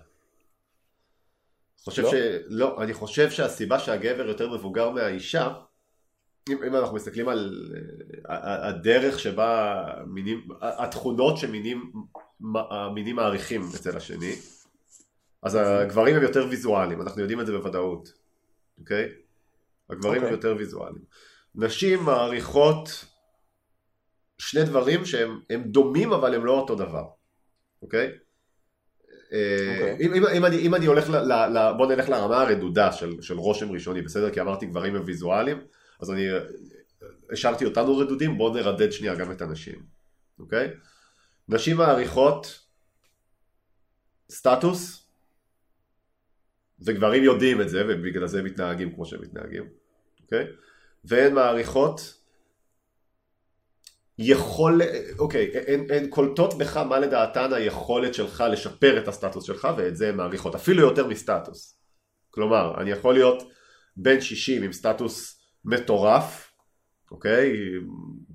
חושב 1.86 2.02
לא? 2.04 2.12
ש... 2.12 2.14
לא, 2.48 2.84
אני 2.84 2.94
חושב 2.94 3.30
שהסיבה 3.32 3.80
שהגבר 3.80 4.28
יותר 4.28 4.54
מבוגר 4.54 4.90
מהאישה, 4.90 5.54
אם, 6.50 6.64
אם 6.64 6.76
אנחנו 6.76 6.96
מסתכלים 6.96 7.30
על 7.30 7.72
אה, 8.30 8.68
הדרך 8.68 9.20
שבה 9.20 9.84
מינים, 10.08 10.48
התכונות 10.62 11.38
שמינים 11.38 11.92
המינים 12.56 13.16
מעריכים 13.16 13.62
אצל 13.76 13.98
השני, 13.98 14.36
אז 15.44 15.56
הגברים 15.56 16.16
הם 16.16 16.22
יותר 16.22 16.48
ויזואליים, 16.50 17.02
אנחנו 17.02 17.22
יודעים 17.22 17.42
את 17.42 17.46
זה 17.46 17.58
בוודאות. 17.58 18.14
אוקיי? 18.80 19.10
הגברים 19.90 20.16
הם 20.16 20.24
אוקיי. 20.24 20.32
יותר 20.32 20.56
ויזואליים. 20.58 21.04
נשים 21.56 22.04
מעריכות 22.04 23.06
שני 24.38 24.64
דברים 24.64 25.06
שהם 25.06 25.40
הם 25.50 25.64
דומים 25.64 26.14
אבל 26.14 26.36
הם 26.36 26.46
לא 26.46 26.52
אותו 26.52 26.76
דבר, 26.76 27.06
אוקיי? 27.82 28.12
אה, 29.34 29.92
אוקיי. 29.92 30.08
אם, 30.08 30.46
אם, 30.66 30.76
אני, 30.76 30.86
הולך, 30.86 31.10
ל, 31.10 31.34
ל, 31.34 31.74
בוא 31.78 31.88
נלך 31.88 32.10
לרמה 32.10 32.42
הרדודה 32.42 32.92
של, 32.92 33.22
של 33.22 33.38
רושם 33.38 33.72
ראשוני, 33.72 34.02
בסדר? 34.02 34.30
כי 34.30 34.42
אמרתי 34.42 34.66
גברים 34.66 34.96
הם 34.96 35.04
ויזואליים, 35.06 35.62
אז 36.02 36.12
אני 36.12 36.32
אה, 36.32 36.40
השארתי 37.32 37.66
אותנו 37.66 37.98
רדודים, 37.98 38.38
בואו 38.38 38.54
נרדד 38.54 38.92
שנייה 38.92 39.16
גם 39.16 39.32
את 39.32 39.42
הנשים, 39.42 39.84
אוקיי? 40.40 40.70
נשים 41.50 41.78
מעריכות 41.78 42.60
סטטוס, 44.32 45.08
וגברים 46.86 47.24
יודעים 47.24 47.62
את 47.62 47.70
זה, 47.70 47.84
ובגלל 47.88 48.28
זה 48.28 48.40
הם 48.40 48.46
מתנהגים 48.46 48.96
כמו 48.96 49.06
שהם 49.06 49.22
מתנהגים, 49.22 49.70
אוקיי? 50.24 50.46
והן 51.06 51.34
מעריכות 51.34 52.21
יכול, 54.24 54.82
אוקיי, 55.20 55.52
הן, 55.68 55.86
הן 55.90 56.08
קולטות 56.08 56.58
בך 56.58 56.78
מה 56.78 57.00
לדעתן 57.00 57.54
היכולת 57.54 58.14
שלך 58.14 58.44
לשפר 58.52 58.98
את 58.98 59.08
הסטטוס 59.08 59.44
שלך, 59.44 59.68
ואת 59.78 59.96
זה 59.96 60.10
הן 60.10 60.16
מעריכות, 60.16 60.56
אפילו 60.56 60.82
יותר 60.82 61.08
מסטטוס. 61.08 61.78
כלומר, 62.30 62.82
אני 62.82 62.92
יכול 62.92 63.14
להיות 63.14 63.44
בן 63.98 64.22
60 64.22 64.64
עם 64.64 64.74
סטטוס 64.74 65.42
מטורף, 65.66 66.52
אוקיי? 67.12 67.54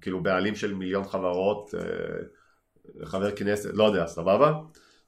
כאילו 0.01 0.22
בעלים 0.22 0.55
של 0.55 0.74
מיליון 0.74 1.05
חברות, 1.05 1.74
אה, 1.74 3.07
חבר 3.07 3.37
כנסת, 3.37 3.70
לא 3.72 3.84
יודע, 3.84 4.07
סבבה? 4.07 4.53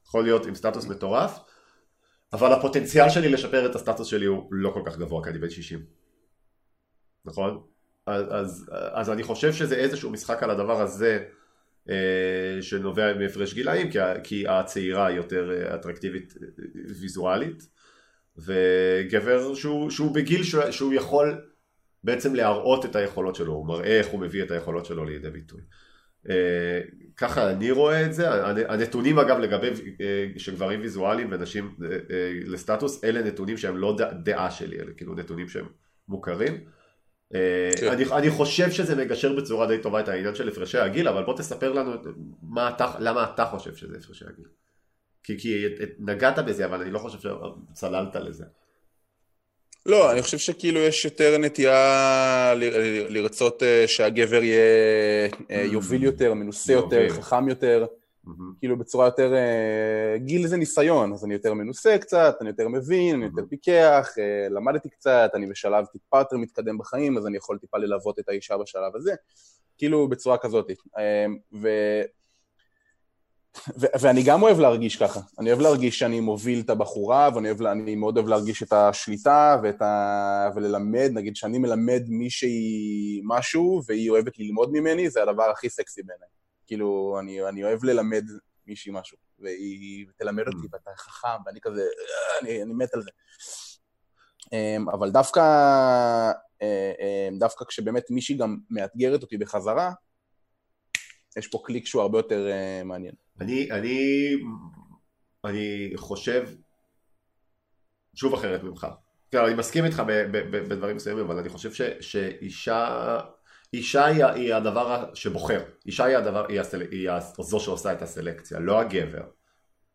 יכול 0.05 0.23
להיות 0.23 0.45
עם 0.45 0.55
סטטוס 0.55 0.85
מטורף, 0.85 1.39
אבל 2.33 2.53
הפוטנציאל 2.53 3.09
שלי 3.09 3.29
לשפר 3.29 3.65
את 3.65 3.75
הסטטוס 3.75 4.07
שלי 4.07 4.25
הוא 4.25 4.47
לא 4.51 4.71
כל 4.73 4.81
כך 4.85 4.97
גבוה, 4.97 5.23
כי 5.23 5.29
אני 5.29 5.39
בן 5.39 5.49
60. 5.49 5.85
נכון? 7.25 7.63
אז, 8.09 8.25
אז, 8.29 8.69
אז 8.71 9.09
אני 9.09 9.23
חושב 9.23 9.53
שזה 9.53 9.75
איזשהו 9.75 10.09
משחק 10.09 10.43
על 10.43 10.49
הדבר 10.49 10.81
הזה 10.81 11.23
אה, 11.89 12.61
שנובע 12.61 13.13
מהפרש 13.13 13.53
גילאים, 13.53 13.91
כי, 13.91 13.99
כי 14.23 14.47
הצעירה 14.47 15.07
היא 15.07 15.17
יותר 15.17 15.51
אה, 15.51 15.75
אטרקטיבית 15.75 16.33
אה, 16.41 16.47
ויזואלית, 16.99 17.67
וגבר 18.37 19.53
שהוא, 19.53 19.89
שהוא 19.89 20.15
בגיל 20.15 20.43
שהוא, 20.43 20.71
שהוא 20.71 20.93
יכול 20.93 21.41
בעצם 22.03 22.35
להראות 22.35 22.85
את 22.85 22.95
היכולות 22.95 23.35
שלו, 23.35 23.53
הוא 23.53 23.67
מראה 23.67 23.99
איך 23.99 24.07
הוא 24.07 24.19
מביא 24.19 24.43
את 24.43 24.51
היכולות 24.51 24.85
שלו 24.85 25.05
לידי 25.05 25.29
ביטוי. 25.29 25.61
ככה 27.17 27.51
אני 27.51 27.71
רואה 27.71 28.05
את 28.05 28.13
זה, 28.13 28.45
הנתונים 28.45 29.19
אגב 29.19 29.37
לגבי 29.37 29.69
שגברים 30.37 30.81
ויזואליים 30.81 31.27
ונשים 31.31 31.75
לסטטוס, 32.45 33.03
אלה 33.03 33.21
נתונים 33.23 33.57
שהם 33.57 33.77
לא 33.77 33.97
דעה 34.23 34.51
שלי, 34.51 34.79
אלה 34.79 34.91
כאילו 34.97 35.15
נתונים 35.15 35.47
שהם 35.47 35.65
מוכרים. 36.07 36.57
כן. 37.33 37.87
אני, 37.91 38.05
אני 38.11 38.29
חושב 38.29 38.71
שזה 38.71 38.95
מגשר 38.95 39.33
בצורה 39.33 39.67
די 39.67 39.77
טובה 39.81 39.99
את 39.99 40.07
העניין 40.07 40.35
של 40.35 40.49
הפרשי 40.49 40.77
הגיל, 40.77 41.07
אבל 41.07 41.23
בוא 41.23 41.37
תספר 41.37 41.71
לנו 41.73 41.91
מה 42.41 42.69
אתה, 42.69 42.91
למה 42.99 43.23
אתה 43.33 43.45
חושב 43.45 43.75
שזה 43.75 43.97
הפרשי 43.97 44.25
הגיל. 44.25 44.45
כי, 45.23 45.39
כי 45.39 45.65
נגעת 45.99 46.39
בזה, 46.39 46.65
אבל 46.65 46.81
אני 46.81 46.91
לא 46.91 46.99
חושב 46.99 47.29
שצללת 47.73 48.15
לזה. 48.15 48.43
לא, 49.85 50.11
אני 50.11 50.21
חושב 50.21 50.37
שכאילו 50.37 50.79
יש 50.79 51.05
יותר 51.05 51.37
נטייה 51.37 52.53
לרצות 53.09 53.63
אה, 53.63 53.83
שהגבר 53.87 54.43
יהיה, 54.43 54.59
אה, 55.51 55.63
mm. 55.63 55.67
יוביל 55.73 56.03
יותר, 56.03 56.33
מנוסה 56.33 56.73
יותר, 56.73 57.09
חכם 57.09 57.49
יותר, 57.49 57.85
mm-hmm. 58.29 58.59
כאילו 58.59 58.77
בצורה 58.77 59.05
יותר... 59.05 59.33
אה, 59.33 60.17
גיל 60.17 60.47
זה 60.47 60.57
ניסיון, 60.57 61.13
אז 61.13 61.25
אני 61.25 61.33
יותר 61.33 61.53
מנוסה 61.53 61.97
קצת, 61.97 62.37
אני 62.41 62.49
יותר 62.49 62.67
מבין, 62.67 63.15
אני 63.15 63.25
יותר 63.25 63.41
mm-hmm. 63.41 63.49
פיקח, 63.49 64.09
למדתי 64.49 64.89
קצת, 64.89 65.31
אני 65.33 65.47
בשלב 65.47 65.85
טיפה 65.85 66.19
יותר 66.19 66.37
מתקדם 66.37 66.77
בחיים, 66.77 67.17
אז 67.17 67.27
אני 67.27 67.37
יכול 67.37 67.57
טיפה 67.57 67.77
ללוות 67.77 68.19
את 68.19 68.29
האישה 68.29 68.57
בשלב 68.57 68.95
הזה, 68.95 69.13
כאילו 69.77 70.07
בצורה 70.07 70.37
כזאת. 70.37 70.71
ו... 71.61 71.67
ו- 73.79 73.99
ואני 73.99 74.23
גם 74.23 74.41
אוהב 74.41 74.59
להרגיש 74.59 74.95
ככה, 74.95 75.19
אני 75.39 75.49
אוהב 75.49 75.61
להרגיש 75.61 75.99
שאני 75.99 76.19
מוביל 76.19 76.59
את 76.59 76.69
הבחורה, 76.69 77.29
ואני 77.35 77.47
אוהב, 77.49 77.61
אני 77.61 77.95
מאוד 77.95 78.17
אוהב 78.17 78.27
להרגיש 78.29 78.63
את 78.63 78.73
השליטה 78.73 79.59
ואת 79.63 79.81
ה... 79.81 80.49
וללמד, 80.55 81.09
נגיד 81.13 81.35
שאני 81.35 81.57
מלמד 81.57 82.03
מישהי 82.07 83.21
משהו 83.23 83.81
והיא 83.87 84.09
אוהבת 84.09 84.39
ללמוד 84.39 84.69
ממני, 84.71 85.09
זה 85.09 85.23
הדבר 85.23 85.43
הכי 85.43 85.69
סקסי 85.69 86.03
בעיניי. 86.03 86.27
כאילו, 86.69 87.17
אני, 87.19 87.49
אני 87.49 87.63
אוהב 87.63 87.83
ללמד 87.83 88.23
מישהי 88.67 88.91
משהו, 88.95 89.17
והיא 89.39 90.05
תלמד 90.17 90.47
אותי 90.47 90.67
mm. 90.67 90.69
ואתה 90.71 90.91
חכם, 90.97 91.43
ואני 91.45 91.61
כזה, 91.61 91.81
אה, 91.81 92.39
אני, 92.41 92.63
אני 92.63 92.73
מת 92.73 92.93
על 92.93 93.01
זה. 93.01 93.09
אמ, 94.53 94.89
אבל 94.89 95.11
דווקא, 95.11 95.39
אה, 96.61 96.91
אמ, 96.99 97.39
דווקא 97.39 97.65
כשבאמת 97.65 98.03
מישהי 98.09 98.37
גם 98.37 98.57
מאתגרת 98.69 99.21
אותי 99.21 99.37
בחזרה, 99.37 99.91
יש 101.37 101.47
פה 101.47 101.61
קליק 101.65 101.85
שהוא 101.85 102.01
הרבה 102.01 102.19
יותר 102.19 102.47
uh, 102.47 102.83
מעניין. 102.83 103.13
אני, 103.41 103.71
אני, 103.71 103.99
אני 105.45 105.91
חושב 105.95 106.47
שוב 108.15 108.33
אחרת 108.33 108.63
ממך. 108.63 108.87
כן, 109.31 109.37
אני 109.37 109.53
מסכים 109.53 109.85
איתך 109.85 110.03
בדברים 110.41 110.95
מסוימים, 110.95 111.25
אבל 111.25 111.37
אני 111.37 111.49
חושב 111.49 111.73
ש, 111.73 111.81
שאישה 112.01 113.19
אישה 113.73 114.05
היא, 114.05 114.25
היא 114.25 114.53
הדבר 114.53 115.05
שבוחר, 115.13 115.59
אישה 115.85 116.05
היא, 116.05 116.17
הדבר, 116.17 116.45
היא, 116.49 116.59
הסל, 116.59 116.81
היא 116.91 117.09
זו 117.39 117.59
שעושה 117.59 117.93
את 117.93 118.01
הסלקציה, 118.01 118.59
לא 118.59 118.79
הגבר. 118.79 119.23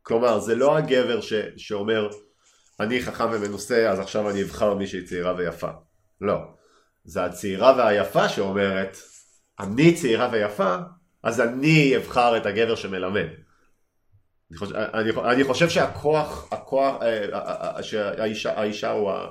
כלומר, 0.02 0.38
זה 0.38 0.54
לא 0.54 0.76
הגבר 0.76 1.20
ש, 1.20 1.32
שאומר, 1.56 2.08
אני 2.80 3.02
חכם 3.02 3.28
ומנוסה, 3.32 3.90
אז 3.90 4.00
עכשיו 4.00 4.30
אני 4.30 4.42
אבחר 4.42 4.74
מישהי 4.74 5.04
צעירה 5.04 5.34
ויפה. 5.36 5.68
לא. 6.20 6.38
זה 7.04 7.24
הצעירה 7.24 7.74
והיפה 7.76 8.28
שאומרת, 8.28 8.96
אני 9.60 9.94
צעירה 9.94 10.28
ויפה, 10.32 10.76
אז 11.22 11.40
אני 11.40 11.96
אבחר 11.96 12.36
את 12.36 12.46
הגבר 12.46 12.74
שמלמד. 12.74 13.26
אני 14.50 14.58
חושב, 14.58 14.74
אני, 14.74 15.10
אני 15.32 15.44
חושב 15.44 15.68
שהכוח, 15.68 16.52
הכוח, 16.52 17.02
אה, 17.02 17.24
אה, 17.32 17.76
אה, 17.76 17.82
שהאישה, 17.82 18.60
האישה 18.60 18.90
הוא 18.90 19.10
ה... 19.10 19.28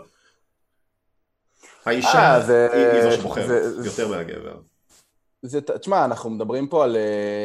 האישה 1.86 2.40
זה, 2.46 2.68
היא, 2.74 3.04
זו 3.04 3.12
שבוחרת 3.12 3.48
זה, 3.48 3.90
יותר 3.90 4.08
מהגבר. 4.08 4.56
זה, 5.46 5.62
תשמע, 5.62 6.06
אנחנו 6.06 6.30
מדברים 6.30 6.68
פה 6.68 6.84
על, 6.84 6.98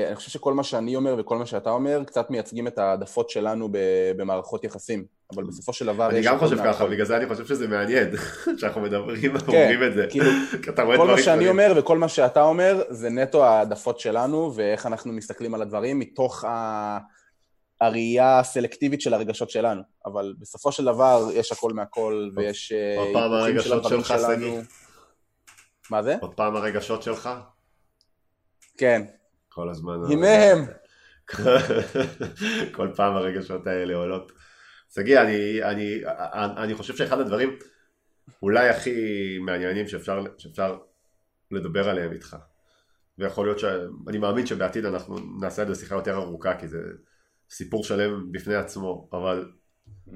אני 0.07 0.17
חושב 0.17 0.31
שכל 0.31 0.55
מה 0.55 0.65
שאני 0.65 0.97
אומר 0.97 1.15
וכל 1.19 1.39
מה 1.39 1.47
שאתה 1.47 1.71
אומר, 1.71 2.05
קצת 2.07 2.31
מייצגים 2.31 2.67
את 2.67 2.79
העדפות 2.79 3.31
שלנו 3.31 3.69
במערכות 4.17 4.65
יחסים, 4.65 5.05
אבל 5.35 5.45
בסופו 5.45 5.73
של 5.73 5.87
דבר... 5.87 6.11
אני 6.11 6.23
גם 6.23 6.39
חושב 6.39 6.57
ככה, 6.57 6.87
בגלל 6.87 7.07
זה 7.07 7.17
אני 7.17 7.27
חושב 7.27 7.47
שזה 7.47 7.69
מעניין, 7.69 8.09
שאנחנו 8.59 8.81
מדברים, 8.81 9.39
כן, 9.39 9.47
אומרים 9.47 9.83
את 9.83 9.95
זה. 9.95 10.07
כאילו, 10.11 10.31
כל 10.97 11.07
מה 11.07 11.23
שאני 11.23 11.49
אומר 11.49 11.73
וכל 11.77 11.99
מה 11.99 12.09
שאתה 12.09 12.43
אומר, 12.43 12.83
זה 12.89 13.11
נטו 13.11 13.45
העדפות 13.45 14.01
שלנו, 14.01 14.53
ואיך 14.55 14.87
אנחנו 14.87 15.13
מסתכלים 15.13 15.55
על 15.55 15.63
הדברים 15.63 15.99
מתוך 15.99 16.45
ה... 16.45 16.99
הראייה 17.81 18.39
הסלקטיבית 18.39 19.01
של 19.01 19.15
הרגשות 19.15 19.51
שלנו, 19.51 19.83
אבל 20.07 20.35
בסופו 20.39 20.73
של 20.73 20.85
דבר 20.85 21.29
יש 21.35 21.53
הכל 21.53 21.73
מהכל, 21.73 22.31
ויש... 22.35 22.73
עוד 22.99 23.09
פעם 23.13 23.33
הרגשות 23.33 23.85
שלך, 23.85 24.15
שגיא. 24.27 24.61
מה 25.91 26.03
זה? 26.03 26.17
עוד 26.21 26.35
פעם 26.35 26.57
הרגשות 26.57 27.03
שלך? 27.03 27.31
כן. 28.79 29.03
כל 29.49 29.69
הזמן. 29.69 29.95
הימיהם. 30.09 30.67
כל 32.77 32.89
פעם 32.97 33.17
הרגשות 33.17 33.67
האלה 33.67 33.95
עולות. 33.95 34.33
שגיא, 34.95 35.21
אני, 35.21 35.63
אני, 35.63 36.01
אני 36.57 36.75
חושב 36.75 36.97
שאחד 36.97 37.21
הדברים 37.21 37.59
אולי 38.43 38.69
הכי 38.69 39.39
מעניינים 39.41 39.89
שאפשר, 39.89 40.23
שאפשר 40.39 40.79
לדבר 41.51 41.89
עליהם 41.89 42.13
איתך, 42.13 42.37
ויכול 43.19 43.47
להיות 43.47 43.59
שאני 43.59 44.19
מאמין 44.19 44.47
שבעתיד 44.47 44.85
אנחנו 44.85 45.19
נעשה 45.41 45.63
את 45.63 45.69
זה 45.69 45.75
שיחה 45.75 45.95
יותר 45.95 46.15
ארוכה, 46.15 46.55
כי 46.59 46.69
זה 46.69 46.79
סיפור 47.51 47.85
שלם 47.85 48.33
בפני 48.33 48.55
עצמו, 48.55 49.09
אבל 49.13 49.53
mm-hmm. 50.09 50.13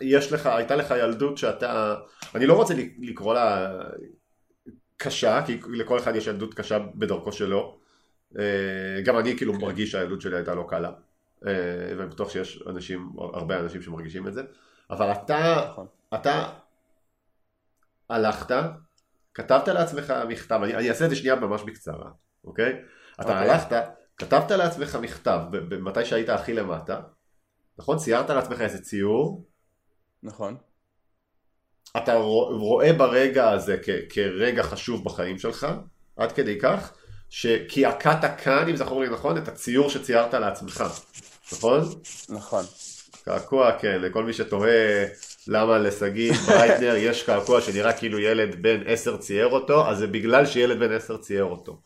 יש 0.00 0.32
לך, 0.32 0.46
הייתה 0.46 0.76
לך 0.76 0.94
ילדות 0.98 1.38
שאתה, 1.38 1.94
אני 2.34 2.46
לא 2.46 2.54
רוצה 2.54 2.74
לקרוא 2.98 3.34
לה 3.34 3.78
קשה, 4.96 5.42
כי 5.46 5.60
לכל 5.68 5.98
אחד 5.98 6.16
יש 6.16 6.26
ילדות 6.26 6.54
קשה 6.54 6.78
בדרכו 6.94 7.32
שלו. 7.32 7.78
אה, 8.38 9.02
גם 9.04 9.18
אני 9.18 9.36
כאילו 9.36 9.54
כן. 9.54 9.60
מרגיש 9.60 9.90
שהילדות 9.90 10.20
שלי 10.20 10.36
הייתה 10.36 10.54
לא 10.54 10.66
קלה. 10.68 10.90
אה, 11.46 11.94
ואני 11.98 12.08
בטוח 12.08 12.30
שיש 12.30 12.62
אנשים, 12.66 13.12
הרבה 13.18 13.60
אנשים 13.60 13.82
שמרגישים 13.82 14.28
את 14.28 14.34
זה. 14.34 14.42
אבל 14.90 15.12
אתה, 15.12 15.64
נכון. 15.70 15.86
אתה 16.14 16.48
הלכת, 18.08 18.54
כתבת 19.34 19.68
לעצמך 19.68 20.14
מכתב, 20.28 20.60
אני, 20.64 20.74
אני 20.74 20.88
אעשה 20.88 21.04
את 21.04 21.10
זה 21.10 21.16
שנייה 21.16 21.34
ממש 21.34 21.62
בקצרה, 21.62 22.10
אוקיי? 22.44 22.82
אתה 23.20 23.22
אוקיי. 23.22 23.50
הלכת, 23.50 23.84
כתבת 24.22 24.50
לעצמך 24.50 24.98
מכתב, 25.02 25.40
מתי 25.80 26.04
שהיית 26.04 26.28
הכי 26.28 26.52
למטה, 26.52 27.00
נכון? 27.78 27.98
ציירת 27.98 28.30
לעצמך 28.30 28.60
איזה 28.60 28.82
ציור. 28.82 29.44
נכון. 30.22 30.56
אתה 31.96 32.14
רואה 32.50 32.92
ברגע 32.92 33.50
הזה 33.50 33.76
כ- 33.82 34.12
כרגע 34.14 34.62
חשוב 34.62 35.04
בחיים 35.04 35.38
שלך, 35.38 35.66
עד 36.16 36.32
כדי 36.32 36.58
כך, 36.60 36.92
שקעקעת 37.30 38.40
כאן, 38.40 38.68
אם 38.68 38.76
זכור 38.76 39.00
לי 39.00 39.08
נכון, 39.08 39.36
את 39.38 39.48
הציור 39.48 39.90
שציירת 39.90 40.34
לעצמך, 40.34 40.84
נכון? 41.52 41.80
נכון. 42.28 42.64
קעקוע, 43.24 43.78
כן, 43.78 44.00
לכל 44.02 44.24
מי 44.24 44.32
שתוהה, 44.32 45.06
למה 45.46 45.78
לשגיא 45.78 46.32
ברייטנר 46.32 46.94
יש 46.96 47.22
קעקוע 47.22 47.60
שנראה 47.60 47.92
כאילו 47.92 48.18
ילד 48.18 48.62
בן 48.62 48.82
10 48.86 49.16
צייר 49.16 49.46
אותו, 49.48 49.88
אז 49.88 49.98
זה 49.98 50.06
בגלל 50.06 50.46
שילד 50.46 50.78
בן 50.80 50.92
10 50.92 51.16
צייר 51.16 51.44
אותו. 51.44 51.80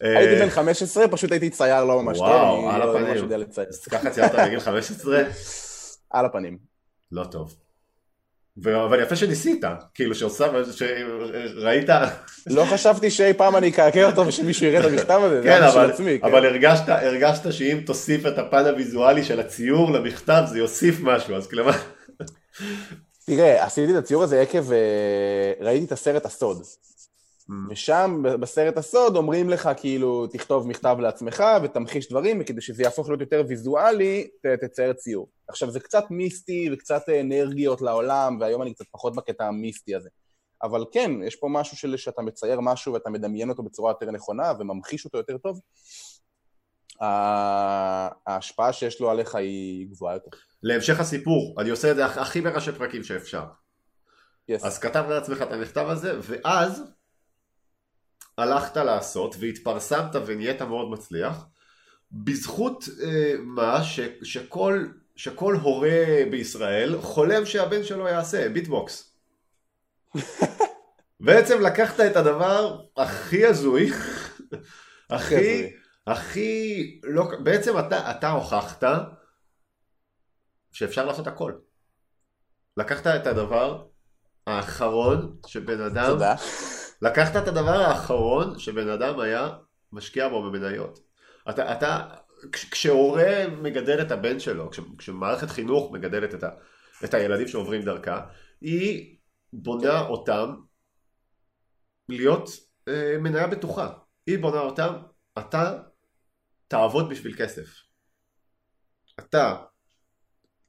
הייתי 0.00 0.34
אה, 0.34 0.38
בן 0.38 0.50
15, 0.50 1.08
פשוט 1.08 1.32
הייתי 1.32 1.50
צייר 1.50 1.84
לא 1.84 2.02
ממש 2.02 2.18
טוב, 2.18 2.26
וואו, 2.26 2.70
על 2.70 2.80
לא 2.80 2.98
הפנים. 2.98 3.42
אז 3.68 3.84
ככה 3.84 4.10
ציירת 4.10 4.34
בגיל 4.34 4.60
15? 4.60 5.22
על 6.10 6.24
הפנים. 6.24 6.58
לא 7.12 7.24
טוב. 7.24 7.54
אבל 8.64 9.02
יפה 9.02 9.16
שניסית, 9.16 9.64
כאילו 9.94 10.14
שעושה, 10.14 10.46
שראית, 10.72 11.88
לא 12.46 12.64
חשבתי 12.64 13.10
שאי 13.10 13.32
פעם 13.34 13.56
אני 13.56 13.68
אקעקע 13.68 14.06
אותו 14.06 14.26
ושמישהו 14.26 14.66
יראה 14.66 14.80
את 14.80 14.84
המכתב 14.84 15.20
הזה, 15.22 15.42
זה 15.42 15.48
כן, 15.48 15.52
היה 15.54 15.68
בשביל 15.68 15.82
אבל, 15.82 15.92
עצמי. 15.92 16.18
כן. 16.20 16.26
אבל 16.26 16.46
הרגשת, 16.46 16.88
הרגשת 16.88 17.52
שאם 17.52 17.80
תוסיף 17.86 18.26
את 18.26 18.38
הפן 18.38 18.66
הוויזואלי 18.66 19.24
של 19.24 19.40
הציור 19.40 19.92
למכתב 19.92 20.42
זה 20.46 20.58
יוסיף 20.58 21.00
משהו, 21.02 21.36
אז 21.36 21.46
כלומר, 21.46 21.72
תראה, 23.26 23.64
עשיתי 23.64 23.92
את 23.92 23.98
הציור 23.98 24.22
הזה 24.22 24.40
עקב, 24.40 24.72
אה, 24.72 25.52
ראיתי 25.60 25.84
את 25.84 25.92
הסרט 25.92 26.26
הסוד. 26.26 26.62
ושם, 27.70 28.22
ב- 28.24 28.28
בסרט 28.34 28.76
הסוד, 28.76 29.16
אומרים 29.16 29.50
לך, 29.50 29.70
כאילו, 29.76 30.26
תכתוב 30.26 30.68
מכתב 30.68 30.96
לעצמך 31.00 31.44
ותמחיש 31.62 32.08
דברים, 32.08 32.38
וכדי 32.40 32.60
שזה 32.60 32.82
יהפוך 32.82 33.08
להיות 33.08 33.20
יותר 33.20 33.42
ויזואלי, 33.48 34.28
ת- 34.42 34.64
תצייר 34.64 34.92
ציור. 34.92 35.28
עכשיו, 35.48 35.70
זה 35.70 35.80
קצת 35.80 36.04
מיסטי 36.10 36.68
וקצת 36.72 37.02
אנרגיות 37.20 37.80
לעולם, 37.82 38.36
והיום 38.40 38.62
אני 38.62 38.74
קצת 38.74 38.84
פחות 38.92 39.16
בקטע 39.16 39.44
המיסטי 39.46 39.94
הזה. 39.94 40.08
אבל 40.62 40.84
כן, 40.92 41.10
יש 41.26 41.36
פה 41.36 41.48
משהו 41.50 41.76
של 41.76 41.96
שאתה 41.96 42.22
מצייר 42.22 42.60
משהו 42.60 42.92
ואתה 42.92 43.10
מדמיין 43.10 43.48
אותו 43.50 43.62
בצורה 43.62 43.90
יותר 43.90 44.10
נכונה 44.10 44.52
וממחיש 44.58 45.04
אותו 45.04 45.18
יותר 45.18 45.38
טוב. 45.38 45.60
ההשפעה 48.26 48.72
שיש 48.72 49.00
לו 49.00 49.10
עליך 49.10 49.34
היא 49.34 49.88
גבוהה 49.90 50.14
יותר. 50.14 50.30
להמשך 50.62 51.00
הסיפור, 51.00 51.54
אני 51.60 51.70
עושה 51.70 51.90
את 51.90 51.96
זה 51.96 52.06
הכ- 52.06 52.18
הכי 52.20 52.40
בראשי 52.40 52.72
פרקים 52.72 53.02
שאפשר. 53.04 53.42
Yes. 54.50 54.66
אז 54.66 54.78
כתבת 54.78 55.08
לעצמך 55.08 55.42
את 55.42 55.52
המכתב 55.52 55.86
הזה, 55.88 56.18
ואז 56.22 56.82
הלכת 58.38 58.76
לעשות 58.76 59.36
והתפרסמת 59.40 60.14
ונהיית 60.26 60.62
מאוד 60.62 60.90
מצליח, 60.90 61.46
בזכות 62.12 62.84
אה, 63.02 63.34
מה 63.38 63.84
ש, 63.84 64.00
שכל, 64.22 64.86
שכל 65.16 65.54
הורה 65.54 66.22
בישראל 66.30 67.00
חולם 67.00 67.46
שהבן 67.46 67.84
שלו 67.84 68.08
יעשה, 68.08 68.48
ביטבוקס. 68.48 69.16
בעצם 71.20 71.60
לקחת 71.60 72.00
את 72.00 72.16
הדבר 72.16 72.80
הכי 72.96 73.46
הזוי, 73.46 73.90
הכי. 75.10 75.72
הכי, 76.06 77.00
לא, 77.02 77.30
בעצם 77.42 77.78
אתה, 77.78 78.10
אתה 78.10 78.30
הוכחת 78.30 78.84
שאפשר 80.72 81.06
לעשות 81.06 81.26
הכל. 81.26 81.52
לקחת 82.76 83.06
את 83.06 83.26
הדבר 83.26 83.84
האחרון 84.46 85.36
שבן 85.46 85.80
אדם, 85.80 86.06
תודה. 86.06 86.34
לקחת 87.02 87.42
את 87.42 87.48
הדבר 87.48 87.80
האחרון 87.80 88.58
שבן 88.58 88.88
אדם 88.88 89.20
היה 89.20 89.48
משקיע 89.92 90.28
בו 90.28 90.42
במניות. 90.42 90.98
אתה, 91.50 91.72
אתה 91.72 92.08
כש, 92.52 92.64
כשהורה 92.64 93.46
מגדל 93.62 94.02
את 94.02 94.10
הבן 94.10 94.40
שלו, 94.40 94.70
כש, 94.70 94.80
כשמערכת 94.98 95.50
חינוך 95.50 95.92
מגדלת 95.92 96.34
את, 96.34 96.42
ה, 96.42 96.48
את 97.04 97.14
הילדים 97.14 97.48
שעוברים 97.48 97.82
דרכה, 97.82 98.26
היא 98.60 99.16
בונה 99.52 100.00
אותם 100.00 100.54
להיות 102.08 102.50
אה, 102.88 103.16
מניה 103.18 103.46
בטוחה. 103.46 103.88
היא 104.26 104.38
בונה 104.38 104.60
אותם, 104.60 104.94
אתה 105.38 105.78
תעבוד 106.68 107.10
בשביל 107.10 107.36
כסף. 107.36 107.66
אתה 109.18 109.56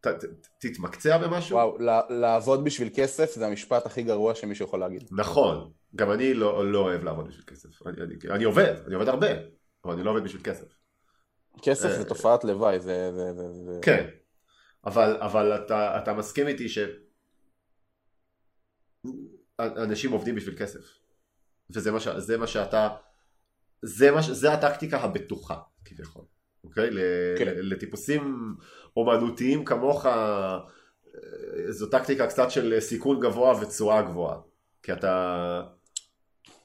ת, 0.01 0.07
ת, 0.07 0.25
תתמקצע 0.59 1.17
במשהו, 1.17 1.57
וואו, 1.57 1.77
לעבוד 2.09 2.63
בשביל 2.63 2.89
כסף 2.95 3.31
זה 3.35 3.47
המשפט 3.47 3.85
הכי 3.85 4.03
גרוע 4.03 4.35
שמישהו 4.35 4.65
יכול 4.65 4.79
להגיד. 4.79 5.03
נכון, 5.11 5.71
גם 5.95 6.11
אני 6.11 6.33
לא, 6.33 6.71
לא 6.71 6.79
אוהב 6.79 7.03
לעבוד 7.03 7.27
בשביל 7.27 7.45
כסף. 7.45 7.87
אני, 7.87 8.01
אני, 8.01 8.15
אני 8.29 8.43
עובד, 8.43 8.75
אני 8.87 8.95
עובד 8.95 9.07
הרבה, 9.07 9.27
אבל 9.85 9.93
אני 9.93 10.03
לא 10.03 10.11
עובד 10.11 10.23
בשביל 10.23 10.41
כסף. 10.43 10.79
כסף 11.61 11.89
אה, 11.89 11.97
זה 11.97 12.09
תופעת 12.09 12.43
לוואי, 12.43 12.79
זה... 12.79 13.11
זה, 13.15 13.33
זה, 13.33 13.53
זה... 13.65 13.79
כן, 13.81 14.07
אבל, 14.85 15.17
אבל 15.21 15.55
אתה, 15.55 15.99
אתה 16.03 16.13
מסכים 16.13 16.47
איתי 16.47 16.69
שאנשים 19.59 20.11
עובדים 20.11 20.35
בשביל 20.35 20.57
כסף. 20.57 20.99
וזה 21.69 21.91
מה, 21.91 21.99
ש, 21.99 22.07
זה 22.07 22.37
מה 22.37 22.47
שאתה, 22.47 22.89
זה, 23.81 24.11
מה, 24.11 24.23
ש- 24.23 24.29
זה 24.29 24.53
הטקטיקה 24.53 24.97
הבטוחה 24.97 25.57
כביכול, 25.85 26.25
אוקיי? 26.63 26.89
כן. 27.37 27.45
לטיפוסים 27.55 28.55
אומנותיים 28.97 29.65
כמוך, 29.65 30.05
אה, 30.05 30.59
זו 31.69 31.87
טקטיקה 31.87 32.27
קצת 32.27 32.51
של 32.51 32.79
סיכון 32.79 33.19
גבוה 33.19 33.61
ותשואה 33.61 34.01
גבוהה. 34.01 34.37
כי 34.83 34.93
אתה... 34.93 35.63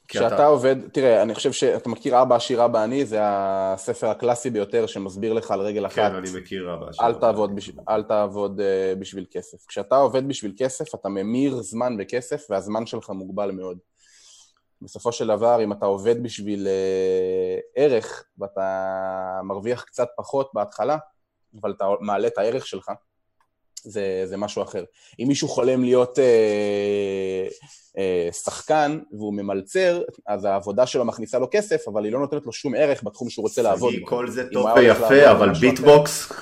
כשאתה 0.08 0.46
עובד, 0.46 0.76
תראה, 0.92 1.22
אני 1.22 1.34
חושב 1.34 1.52
שאתה 1.52 1.88
מכיר 1.88 2.22
אבא 2.22 2.36
עשיר 2.36 2.64
אבא 2.64 2.82
עני, 2.82 3.06
זה 3.06 3.18
הספר 3.22 4.08
הקלאסי 4.08 4.50
ביותר 4.50 4.86
שמסביר 4.86 5.32
לך 5.32 5.50
על 5.50 5.60
רגל 5.60 5.86
אחת. 5.86 5.94
כן, 5.94 6.14
אני 6.14 6.28
מכיר 6.40 6.70
רבה. 6.70 6.86
אל 7.00 7.14
תעבוד, 7.14 7.50
אל 7.88 8.02
תעבוד 8.02 8.60
uh, 8.60 8.98
בשביל 8.98 9.26
כסף. 9.30 9.66
כשאתה 9.68 9.96
עובד 9.96 10.28
בשביל 10.28 10.52
כסף, 10.56 10.94
אתה 10.94 11.08
ממיר 11.08 11.62
זמן 11.62 11.96
בכסף, 11.96 12.46
והזמן 12.50 12.86
שלך 12.86 13.10
מוגבל 13.10 13.50
מאוד. 13.50 13.78
בסופו 14.82 15.12
של 15.12 15.26
דבר, 15.26 15.64
אם 15.64 15.72
אתה 15.72 15.86
עובד 15.86 16.22
בשביל 16.22 16.66
uh, 16.66 17.62
ערך, 17.76 18.24
ואתה 18.38 19.40
מרוויח 19.44 19.82
קצת 19.82 20.08
פחות 20.16 20.50
בהתחלה, 20.54 20.96
אבל 21.60 21.72
אתה 21.72 21.84
מעלה 22.00 22.26
את 22.26 22.38
הערך 22.38 22.66
שלך, 22.66 22.90
זה, 23.84 24.22
זה 24.24 24.36
משהו 24.36 24.62
אחר. 24.62 24.84
אם 25.20 25.24
מישהו 25.28 25.48
חולם 25.48 25.84
להיות 25.84 26.18
אה, 26.18 26.24
אה, 27.98 28.28
שחקן 28.32 28.98
והוא 29.12 29.34
ממלצר, 29.34 30.02
אז 30.26 30.44
העבודה 30.44 30.86
שלו 30.86 31.04
מכניסה 31.04 31.38
לו 31.38 31.48
כסף, 31.50 31.88
אבל 31.88 32.04
היא 32.04 32.12
לא 32.12 32.20
נותנת 32.20 32.46
לו 32.46 32.52
שום 32.52 32.74
ערך 32.74 33.04
בתחום 33.04 33.30
שהוא 33.30 33.42
רוצה 33.42 33.62
לעבוד. 33.62 33.94
כל 34.04 34.30
זה 34.30 34.44
טוב 34.52 34.66
ויפה, 34.76 35.30
אבל 35.30 35.52
ביטבוקס, 35.60 36.32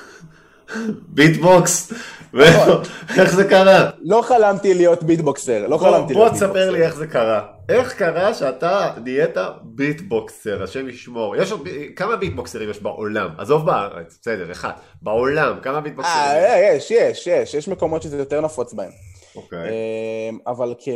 ביטבוקס, 1.08 1.92
נכון. 2.32 2.82
איך 3.18 3.34
זה 3.34 3.44
קרה? 3.44 3.90
לא 4.02 4.22
חלמתי 4.22 4.74
להיות 4.74 5.02
ביטבוקסר, 5.02 5.66
לא 5.68 5.76
בוא- 5.76 5.90
חלמתי 5.90 6.14
בוא 6.14 6.22
להיות 6.22 6.32
תספר 6.34 6.46
ביטבוקסר. 6.46 6.70
לי 6.70 6.82
איך 6.82 6.94
זה 6.94 7.06
קרה. 7.06 7.40
איך 7.68 7.92
קרה 7.92 8.34
שאתה 8.34 8.90
נהיית 9.04 9.34
ביטבוקסר, 9.62 10.62
השם 10.62 10.88
ישמור. 10.88 11.36
יש 11.36 11.52
עוד, 11.52 11.68
כמה 11.96 12.16
ביטבוקסרים 12.16 12.70
יש 12.70 12.82
בעולם? 12.82 13.28
עזוב 13.38 13.66
בארץ, 13.66 14.18
בסדר, 14.22 14.52
אחד. 14.52 14.70
בעולם, 15.02 15.54
כמה 15.62 15.80
ביטבוקסרים 15.80 16.16
יש? 16.16 16.44
אה, 16.50 16.74
יש, 16.76 16.90
יש, 16.90 17.26
יש, 17.26 17.54
יש 17.54 17.68
מקומות 17.68 18.02
שזה 18.02 18.18
יותר 18.18 18.40
נפוץ 18.40 18.72
בהם. 18.72 18.90
אוקיי. 19.36 19.70
אמ, 19.70 20.38
אבל 20.46 20.74
כ... 20.78 20.88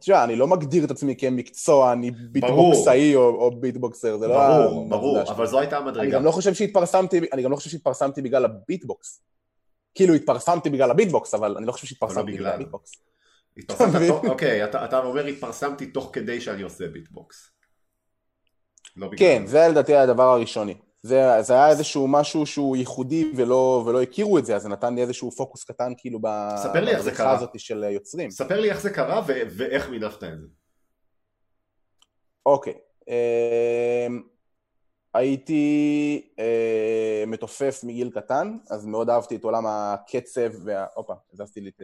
תשמע, 0.00 0.24
אני 0.24 0.36
לא 0.36 0.46
מגדיר 0.46 0.84
את 0.84 0.90
עצמי 0.90 1.16
כמקצוע, 1.16 1.92
אני 1.92 2.10
ביטבוקסאי 2.10 3.16
או 3.16 3.22
או 3.22 3.60
ביטבוקסר, 3.60 4.18
זה 4.18 4.28
לא 4.28 4.48
ברור, 4.48 4.88
ברור. 4.88 5.22
אבל 5.22 5.46
זו 5.46 5.58
הייתה 5.58 5.78
אני 5.78 5.84
המדרגה. 5.84 6.10
גם 6.10 6.24
לא 6.24 6.30
חושב 6.30 6.54
שהתפרסמתי, 6.54 7.20
אני 7.32 7.42
גם 7.42 7.50
לא 7.50 7.56
חושב 7.56 7.70
שהתפרסמתי 7.70 8.22
בגלל 8.22 8.44
הביטבוקס. 8.44 9.22
כאילו 9.94 10.14
התפרסמתי 10.14 10.70
בגלל 10.70 10.90
הביטבוקס, 10.90 11.34
אבל 11.34 11.56
אני 11.56 11.66
לא 11.66 11.72
חושב 11.72 11.86
שהתפרסמתי 11.86 12.32
בגלל. 12.32 12.36
בגלל 12.36 12.52
הביטבוקס. 12.52 12.92
אוקיי, 14.10 14.64
אתה 14.64 14.98
אומר 14.98 15.26
התפרסמתי 15.26 15.86
תוך 15.86 16.10
כדי 16.12 16.40
שאני 16.40 16.62
עושה 16.62 16.88
ביטבוקס. 16.88 17.50
לא. 18.96 19.10
כן, 19.16 19.42
זה 19.46 19.68
לדעתי 19.68 19.94
הדבר 19.94 20.22
הראשוני. 20.22 20.74
זה, 21.02 21.42
זה 21.42 21.54
היה 21.54 21.68
איזשהו 21.68 22.08
משהו 22.08 22.46
שהוא 22.46 22.76
ייחודי 22.76 23.32
ולא, 23.36 23.84
ולא 23.86 24.02
הכירו 24.02 24.38
את 24.38 24.46
זה, 24.46 24.56
אז 24.56 24.62
זה 24.62 24.68
נתן 24.68 24.94
לי 24.94 25.02
איזשהו 25.02 25.30
פוקוס 25.30 25.64
קטן 25.64 25.92
כאילו 25.98 26.18
ב- 26.22 26.56
ספר 26.56 26.80
לי 26.84 26.90
איך 26.90 26.98
זה 26.98 27.10
בבריכה 27.10 27.22
קרה. 27.24 27.32
הזאת 27.36 27.60
של 27.60 27.84
יוצרים. 27.84 28.30
ספר 28.30 28.60
לי 28.60 28.70
איך 28.70 28.80
זה 28.80 28.90
קרה 28.90 29.20
ו- 29.26 29.42
ואיך 29.56 29.88
מינפת 29.90 30.24
את 30.24 30.40
זה. 30.40 30.46
אוקיי. 32.46 32.74
אמ, 33.08 34.22
הייתי 35.14 36.28
אה, 36.38 37.24
מתופף 37.26 37.80
מגיל 37.84 38.10
קטן, 38.10 38.56
אז 38.70 38.86
מאוד 38.86 39.10
אהבתי 39.10 39.36
את 39.36 39.44
עולם 39.44 39.66
הקצב 39.66 40.50
וה... 40.64 40.86
הופה, 40.94 41.14
הזזתי 41.32 41.60
לי 41.60 41.70
את, 41.70 41.82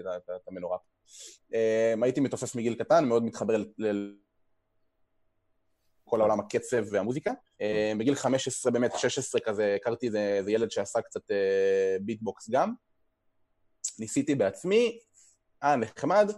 המנורה. 0.48 0.78
אמ, 1.54 2.02
הייתי 2.02 2.20
מתופף 2.20 2.54
מגיל 2.54 2.74
קטן, 2.74 3.04
מאוד 3.04 3.24
מתחבר 3.24 3.56
ל... 3.78 4.10
כל 6.08 6.20
העולם 6.20 6.40
הקצב 6.40 6.84
והמוזיקה. 6.90 7.32
אמ, 7.60 7.98
בגיל 7.98 8.14
15, 8.14 8.72
באמת, 8.72 8.92
16 8.98 9.40
כזה, 9.40 9.76
הכרתי 9.80 10.06
איזה, 10.06 10.40
ילד 10.46 10.70
שעשה 10.70 11.00
קצת 11.00 11.30
אה, 11.30 11.96
ביטבוקס 12.00 12.50
גם. 12.50 12.72
ניסיתי 13.98 14.34
בעצמי, 14.34 14.98
אה, 15.62 15.76
נחמד. 15.76 16.30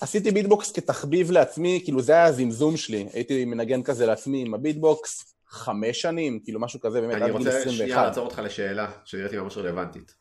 עשיתי 0.00 0.30
ביטבוקס 0.30 0.72
כתחביב 0.72 1.30
לעצמי, 1.30 1.80
כאילו 1.84 2.02
זה 2.02 2.12
היה 2.12 2.24
הזמזום 2.24 2.76
שלי, 2.76 3.08
הייתי 3.12 3.44
מנגן 3.44 3.82
כזה 3.82 4.06
לעצמי 4.06 4.42
עם 4.46 4.54
הביטבוקס 4.54 5.34
חמש 5.48 6.00
שנים, 6.00 6.40
כאילו 6.44 6.60
משהו 6.60 6.80
כזה 6.80 7.00
באמת 7.00 7.14
אני 7.14 7.24
עד 7.24 7.30
גיל 7.30 7.36
רוצה 7.36 7.50
שנייה 7.50 7.62
21. 7.62 8.04
לעצור 8.04 8.24
אותך 8.24 8.38
לשאלה 8.38 8.90
שנראית 9.04 9.32
לי 9.32 9.38
ממש 9.38 9.56
רלוונטית. 9.56 10.14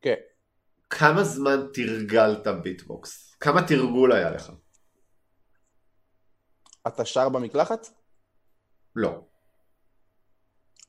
כן. 0.00 0.14
כמה 0.90 1.24
זמן 1.24 1.66
תרגלת 1.72 2.46
ביטבוקס? 2.62 3.36
כמה 3.40 3.66
תרגול 3.66 4.12
היה 4.12 4.30
לך? 4.30 4.52
אתה 6.86 7.04
שר 7.04 7.28
במקלחת? 7.28 7.88
לא. 8.96 9.20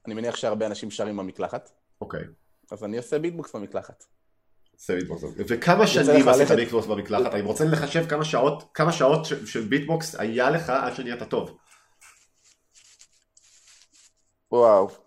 אני 0.06 0.14
מניח 0.14 0.36
שהרבה 0.36 0.66
אנשים 0.66 0.92
שרים 0.92 1.18
במקלחת, 1.18 1.72
אוקיי. 2.02 2.24
אז 2.72 2.84
אני 2.84 2.98
עושה 2.98 3.20
ביטבוקס 3.20 3.56
במקלחת. 3.56 4.04
עושה 4.74 4.96
ביטבוקס. 4.96 5.24
וכמה 5.38 5.88
שנים 5.88 6.28
עשית 6.28 6.52
ביטבוקס 6.52 6.88
במקלחת? 6.88 7.34
אני 7.34 7.42
רוצה 7.42 7.66
לחשב 7.66 8.10
כמה 8.10 8.26
שעות, 8.26 8.64
כמה 8.74 8.92
שעות 8.92 9.26
של 9.46 9.68
ביטבוקס 9.68 10.16
היה 10.16 10.50
לך 10.50 10.70
עד 10.70 10.96
שנהיית 10.96 11.24
טוב. 11.24 11.58
וואו. 14.52 15.07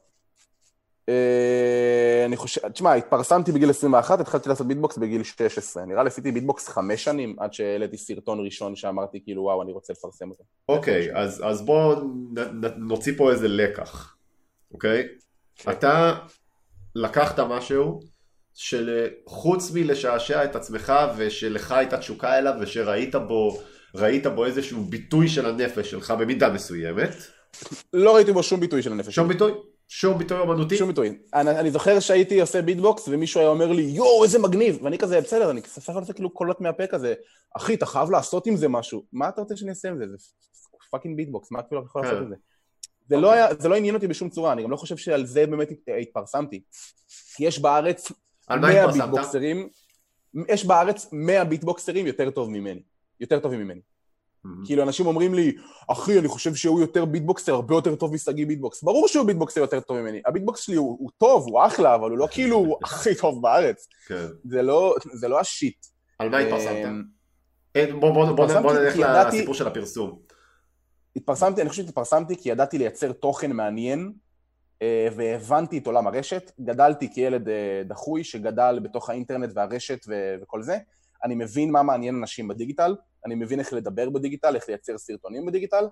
אה, 1.10 2.24
אני 2.24 2.36
חושב, 2.36 2.68
תשמע, 2.68 2.94
התפרסמתי 2.94 3.52
בגיל 3.52 3.70
21, 3.70 4.20
התחלתי 4.20 4.48
לעשות 4.48 4.66
ביטבוקס 4.66 4.98
בגיל 4.98 5.22
16. 5.22 5.84
נראה 5.84 6.02
לי 6.02 6.08
עשיתי 6.08 6.32
ביטבוקס 6.32 6.68
חמש 6.68 7.04
שנים, 7.04 7.36
עד 7.38 7.52
שהעליתי 7.52 7.96
סרטון 7.96 8.44
ראשון 8.44 8.76
שאמרתי 8.76 9.20
כאילו, 9.24 9.42
וואו, 9.42 9.62
אני 9.62 9.72
רוצה 9.72 9.92
לפרסם 9.92 10.30
אותו. 10.30 10.44
אוקיי, 10.68 11.16
אז, 11.16 11.42
אז 11.46 11.62
בואו 11.62 11.94
נוציא 12.76 13.12
פה 13.16 13.30
איזה 13.30 13.48
לקח, 13.48 14.14
אוקיי? 14.72 15.08
כן. 15.56 15.70
אתה 15.70 16.14
לקחת 16.94 17.40
משהו 17.40 18.00
שחוץ 18.54 19.70
מלשעשע 19.74 20.44
את 20.44 20.56
עצמך 20.56 20.92
ושלך 21.16 21.72
הייתה 21.72 21.98
תשוקה 21.98 22.38
אליו 22.38 22.54
ושראית 22.60 23.14
בו, 23.14 23.60
ראית 23.94 24.26
בו 24.26 24.44
איזשהו 24.46 24.84
ביטוי 24.84 25.28
של 25.28 25.46
הנפש 25.46 25.90
שלך 25.90 26.10
במידה 26.10 26.48
מסוימת. 26.48 27.14
לא 27.92 28.14
ראיתי 28.14 28.32
בו 28.32 28.42
שום 28.42 28.60
ביטוי 28.60 28.82
של 28.82 28.92
הנפש. 28.92 29.14
שום 29.14 29.28
ביטוי? 29.28 29.52
שום 29.92 30.18
ביטוי 30.18 30.42
אמנותי? 30.42 30.76
שום 30.76 30.88
ביטוי. 30.88 31.18
אני, 31.34 31.50
אני 31.50 31.70
זוכר 31.70 32.00
שהייתי 32.00 32.40
עושה 32.40 32.62
ביטבוקס 32.62 33.08
ומישהו 33.08 33.40
היה 33.40 33.48
אומר 33.48 33.72
לי, 33.72 33.82
יואו, 33.82 34.24
איזה 34.24 34.38
מגניב! 34.38 34.78
ואני 34.82 34.98
כזה, 34.98 35.20
בסדר, 35.20 35.50
אני 35.50 35.60
ספר 35.66 35.98
על 35.98 36.04
זה 36.04 36.12
כאילו 36.12 36.30
קולות 36.30 36.60
מהפה 36.60 36.86
כזה, 36.86 37.14
אחי, 37.56 37.74
אתה 37.74 37.86
חייב 37.86 38.10
לעשות 38.10 38.46
עם 38.46 38.56
זה 38.56 38.68
משהו. 38.68 39.04
מה 39.12 39.28
אתה 39.28 39.40
רוצה 39.40 39.56
שאני 39.56 39.70
אעשה 39.70 39.88
עם 39.88 39.98
זה? 39.98 40.04
זה 40.06 40.16
fucking 40.90 41.16
ביטבוקס, 41.16 41.50
מה 41.50 41.60
אתה 41.60 41.76
יכול 41.84 42.02
לעשות 42.02 42.18
כן. 42.18 42.24
עם 42.24 42.28
זה? 42.28 42.34
זה 43.08 43.16
לא, 43.16 43.32
היה, 43.32 43.54
זה 43.58 43.68
לא 43.68 43.74
עניין 43.74 43.94
אותי 43.94 44.06
בשום 44.06 44.30
צורה, 44.30 44.52
אני 44.52 44.62
גם 44.62 44.70
לא 44.70 44.76
חושב 44.76 44.96
שעל 44.96 45.26
זה 45.26 45.46
באמת 45.46 45.68
התפרסמתי. 46.00 46.62
כי 47.36 47.44
יש 47.44 47.58
בארץ 47.58 48.12
100 48.50 48.86
ביטבוקסרים, 48.86 49.68
יש 50.48 50.64
בארץ 50.64 51.08
100 51.12 51.44
ביטבוקסרים 51.44 52.06
יותר 52.06 52.30
טוב 52.30 52.50
ממני, 52.50 52.82
יותר 53.20 53.40
טובים 53.40 53.60
ממני. 53.60 53.80
Mm-hmm. 54.46 54.66
כאילו 54.66 54.82
אנשים 54.82 55.06
אומרים 55.06 55.34
לי, 55.34 55.52
אחי, 55.88 56.18
אני 56.18 56.28
חושב 56.28 56.54
שהוא 56.54 56.80
יותר 56.80 57.04
ביטבוקסר, 57.04 57.54
הרבה 57.54 57.74
יותר 57.74 57.94
טוב 57.94 58.14
משגיא 58.14 58.46
ביטבוקס. 58.46 58.82
ברור 58.82 59.08
שהוא 59.08 59.26
ביטבוקסר 59.26 59.60
יותר 59.60 59.80
טוב 59.80 60.00
ממני. 60.00 60.20
הביטבוקס 60.26 60.60
שלי 60.60 60.76
הוא, 60.76 60.96
הוא 61.00 61.10
טוב, 61.18 61.46
הוא 61.46 61.66
אחלה, 61.66 61.94
אבל 61.94 62.10
הוא 62.10 62.18
לא 62.18 62.26
כאילו 62.34 62.78
הכי 62.84 63.14
טוב 63.14 63.42
בארץ. 63.42 63.88
כן. 64.06 64.26
זה 64.44 64.62
לא, 64.62 64.94
זה 65.12 65.28
לא 65.28 65.40
ה 65.40 65.48
shit. 65.48 65.86
על 66.18 66.28
מה 66.28 66.38
התפרסמת? 66.38 66.86
אמ, 67.76 68.00
בוא, 68.00 68.10
בוא, 68.10 68.32
בוא, 68.32 68.60
בוא 68.60 68.72
נלך 68.72 68.96
לסיפור 69.26 69.54
של 69.54 69.66
הפרסום. 69.66 70.18
התפרסמתי, 71.16 71.60
אני 71.60 71.70
חושב 71.70 71.82
שהתפרסמתי 71.82 72.36
כי 72.36 72.48
ידעתי 72.48 72.78
לייצר 72.78 73.12
תוכן 73.12 73.52
מעניין 73.52 74.12
אה, 74.82 75.08
והבנתי 75.16 75.78
את 75.78 75.86
עולם 75.86 76.06
הרשת. 76.06 76.52
גדלתי 76.60 77.12
כילד 77.14 77.48
אה, 77.48 77.82
דחוי 77.84 78.24
שגדל 78.24 78.80
בתוך 78.82 79.10
האינטרנט 79.10 79.50
והרשת 79.54 80.06
וכל 80.42 80.62
זה. 80.62 80.78
אני 81.24 81.34
מבין 81.34 81.70
מה 81.70 81.82
מעניין 81.82 82.14
אנשים 82.16 82.48
בדיגיטל, 82.48 82.96
אני 83.26 83.34
מבין 83.34 83.58
איך 83.58 83.72
לדבר 83.72 84.10
בדיגיטל, 84.10 84.56
איך 84.56 84.68
לייצר 84.68 84.98
סרטונים 84.98 85.46
בדיגיטל. 85.46 85.84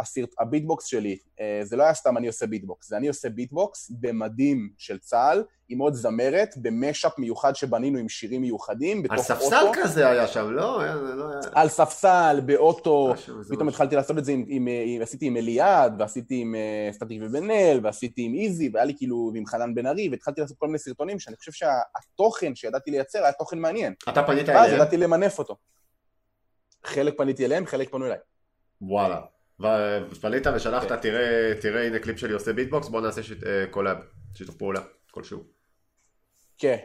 הסרט, 0.00 0.34
הביטבוקס 0.38 0.84
שלי, 0.84 1.18
אה, 1.40 1.60
זה 1.62 1.76
לא 1.76 1.82
היה 1.82 1.94
סתם 1.94 2.16
אני 2.16 2.26
עושה 2.26 2.46
ביטבוקס, 2.46 2.88
זה 2.88 2.96
אני 2.96 3.08
עושה 3.08 3.28
ביטבוקס 3.30 3.90
במדים 4.00 4.70
של 4.78 4.98
צה"ל, 4.98 5.44
עם 5.68 5.78
עוד 5.78 5.94
זמרת, 5.94 6.54
ב 6.56 6.65
mashup 6.65 7.18
מיוחד 7.18 7.56
שבנינו 7.56 7.98
עם 7.98 8.08
שירים 8.08 8.40
מיוחדים, 8.40 9.02
בתוך 9.02 9.30
אוטו. 9.30 9.32
על 9.32 9.40
ספסל 9.40 9.82
כזה 9.82 10.08
היה 10.08 10.26
שם, 10.26 10.50
לא? 10.50 10.86
לא 11.16 11.30
היה... 11.30 11.40
על 11.52 11.68
ספסל, 11.68 12.40
באוטו, 12.46 13.14
פתאום 13.50 13.68
התחלתי 13.68 13.96
לעשות 13.96 14.18
את 14.18 14.24
זה, 14.24 14.32
עם, 14.32 14.44
עם, 14.48 14.68
עם, 14.84 15.02
עשיתי 15.02 15.26
עם 15.26 15.36
אליעד, 15.36 16.00
ועשיתי 16.00 16.40
עם 16.40 16.54
uh, 16.54 16.94
סטטיק 16.94 17.22
ובן 17.24 17.50
אל, 17.50 17.80
ועשיתי 17.82 18.22
עם 18.22 18.34
איזי, 18.34 18.70
והיה 18.72 18.84
לי 18.84 18.94
כאילו, 18.96 19.32
עם 19.36 19.46
חנן 19.46 19.74
בן 19.74 19.86
ארי, 19.86 20.08
והתחלתי 20.08 20.40
לעשות 20.40 20.58
כל 20.58 20.66
מיני 20.66 20.78
סרטונים, 20.78 21.18
שאני 21.18 21.36
חושב 21.36 21.52
שהתוכן 21.52 22.54
שידעתי 22.54 22.90
לייצר 22.90 23.22
היה 23.22 23.32
תוכן 23.32 23.58
מעניין. 23.58 23.94
אתה 24.08 24.22
פנית 24.22 24.48
אליהם? 24.48 24.64
ואז 24.64 24.72
ידעתי 24.72 24.96
למנף 24.96 25.38
אותו. 25.38 25.56
חלק 26.84 27.18
פניתי 27.18 27.44
אליהם, 27.44 27.66
חלק 27.66 27.90
פנו 27.90 28.06
אליי. 28.06 28.18
וואלה. 28.80 29.35
ופנית 29.60 30.46
ושלחת, 30.54 30.88
כן. 30.88 30.96
תראה, 30.96 31.52
תראה 31.60 31.86
הנה 31.86 31.98
קליפ 31.98 32.18
שלי 32.18 32.32
עושה 32.32 32.52
ביטבוקס, 32.52 32.88
בוא 32.88 33.00
נעשה 33.00 33.20
אה, 33.46 33.66
collab, 33.70 33.96
שיתוף 34.34 34.54
פעולה, 34.56 34.80
כלשהו. 35.10 35.44
כן. 36.58 36.76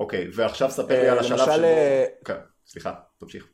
אוקיי, 0.00 0.28
ועכשיו 0.34 0.70
ספר 0.70 1.02
לי 1.02 1.08
על 1.08 1.18
השלב 1.18 1.38
שבו... 1.38 1.50
אה, 1.50 2.04
כן, 2.24 2.38
סליחה, 2.66 2.94
תמשיך. 3.18 3.48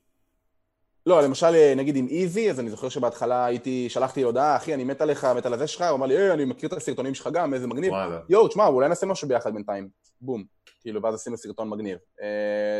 לא, 1.06 1.22
למשל, 1.22 1.46
אה, 1.54 1.74
נגיד 1.76 1.96
עם 1.96 2.06
איזי, 2.10 2.50
אז 2.50 2.60
אני 2.60 2.70
זוכר 2.70 2.88
שבהתחלה 2.88 3.44
הייתי, 3.44 3.88
שלחתי 3.88 4.22
הודעה, 4.22 4.56
אחי, 4.56 4.74
אני 4.74 4.84
מת 4.84 5.00
עליך, 5.00 5.24
מת 5.24 5.46
על 5.46 5.54
הזה 5.54 5.66
שלך, 5.66 5.82
הוא 5.82 5.96
אמר 5.96 6.06
לי, 6.06 6.16
היי, 6.16 6.32
אני 6.32 6.44
מכיר 6.44 6.68
את 6.68 6.72
הסרטונים 6.72 7.14
שלך 7.14 7.28
גם, 7.32 7.54
איזה 7.54 7.66
מגניב. 7.66 7.92
וואלה. 7.92 8.20
יואו, 8.28 8.48
תשמע, 8.48 8.66
אולי 8.66 8.88
נעשה 8.88 9.06
משהו 9.06 9.28
ביחד 9.28 9.54
בינתיים. 9.54 9.88
בום. 10.20 10.44
כאילו, 10.80 11.02
ואז 11.02 11.14
עשינו 11.14 11.36
סרטון 11.36 11.68
מגניב. 11.70 11.98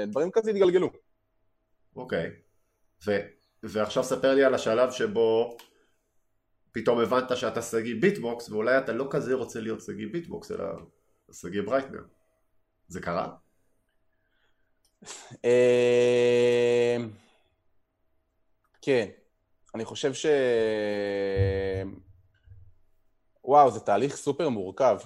דברים 0.07 0.30
כזה 0.30 0.51
התגלגלו. 0.51 0.90
אוקיי. 1.97 2.30
ו- 3.07 3.26
ועכשיו 3.62 4.05
ספר 4.05 4.34
לי 4.34 4.44
על 4.44 4.55
השלב 4.55 4.90
שבו 4.90 5.57
פתאום 6.77 7.01
הבנת 7.01 7.37
שאתה 7.37 7.62
שגיא 7.62 7.95
ביטבוקס, 8.01 8.49
ואולי 8.51 8.79
אתה 8.79 8.93
לא 8.93 9.09
כזה 9.11 9.35
רוצה 9.35 9.61
להיות 9.61 9.81
שגיא 9.81 10.07
ביטבוקס, 10.12 10.51
אלא 10.51 10.64
שגיא 11.33 11.62
ברייטנר. 11.62 12.03
זה 12.89 13.01
קרה? 13.01 13.35
אה, 15.45 16.97
כן. 18.83 19.09
אני 19.74 19.85
חושב 19.85 20.14
ש... 20.14 20.27
וואו, 23.45 23.70
זה 23.70 23.81
תהליך 23.81 24.16
סופר 24.16 24.49
מורכב. 24.49 24.99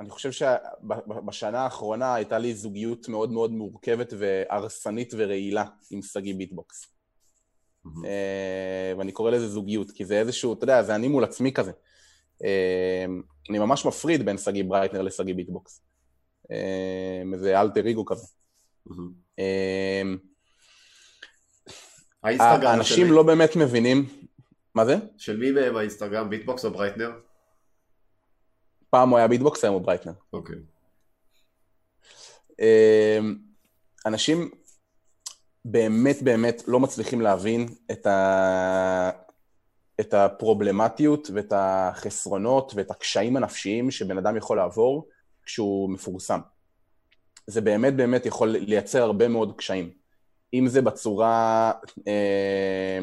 אני 0.00 0.10
חושב 0.10 0.32
שבשנה 0.32 1.60
האחרונה 1.60 2.14
הייתה 2.14 2.38
לי 2.38 2.54
זוגיות 2.54 3.08
מאוד 3.08 3.30
מאוד 3.30 3.50
מורכבת 3.50 4.12
והרסנית 4.18 5.14
ורעילה 5.16 5.64
עם 5.90 6.02
שגיא 6.02 6.34
ביטבוקס. 6.34 6.93
אה, 8.04 8.92
ואני 8.98 9.12
קורא 9.12 9.30
לזה 9.30 9.48
זוגיות, 9.48 9.90
כי 9.90 10.04
זה 10.04 10.20
איזשהו, 10.20 10.52
אתה 10.52 10.64
יודע, 10.64 10.82
זה 10.82 10.94
אני 10.94 11.08
מול 11.08 11.24
עצמי 11.24 11.52
כזה. 11.52 11.72
אה, 12.44 13.04
אני 13.50 13.58
ממש 13.58 13.86
מפריד 13.86 14.24
בין 14.24 14.38
שגיא 14.38 14.64
ברייטנר 14.64 15.02
לשגיא 15.02 15.34
ביטבוקס. 15.34 15.82
אה, 16.50 17.22
איזה 17.32 17.60
אלטר 17.60 17.86
איגו 17.86 18.04
כזה. 18.04 18.26
האנשים 22.22 23.12
לא 23.12 23.22
באמת 23.22 23.56
מבינים, 23.56 24.06
מה 24.74 24.84
זה? 24.84 24.96
של 25.16 25.36
מי 25.36 25.50
מהם 25.50 25.76
האינסטגרם, 25.76 26.30
ביטבוקס 26.30 26.64
או 26.64 26.70
ברייטנר? 26.70 27.10
פעם 28.90 29.08
הוא 29.08 29.18
היה 29.18 29.28
ביטבוקס, 29.28 29.64
היום 29.64 29.74
הוא 29.74 29.82
ברייטנר. 29.82 30.12
אוקיי. 30.32 30.56
אנשים 34.06 34.50
באמת 35.64 36.22
באמת 36.22 36.62
לא 36.66 36.80
מצליחים 36.80 37.20
להבין 37.20 37.68
את, 37.90 38.06
ה... 38.06 39.10
את 40.00 40.14
הפרובלמטיות 40.14 41.30
ואת 41.34 41.52
החסרונות 41.56 42.72
ואת 42.74 42.90
הקשיים 42.90 43.36
הנפשיים 43.36 43.90
שבן 43.90 44.18
אדם 44.18 44.36
יכול 44.36 44.56
לעבור 44.56 45.08
כשהוא 45.44 45.90
מפורסם. 45.90 46.40
זה 47.46 47.60
באמת 47.60 47.96
באמת 47.96 48.26
יכול 48.26 48.48
לייצר 48.48 49.02
הרבה 49.02 49.28
מאוד 49.28 49.56
קשיים. 49.56 49.90
אם 50.54 50.68
זה 50.68 50.82
בצורה, 50.82 51.72
אה, 52.08 52.98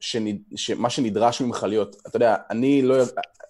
שנד... 0.00 0.36
שמה 0.56 0.90
שנדרש 0.90 1.40
ממך 1.40 1.62
להיות, 1.68 1.96
אתה 2.06 2.16
יודע, 2.16 2.36
אני 2.50 2.82
לא... 2.82 2.96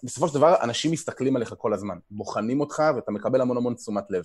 בסופו 0.03 0.27
של 0.27 0.33
דבר 0.33 0.55
אנשים 0.61 0.91
מסתכלים 0.91 1.35
עליך 1.35 1.53
כל 1.57 1.73
הזמן, 1.73 1.97
בוחנים 2.11 2.59
אותך 2.59 2.83
ואתה 2.95 3.11
מקבל 3.11 3.41
המון 3.41 3.57
המון 3.57 3.73
תשומת 3.73 4.03
לב. 4.09 4.23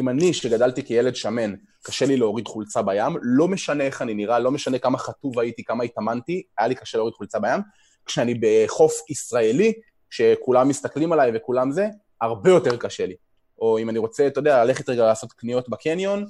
אם 0.00 0.08
אני, 0.08 0.32
שגדלתי 0.32 0.82
כילד 0.82 1.16
שמן, 1.16 1.54
קשה 1.82 2.06
לי 2.06 2.16
להוריד 2.16 2.48
חולצה 2.48 2.82
בים, 2.82 3.16
לא 3.22 3.48
משנה 3.48 3.84
איך 3.84 4.02
אני 4.02 4.14
נראה, 4.14 4.38
לא 4.38 4.50
משנה 4.50 4.78
כמה 4.78 4.98
חטוב 4.98 5.38
הייתי, 5.38 5.64
כמה 5.64 5.84
התאמנתי, 5.84 6.42
היה 6.58 6.68
לי 6.68 6.74
קשה 6.74 6.98
להוריד 6.98 7.14
חולצה 7.14 7.38
בים. 7.38 7.60
כשאני 8.06 8.34
בחוף 8.40 9.10
ישראלי, 9.10 9.72
שכולם 10.10 10.68
מסתכלים 10.68 11.12
עליי 11.12 11.30
וכולם 11.34 11.70
זה, 11.70 11.86
הרבה 12.20 12.50
יותר 12.50 12.76
קשה 12.76 13.06
לי. 13.06 13.14
או 13.58 13.78
אם 13.78 13.90
אני 13.90 13.98
רוצה, 13.98 14.26
אתה 14.26 14.38
יודע, 14.40 14.64
ללכת 14.64 14.88
רגע 14.88 15.06
לעשות 15.06 15.32
קניות 15.32 15.68
בקניון, 15.68 16.26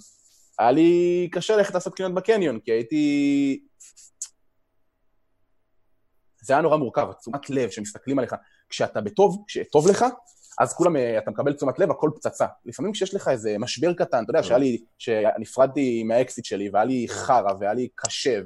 היה 0.59 0.71
לי 0.71 1.29
קשה 1.33 1.57
ללכת 1.57 1.75
לעשות 1.75 1.95
קניות 1.95 2.15
בקניון, 2.15 2.59
כי 2.61 2.73
הייתי... 2.73 3.61
זה 6.43 6.53
היה 6.53 6.63
נורא 6.63 6.77
מורכב, 6.77 7.13
תשומת 7.13 7.51
לב 7.51 7.71
שמסתכלים 7.71 8.19
עליך. 8.19 8.35
כשאתה 8.69 9.01
בטוב, 9.01 9.45
כשטוב 9.47 9.89
לך, 9.89 10.05
אז 10.59 10.75
כולם, 10.75 10.97
אה, 10.97 11.19
אתה 11.19 11.31
מקבל 11.31 11.53
תשומת 11.53 11.79
לב, 11.79 11.91
הכל 11.91 12.11
פצצה. 12.17 12.47
לפעמים 12.65 12.93
כשיש 12.93 13.15
לך 13.15 13.29
איזה 13.29 13.57
משבר 13.59 13.93
קטן, 13.93 14.25
אתה 14.25 14.31
יודע, 14.31 14.43
שהיה 14.43 14.59
לי, 14.59 14.79
שנפרדתי 14.99 16.03
מהאקסיט 16.03 16.45
שלי, 16.45 16.71
והיה 16.73 16.85
לי 16.85 17.07
חרא, 17.09 17.53
והיה 17.61 17.75
לי 17.75 17.89
קשה, 17.95 18.41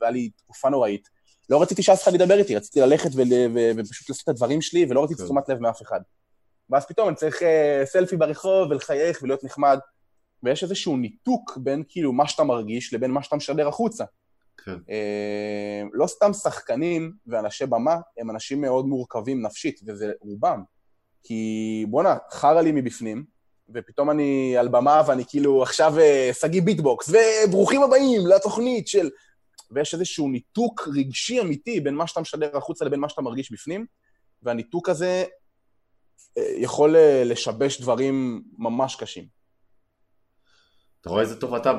והיה 0.00 0.12
לי 0.12 0.30
תקופה 0.36 0.68
נוראית, 0.68 1.08
לא 1.50 1.62
רציתי 1.62 1.82
שאף 1.82 2.02
אחד 2.02 2.14
ידבר 2.14 2.38
איתי, 2.38 2.56
רציתי 2.56 2.80
ללכת 2.80 3.10
ופשוט 3.76 4.10
לעשות 4.10 4.24
את 4.24 4.28
הדברים 4.28 4.62
שלי, 4.62 4.86
ולא 4.88 5.04
רציתי 5.04 5.20
כן. 5.20 5.24
תשומת 5.24 5.48
לב 5.48 5.58
מאף 5.58 5.82
אחד. 5.82 6.00
ואז 6.70 6.86
פתאום 6.86 7.08
אני 7.08 7.16
צריך 7.16 7.42
אה, 7.42 7.82
סלפי 7.84 8.16
ברחוב, 8.16 8.70
ולחייך, 8.70 9.22
ולהיות 9.22 9.44
נחמד. 9.44 9.78
ויש 10.42 10.62
איזשהו 10.62 10.96
ניתוק 10.96 11.58
בין 11.62 11.82
כאילו 11.88 12.12
מה 12.12 12.28
שאתה 12.28 12.44
מרגיש 12.44 12.94
לבין 12.94 13.10
מה 13.10 13.22
שאתה 13.22 13.36
משדר 13.36 13.68
החוצה. 13.68 14.04
כן. 14.64 14.76
אה, 14.90 15.82
לא 15.92 16.06
סתם 16.06 16.32
שחקנים 16.32 17.12
ואנשי 17.26 17.66
במה 17.66 17.96
הם 18.18 18.30
אנשים 18.30 18.60
מאוד 18.60 18.86
מורכבים 18.86 19.42
נפשית, 19.42 19.80
וזה 19.86 20.12
רובם. 20.20 20.62
כי 21.26 21.84
בואנה, 21.88 22.16
חרא 22.30 22.60
לי 22.60 22.72
מבפנים, 22.72 23.24
ופתאום 23.74 24.10
אני 24.10 24.56
על 24.58 24.68
במה 24.68 25.02
ואני 25.06 25.24
כאילו 25.28 25.62
עכשיו 25.62 25.98
אה, 25.98 26.30
שגיא 26.40 26.62
ביטבוקס, 26.62 27.10
וברוכים 27.10 27.82
הבאים 27.82 28.26
לתוכנית 28.26 28.88
של... 28.88 29.10
ויש 29.70 29.94
איזשהו 29.94 30.28
ניתוק 30.28 30.88
רגשי 30.96 31.40
אמיתי 31.40 31.80
בין 31.80 31.94
מה 31.94 32.06
שאתה 32.06 32.20
משדר 32.20 32.56
החוצה 32.56 32.84
לבין 32.84 33.00
מה 33.00 33.08
שאתה 33.08 33.22
מרגיש 33.22 33.52
בפנים, 33.52 33.86
והניתוק 34.42 34.88
הזה 34.88 35.24
אה, 36.38 36.52
יכול 36.56 36.96
אה, 36.96 37.22
לשבש 37.24 37.80
דברים 37.80 38.42
ממש 38.58 38.96
קשים. 38.96 39.26
אתה 41.00 41.10
רואה 41.10 41.22
איזה 41.22 41.40
טוב 41.40 41.54
אתה 41.54 41.72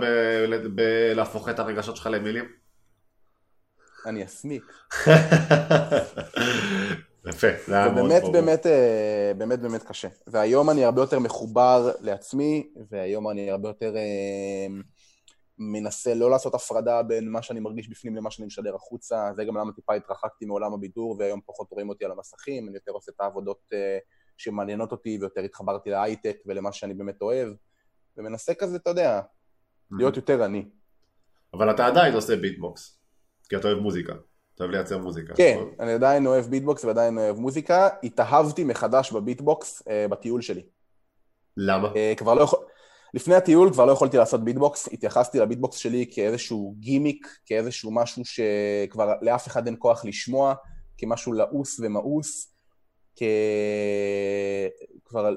בלהפוך 0.76 1.50
את 1.50 1.60
הרגשות 1.60 1.96
שלך 1.96 2.08
למילים? 2.08 2.46
אני 4.06 4.26
אסמיק. 4.26 4.64
יפה, 7.30 7.48
זה 7.68 7.76
היה 7.76 7.92
מאוד 7.92 8.12
באמת, 8.12 8.24
באמת, 8.32 8.66
אה, 8.66 9.32
באמת 9.38 9.60
באמת 9.60 9.84
קשה. 9.84 10.08
והיום 10.28 10.70
אני 10.70 10.86
הרבה 10.86 11.02
יותר 11.02 11.20
מחובר 11.20 11.92
לעצמי, 12.00 12.70
והיום 12.90 13.30
אני 13.30 13.52
הרבה 13.52 13.70
יותר 13.70 13.96
אה, 13.96 14.68
מנסה 15.58 16.14
לא 16.14 16.30
לעשות 16.30 16.56
הפרדה 16.56 17.04
בין 17.04 17.30
מה 17.30 17.42
שאני 17.42 17.60
מרגיש 17.60 17.90
בפנים 17.90 18.16
למה 18.16 18.32
שאני 18.32 18.46
משדר 18.46 18.76
החוצה. 18.76 19.30
זה 19.36 19.44
גם 19.44 19.58
למה 19.58 19.72
טיפה 19.72 19.94
התרחקתי 19.94 20.46
מעולם 20.46 20.74
הבידור, 20.74 21.16
והיום 21.20 21.42
פחות 21.46 21.68
רואים 21.72 21.90
אותי 21.90 22.06
על 22.06 22.12
המסכים, 22.12 22.68
אני 22.68 22.76
יותר 22.76 22.92
עושה 22.92 23.12
את 23.16 23.22
העבודות 23.22 23.60
אה, 23.74 23.98
שמעניינות 24.38 24.92
אותי, 24.92 25.18
ויותר 25.22 25.42
התחברתי 25.42 25.90
להייטק 25.90 26.38
ולמה 26.46 26.72
שאני 26.72 26.94
באמת 26.94 27.22
אוהב, 27.22 27.50
ומנסה 28.18 28.54
כזה, 28.54 28.76
אתה 28.76 28.90
יודע, 28.90 29.22
להיות 29.92 30.16
יותר 30.16 30.46
אני. 30.46 30.70
אבל 31.54 31.72
אתה 31.72 31.86
עדיין 31.86 32.14
עושה 32.14 32.36
ביטבוקס, 32.36 33.00
כי 33.50 33.56
אתה 33.56 33.68
אוהב 33.68 33.80
מוזיקה. 33.80 34.14
אתה 34.58 34.64
אוהב 34.64 34.76
לייצר 34.76 34.98
מוזיקה. 34.98 35.34
כן, 35.36 35.56
נכון? 35.56 35.74
אני 35.80 35.92
עדיין 35.92 36.28
אוהב 36.28 36.46
ביטבוקס 36.46 36.86
ועדיין 36.86 37.18
אוהב 37.18 37.40
מוזיקה. 37.40 37.90
התאהבתי 38.04 38.64
מחדש 38.64 39.12
בביטבוקס 39.12 39.84
אה, 39.90 40.08
בטיול 40.08 40.42
שלי. 40.42 40.64
למה? 41.58 41.92
אה, 41.96 42.14
כבר 42.18 42.34
לא 42.34 42.42
יכול... 42.42 42.60
לפני 43.14 43.36
הטיול 43.36 43.74
כבר 43.74 43.86
לא 43.86 43.92
יכולתי 43.92 44.18
לעשות 44.18 44.44
ביטבוקס, 44.44 44.90
התייחסתי 44.94 45.40
לביטבוקס 45.40 45.78
שלי 45.78 46.06
כאיזשהו 46.12 46.76
גימיק, 46.80 47.28
כאיזשהו 47.46 47.92
משהו 47.92 48.24
שכבר 48.26 49.14
לאף 49.22 49.48
אחד 49.48 49.68
אין 49.68 49.76
כוח 49.80 50.06
לשמוע, 50.06 50.54
כמשהו 50.98 51.34
לעוס 51.34 51.80
ומאוס, 51.80 52.54
כ... 53.16 53.24
כבר, 55.06 55.30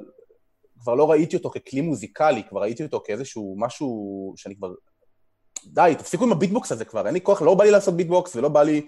כבר 0.80 0.94
לא 0.94 1.10
ראיתי 1.10 1.36
אותו 1.36 1.50
ככלי 1.50 1.80
מוזיקלי, 1.80 2.42
כבר 2.48 2.60
ראיתי 2.60 2.82
אותו 2.82 3.02
כאיזשהו 3.04 3.56
משהו 3.58 4.32
שאני 4.36 4.56
כבר... 4.56 4.68
די, 5.66 5.94
תפסיקו 5.98 6.24
עם 6.24 6.32
הביטבוקס 6.32 6.72
הזה 6.72 6.84
כבר, 6.84 7.06
אין 7.06 7.14
לי 7.14 7.20
כוח, 7.20 7.42
לא 7.42 7.54
בא 7.54 7.64
לי 7.64 7.70
לעשות 7.70 7.94
ביטבוקס 7.96 8.36
ולא 8.36 8.48
בא 8.48 8.62
לי 8.62 8.86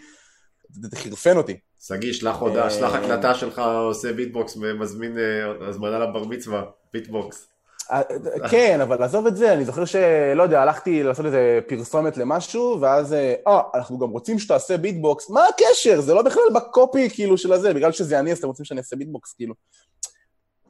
זה 0.73 0.97
חירפן 0.97 1.37
אותי. 1.37 1.57
שגיא, 1.81 2.12
שלח 2.12 2.37
הודעה, 2.37 2.70
שלח 2.70 2.95
הקלטה 2.95 3.35
שלך 3.35 3.59
עושה 3.59 4.12
ביטבוקס 4.12 4.57
ומזמין 4.61 5.18
אה, 5.18 5.68
הזמנה 5.68 5.99
לבר 5.99 6.25
מצווה, 6.25 6.64
ביטבוקס. 6.93 7.49
אה, 7.91 8.03
כן, 8.51 8.81
אבל 8.81 9.03
עזוב 9.03 9.27
את 9.27 9.37
זה, 9.37 9.53
אני 9.53 9.64
זוכר 9.64 9.85
שלא 9.85 10.43
יודע, 10.43 10.62
הלכתי 10.62 11.03
לעשות 11.03 11.27
איזה 11.27 11.61
פרסומת 11.68 12.16
למשהו, 12.16 12.79
ואז, 12.81 13.12
אה, 13.12 13.35
אנחנו 13.75 13.99
גם 13.99 14.11
רוצים 14.11 14.39
שתעשה 14.39 14.77
ביטבוקס, 14.77 15.31
מה 15.31 15.41
הקשר? 15.49 16.01
זה 16.01 16.14
לא 16.14 16.23
בכלל 16.23 16.43
בקופי 16.55 17.11
כאילו 17.11 17.39
של 17.39 17.53
הזה, 17.53 17.75
בגלל 17.75 17.93
שזה 17.93 18.18
אני, 18.18 18.33
אז 18.33 18.39
אתם 18.39 18.47
רוצים 18.47 18.64
שאני 18.64 18.81
אעשה 18.81 18.97
ביטבוקס, 18.97 19.33
כאילו. 19.33 19.55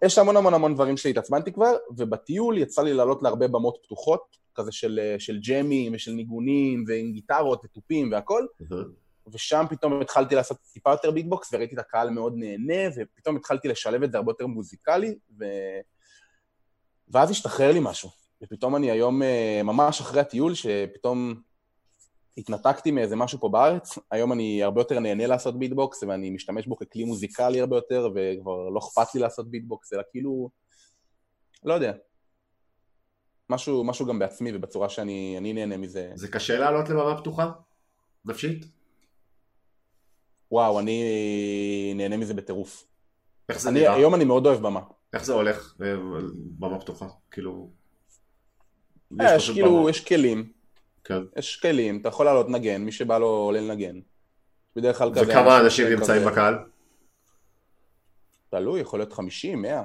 יש 0.05 0.19
המון 0.19 0.37
המון 0.37 0.55
המון 0.55 0.75
דברים 0.75 0.97
שהתעצבנתי 0.97 1.53
כבר, 1.53 1.77
ובטיול 1.97 2.59
יצא 2.59 2.83
לי 2.83 2.95
לעלות 2.95 3.23
להרבה 3.23 3.49
במות 3.49 3.79
פתוחות, 3.83 4.43
כזה 4.55 4.73
של, 4.73 5.01
של 5.19 5.39
ג'מים 5.49 5.93
ושל 5.95 6.13
ניגונים 6.13 6.85
ועם 6.89 7.13
גיטרות 7.13 7.63
ותופים 7.65 8.13
והכל, 8.13 8.47
ושם 9.33 9.65
פתאום 9.71 10.01
התחלתי 10.01 10.35
לעשות 10.35 10.59
טיפה 10.73 10.91
יותר 10.91 11.11
ביטבוקס, 11.11 11.51
וראיתי 11.53 11.75
את 11.75 11.81
הקהל 11.81 12.11
מאוד 12.11 12.35
נהנה, 12.37 12.89
ופתאום 12.97 13.37
התחלתי 13.37 13.69
לשלב 13.69 14.03
את 14.03 14.13
זה 14.13 14.19
הרבה 14.19 14.31
יותר 14.31 14.47
מוזיקלי, 14.47 15.19
ו... 15.41 15.45
ואז 17.09 17.31
השתחרר 17.31 17.73
לי 17.73 17.81
משהו. 17.83 18.11
ופתאום 18.43 18.77
אני 18.77 18.91
היום, 18.91 19.23
אה, 19.23 19.61
ממש 19.65 20.01
אחרי 20.01 20.21
הטיול, 20.21 20.55
שפתאום 20.55 21.35
התנתקתי 22.39 22.91
מאיזה 22.91 23.17
משהו 23.17 23.41
פה 23.41 23.49
בארץ, 23.49 23.99
היום 24.11 24.33
אני 24.33 24.63
הרבה 24.63 24.81
יותר 24.81 25.01
נהנה 25.01 25.27
לעשות 25.27 25.59
ביטבוקס, 25.59 26.03
ואני 26.03 26.31
משתמש 26.31 26.67
בו 26.67 26.77
ככלי 26.77 27.05
מוזיקלי 27.05 27.61
הרבה 27.61 27.77
יותר, 27.77 28.09
וכבר 28.15 28.69
לא 28.69 28.79
אכפת 28.79 29.15
לי 29.15 29.21
לעשות 29.21 29.51
ביטבוקס, 29.51 29.93
אלא 29.93 30.03
כאילו, 30.11 30.51
לא 31.65 31.75
יודע. 31.75 31.93
משהו, 33.51 33.85
משהו 33.85 34.07
גם 34.07 34.19
בעצמי 34.19 34.51
ובצורה 34.55 34.89
שאני 34.89 35.53
נהנה 35.53 35.77
מזה. 35.77 36.11
זה 36.15 36.29
קשה 36.29 36.59
לעלות 36.59 36.89
לבמה 36.89 37.21
פתוחה? 37.21 37.51
נפשית? 38.25 38.82
וואו, 40.53 40.81
אני 40.81 41.93
נהנה 41.95 42.17
מזה 42.17 42.35
בטירוף. 42.35 42.87
איך 43.49 43.61
זה 43.61 43.69
אני, 43.69 43.81
נראה? 43.81 43.95
היום 43.95 44.15
אני 44.15 44.25
מאוד 44.25 44.47
אוהב 44.47 44.61
במה. 44.61 44.81
איך 45.13 45.25
זה 45.25 45.33
הולך 45.33 45.75
אה, 45.83 45.95
במה 46.59 46.81
פתוחה? 46.81 47.07
כאילו... 47.31 47.71
אה, 49.21 49.37
יש, 49.37 49.43
יש 49.43 49.51
כאילו, 49.51 49.81
במה. 49.81 49.91
יש 49.91 50.05
כלים. 50.05 50.53
כן. 51.05 51.19
יש 51.37 51.61
כלים, 51.61 52.01
אתה 52.01 52.09
יכול 52.09 52.27
לעלות 52.27 52.49
נגן, 52.49 52.83
מי 52.83 52.93
שבא 52.93 53.19
לו 53.19 53.27
עולה 53.27 53.61
לנגן. 53.61 54.01
בדרך 54.77 54.99
כלל 54.99 55.11
כזה... 55.15 55.23
וכמה 55.23 55.61
אנשים 55.61 55.89
נמצאים. 55.89 56.27
בקהל? 56.27 56.55
תלוי, 58.51 58.81
יכול 58.81 58.99
להיות 58.99 59.13
50, 59.13 59.63
100. 59.63 59.83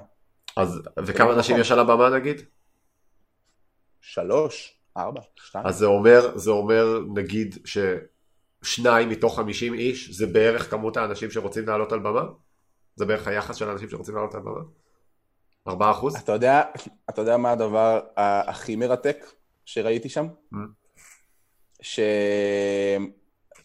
אז, 0.58 0.82
וכמה 1.06 1.34
אנשים 1.34 1.58
יש 1.60 1.72
על 1.72 1.80
הבמה 1.80 2.10
נגיד? 2.10 2.42
שלוש, 4.02 4.78
ארבע, 4.98 5.22
שתיים. 5.36 5.66
אז 5.68 5.78
זה 5.78 5.86
אומר, 5.86 6.38
זה 6.38 6.52
אומר 6.52 7.00
נגיד 7.14 7.58
ש... 7.66 7.78
שניים 8.68 9.10
מתוך 9.10 9.36
חמישים 9.36 9.74
איש, 9.74 10.12
זה 10.12 10.26
בערך 10.26 10.70
כמות 10.72 10.98
האנשים 10.98 11.32
שרוצים 11.32 11.68
לעלות 11.68 11.92
על 11.92 12.00
במה? 12.00 12.24
זה 12.96 13.06
בערך 13.06 13.28
היחס 13.28 13.56
של 13.56 13.70
האנשים 13.70 13.90
שרוצים 13.90 14.16
לעלות 14.16 14.36
על 14.36 14.42
במה? 14.42 14.60
ארבעה 15.68 15.92
אחוז? 15.92 16.16
אתה 16.16 16.32
יודע, 16.32 16.62
אתה 17.10 17.22
יודע 17.22 17.38
מה 17.38 17.52
הדבר 17.52 18.00
הכי 18.18 18.76
מרתק 18.76 19.26
שראיתי 19.66 20.10
שם? 20.10 20.28
Mm. 20.54 20.58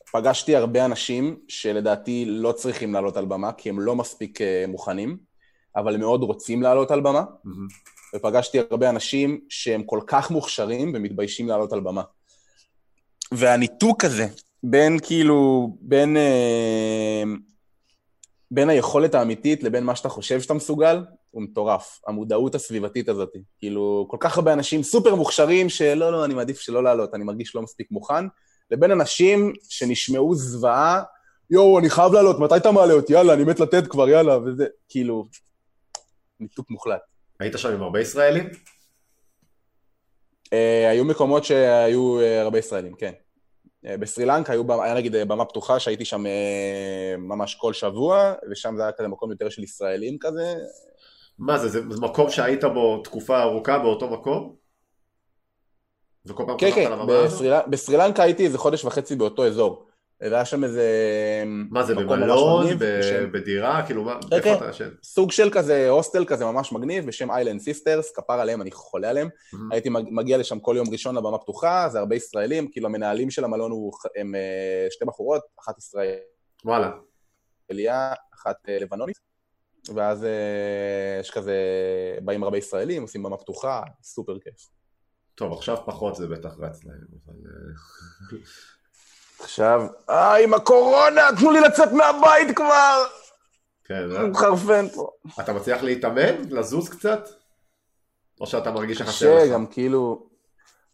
שפגשתי 0.08 0.56
הרבה 0.56 0.84
אנשים 0.84 1.36
שלדעתי 1.48 2.24
לא 2.28 2.52
צריכים 2.52 2.94
לעלות 2.94 3.16
על 3.16 3.24
במה, 3.24 3.52
כי 3.52 3.68
הם 3.68 3.80
לא 3.80 3.96
מספיק 3.96 4.40
אה, 4.40 4.64
מוכנים, 4.68 5.16
אבל 5.76 5.96
מאוד 5.96 6.22
רוצים 6.22 6.62
לעלות 6.62 6.90
על 6.90 7.00
במה, 7.00 7.22
mm-hmm. 7.22 8.16
ופגשתי 8.16 8.58
הרבה 8.70 8.90
אנשים 8.90 9.40
שהם 9.48 9.82
כל 9.82 10.00
כך 10.06 10.30
מוכשרים 10.30 10.92
ומתביישים 10.94 11.48
לעלות 11.48 11.72
על 11.72 11.80
במה. 11.80 12.02
והניתוק 13.32 14.04
הזה 14.04 14.26
בין 14.62 14.98
כאילו, 15.02 15.68
בין, 15.80 16.16
אה, 16.16 17.22
בין 18.50 18.68
היכולת 18.68 19.14
האמיתית 19.14 19.62
לבין 19.62 19.84
מה 19.84 19.96
שאתה 19.96 20.08
חושב 20.08 20.40
שאתה 20.40 20.54
מסוגל, 20.54 21.04
הוא 21.30 21.42
מטורף. 21.42 22.00
המודעות 22.06 22.54
הסביבתית 22.54 23.08
הזאת. 23.08 23.36
כאילו, 23.58 24.06
כל 24.10 24.16
כך 24.20 24.36
הרבה 24.36 24.52
אנשים 24.52 24.82
סופר 24.82 25.14
מוכשרים 25.14 25.68
שלא, 25.68 26.12
לא, 26.12 26.24
אני 26.24 26.34
מעדיף 26.34 26.60
שלא 26.60 26.84
לעלות, 26.84 27.14
אני 27.14 27.24
מרגיש 27.24 27.54
לא 27.54 27.62
מספיק 27.62 27.90
מוכן, 27.90 28.24
לבין 28.70 28.90
אנשים 28.90 29.52
שנשמעו 29.68 30.34
זוועה, 30.34 31.02
יואו, 31.50 31.78
אני 31.78 31.90
חייב 31.90 32.12
לעלות, 32.12 32.40
מתי 32.40 32.56
אתה 32.56 32.72
מעלה 32.72 32.92
אותי? 32.92 33.12
יאללה, 33.12 33.34
אני 33.34 33.44
מת 33.44 33.60
לתת 33.60 33.86
כבר, 33.86 34.08
יאללה, 34.08 34.38
וזה, 34.38 34.66
כאילו, 34.88 35.28
ניתוק 36.40 36.70
מוחלט. 36.70 37.00
היית 37.40 37.58
שם 37.58 37.68
עם 37.68 37.82
הרבה 37.82 38.00
ישראלים? 38.00 38.48
Uh, 40.44 40.90
היו 40.90 41.04
מקומות 41.04 41.44
שהיו 41.44 42.20
uh, 42.20 42.24
הרבה 42.42 42.58
ישראלים, 42.58 42.94
כן. 42.94 43.12
אה, 43.86 43.96
בסרי 43.96 44.24
לנקה 44.24 44.52
היו, 44.52 44.82
היה 44.82 44.94
נגיד 44.94 45.14
אה, 45.14 45.24
במה 45.24 45.44
פתוחה 45.44 45.78
שהייתי 45.78 46.04
שם 46.04 46.26
אה, 46.26 47.14
ממש 47.18 47.54
כל 47.54 47.72
שבוע, 47.72 48.34
ושם 48.50 48.74
זה 48.76 48.82
היה 48.82 48.92
כזה 48.92 49.08
מקום 49.08 49.30
יותר 49.30 49.48
של 49.48 49.62
ישראלים 49.62 50.16
כזה. 50.20 50.54
מה 51.38 51.58
זה, 51.58 51.68
זה 51.68 52.00
מקום 52.00 52.30
שהיית 52.30 52.64
בו 52.64 53.00
תקופה 53.04 53.42
ארוכה 53.42 53.78
באותו 53.78 54.10
מקום? 54.10 54.54
וכל 56.26 56.44
פעם 56.46 56.58
כן, 56.58 56.70
כן, 56.74 56.90
בסרי 57.66 57.96
לנקה 57.96 58.22
הייתי 58.22 58.44
איזה 58.44 58.58
חודש 58.58 58.84
וחצי 58.84 59.16
באותו 59.16 59.46
אזור. 59.46 59.86
והיה 60.30 60.44
שם 60.44 60.64
איזה... 60.64 60.86
מה 61.70 61.82
זה, 61.82 61.94
במלון? 61.94 62.66
בדירה? 63.32 63.86
כאילו, 63.86 64.04
מה, 64.04 64.18
איפה 64.32 64.44
כן. 64.44 64.54
אתה 64.54 64.70
ישן? 64.70 64.88
סוג 65.02 65.30
של 65.30 65.50
כזה, 65.50 65.88
הוסטל 65.88 66.24
כזה 66.24 66.44
ממש 66.44 66.72
מגניב, 66.72 67.06
בשם 67.06 67.30
Island 67.30 67.60
Sisters, 67.60 68.12
כפרה 68.16 68.40
עליהם, 68.40 68.62
אני 68.62 68.70
חולה 68.70 69.10
עליהם. 69.10 69.28
הייתי 69.70 69.88
מגיע 69.90 70.38
לשם 70.38 70.60
כל 70.60 70.74
יום 70.76 70.88
ראשון 70.92 71.16
לבמה 71.16 71.38
פתוחה, 71.38 71.88
זה 71.88 71.98
הרבה 71.98 72.16
ישראלים, 72.16 72.68
כאילו 72.70 72.86
המנהלים 72.86 73.30
של 73.30 73.44
המלון 73.44 73.72
הם 74.16 74.34
אה, 74.34 74.86
שתי 74.90 75.04
בחורות, 75.04 75.42
אחת 75.60 75.78
ישראליה. 75.78 76.16
וואלה. 76.64 76.90
אליה, 77.70 78.12
אחת 78.34 78.56
אה, 78.68 78.78
לבנונית. 78.80 79.16
ואז 79.94 80.24
אה, 80.24 81.20
יש 81.20 81.30
כזה, 81.30 81.56
באים 82.24 82.42
הרבה 82.42 82.58
ישראלים, 82.58 83.02
עושים 83.02 83.22
במה 83.22 83.36
פתוחה, 83.36 83.82
סופר 84.02 84.38
כיף. 84.38 84.68
טוב, 85.34 85.52
עכשיו 85.52 85.76
פחות 85.86 86.16
זה 86.16 86.26
בטח 86.26 86.56
רץ 86.58 86.84
להם, 86.84 87.06
אבל... 87.24 87.34
עכשיו, 89.42 89.86
אה, 90.10 90.36
עם 90.36 90.54
הקורונה, 90.54 91.22
תנו 91.38 91.50
לי 91.50 91.60
לצאת 91.60 91.92
מהבית 91.92 92.56
כבר! 92.56 93.04
כן, 93.84 94.10
אה? 94.12 94.20
הוא 94.20 94.28
מחרפן 94.28 94.88
פה. 94.88 95.10
אתה 95.40 95.52
מצליח 95.52 95.82
להתאמן? 95.82 96.50
לזוז 96.50 96.88
קצת? 96.88 97.28
או 98.40 98.46
שאתה 98.46 98.70
מרגיש 98.70 98.98
שחסר 98.98 99.34
לך? 99.36 99.42
קשה, 99.42 99.52
גם 99.52 99.66
כאילו... 99.66 100.26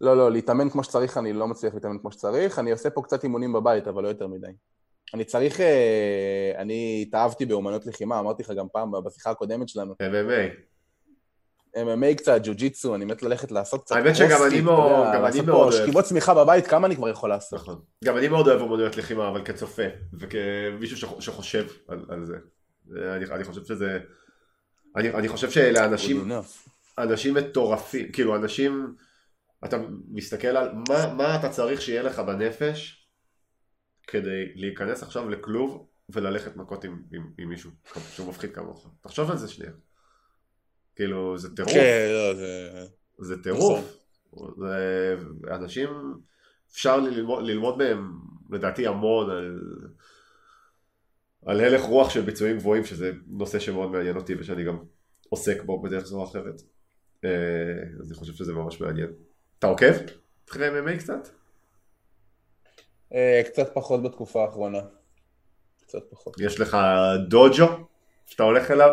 לא, 0.01 0.17
לא, 0.17 0.33
להתאמן 0.33 0.71
כמו 0.71 0.85
שצריך, 0.85 1.19
אני 1.19 1.33
לא 1.33 1.49
מצליח 1.49 1.75
להתאמן 1.75 1.99
כמו 1.99 2.13
שצריך. 2.13 2.59
אני 2.59 2.71
עושה 2.71 2.91
פה 2.91 3.03
קצת 3.03 3.23
אימונים 3.23 3.53
בבית, 3.53 3.89
אבל 3.89 4.03
לא 4.03 4.09
יותר 4.09 4.27
מדי. 4.27 4.53
אני 5.15 5.25
צריך... 5.25 5.61
אה, 5.61 6.53
אני 6.57 7.05
התאהבתי 7.07 7.47
באומנות 7.47 7.87
לחימה, 7.87 8.19
אמרתי 8.19 8.43
לך 8.43 8.51
גם 8.51 8.67
פעם 8.73 8.91
בשיחה 9.05 9.31
הקודמת 9.31 9.69
שלנו. 9.69 9.93
MMA. 9.93 10.55
MMA 11.77 12.15
קצת, 12.17 12.41
ג'ו-ג'יצו, 12.45 12.95
אני 12.95 13.05
מת 13.05 13.23
ללכת 13.23 13.53
לעשות 13.53 13.85
קצת 13.85 13.97
האמת 13.97 14.17
שגם 14.17 14.39
אני 14.47 14.61
מאוד- 14.61 15.07
גם 15.15 15.25
אני 15.25 15.41
אוהב. 15.51 15.73
שכיבות 15.73 16.05
צמיחה 16.05 16.35
בבית, 16.35 16.67
כמה 16.67 16.87
אני 16.87 16.97
כבר 16.97 17.09
יכול 17.09 17.29
לעשות? 17.31 17.61
נכון. 17.61 17.81
גם 18.05 18.17
אני 18.17 18.29
מאוד 18.29 18.49
אוהב 18.49 18.61
אומנויות 18.61 18.97
לחימה, 18.97 19.29
אבל 19.29 19.45
כצופה, 19.45 19.83
וכמישהו 20.19 20.97
שח- 20.97 21.21
שחושב 21.21 21.67
על, 21.89 22.25
זה. 22.25 22.37
אני, 23.33 23.45
חושב 23.45 23.65
שזה... 23.65 23.99
אני, 24.97 25.29
חושב 25.29 25.51
שאלה 25.51 25.85
אנשים. 25.85 26.31
אנשים 26.99 27.35
מטורפים, 27.35 28.13
כאילו 28.13 28.37
אנשים, 28.37 28.95
אתה 29.65 29.77
מסתכל 30.09 30.47
על 30.49 30.69
מה, 30.89 31.15
מה 31.15 31.37
אתה 31.37 31.49
צריך 31.49 31.83
שיהיה 31.83 32.03
לך 32.03 32.19
בנפש 32.19 33.09
כדי 34.07 34.53
להיכנס 34.55 35.03
עכשיו 35.03 35.29
לכלוב 35.29 35.87
וללכת 36.09 36.57
מכות 36.57 36.85
עם, 36.85 37.03
עם, 37.13 37.31
עם 37.39 37.49
מישהו 37.49 37.71
שהוא 38.13 38.29
מפחיד 38.29 38.55
כמוך. 38.55 38.89
תחשוב 39.01 39.31
על 39.31 39.37
זה 39.37 39.49
שנייה. 39.49 39.73
כאילו, 40.99 41.39
זה 41.39 41.57
טירוף. 41.57 41.73
כן, 41.73 42.09
לא, 42.11 42.35
זה... 42.35 42.71
זה 43.19 43.43
טירוף. 43.43 43.99
זה... 44.59 45.17
אנשים, 45.51 45.89
אפשר 46.73 47.01
ללמוד, 47.01 47.45
ללמוד 47.45 47.79
מהם 47.79 48.13
לדעתי 48.51 48.87
המון 48.87 49.31
על, 49.31 49.61
על 51.47 51.61
הלך 51.61 51.83
רוח 51.83 52.11
של 52.11 52.21
ביצועים 52.21 52.57
גבוהים, 52.59 52.85
שזה 52.85 53.13
נושא 53.27 53.59
שמאוד 53.59 53.91
מעניין 53.91 54.17
אותי 54.17 54.35
ושאני 54.35 54.65
גם 54.65 54.79
עוסק 55.29 55.63
בו 55.63 55.83
בדרך 55.83 56.05
זו 56.05 56.19
או 56.19 56.25
אחרת. 56.25 56.63
אה, 57.25 57.31
אז 58.01 58.11
אני 58.11 58.15
חושב 58.15 58.33
שזה 58.33 58.53
ממש 58.53 58.81
מעניין. 58.81 59.09
אתה 59.59 59.67
עוקב? 59.67 59.93
אחרי 60.51 60.69
MMA 60.69 60.99
קצת? 60.99 61.29
אה, 63.15 63.43
קצת 63.47 63.71
פחות 63.75 64.03
בתקופה 64.03 64.45
האחרונה. 64.45 64.81
קצת 65.81 66.11
פחות. 66.11 66.37
יש 66.41 66.61
לך 66.61 66.77
דוג'ו 67.29 67.67
שאתה 68.27 68.43
הולך 68.43 68.71
אליו? 68.71 68.91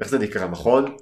איך 0.00 0.08
זה 0.08 0.18
נקרא? 0.18 0.46
מכון? 0.46 0.96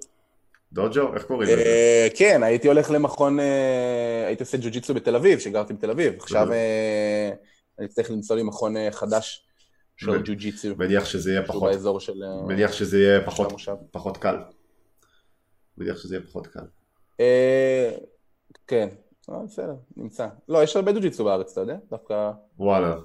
דוג'ו? 0.72 1.14
איך 1.14 1.24
קוראים 1.24 1.50
לזה? 1.50 1.62
אה, 1.62 2.08
כן, 2.16 2.42
הייתי 2.42 2.68
הולך 2.68 2.90
למכון, 2.90 3.40
אה, 3.40 4.26
הייתי 4.26 4.42
עושה 4.42 4.58
ג'ו-ג'יצו 4.58 4.94
בתל 4.94 5.16
אביב, 5.16 5.38
שגרתי 5.38 5.72
בתל 5.72 5.90
אביב. 5.90 6.14
עכשיו. 6.18 6.52
אה, 6.52 7.30
אני 7.78 7.88
צריך 7.88 8.10
למצוא 8.10 8.36
לי 8.36 8.42
מכון 8.42 8.74
חדש 8.90 9.46
של 9.96 10.22
ג'ו-ג'יצו. 10.22 10.68
מניח 10.76 11.04
שזה 11.04 11.30
יהיה 11.30 11.46
פחות, 11.46 11.72
באזור 11.72 12.00
של... 12.00 12.22
מניח 12.46 12.72
שזה 12.72 12.98
יהיה 12.98 13.20
פחות, 13.92 14.16
קל. 14.16 14.36
מניח 15.78 15.98
שזה 15.98 16.14
יהיה 16.14 16.26
פחות 16.26 16.46
קל. 16.46 16.64
כן, 18.66 18.88
בסדר, 19.28 19.74
נמצא. 19.96 20.26
לא, 20.48 20.62
יש 20.62 20.76
הרבה 20.76 20.92
ג'ו-ג'יצו 20.92 21.24
בארץ, 21.24 21.52
אתה 21.52 21.60
יודע? 21.60 21.76
דווקא... 21.90 22.30
וואלה. 22.58 22.96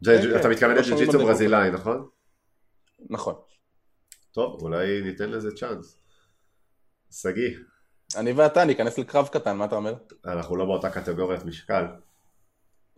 זה, 0.00 0.18
כן, 0.22 0.30
אתה 0.30 0.42
כן, 0.42 0.50
מתכוון 0.50 0.74
לא 0.74 0.80
לג'ו-ג'יצו. 0.80 1.18
ברזילאי, 1.18 1.70
נכון? 1.70 2.08
נכון. 3.10 3.34
טוב, 4.32 4.62
אולי 4.62 5.02
ניתן 5.02 5.30
לזה 5.30 5.50
צ'אנס. 5.56 6.01
שגיא, 7.12 7.56
אני 8.16 8.32
ואתה 8.32 8.64
ניכנס 8.64 8.98
לקרב 8.98 9.28
קטן, 9.32 9.56
מה 9.56 9.64
אתה 9.64 9.76
אומר? 9.76 9.94
אנחנו 10.26 10.56
לא 10.56 10.64
באותה 10.64 10.90
קטגוריית 10.90 11.44
משקל. 11.44 11.84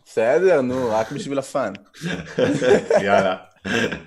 בסדר, 0.05 0.61
נו, 0.61 0.89
רק 0.91 1.12
בשביל 1.12 1.39
הפאן. 1.39 1.73
יאללה. 3.05 3.37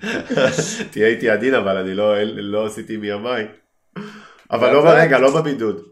תהיה 0.92 1.08
איתי 1.08 1.30
עדין, 1.30 1.54
אבל 1.54 1.76
אני 1.76 1.94
לא, 1.94 2.22
לא 2.24 2.66
עשיתי 2.66 2.96
מימיי. 2.96 3.48
אבל 4.50 4.72
לא? 4.72 4.82
ברגע, 4.82 5.18
לא 5.18 5.40
בבידוד. 5.40 5.82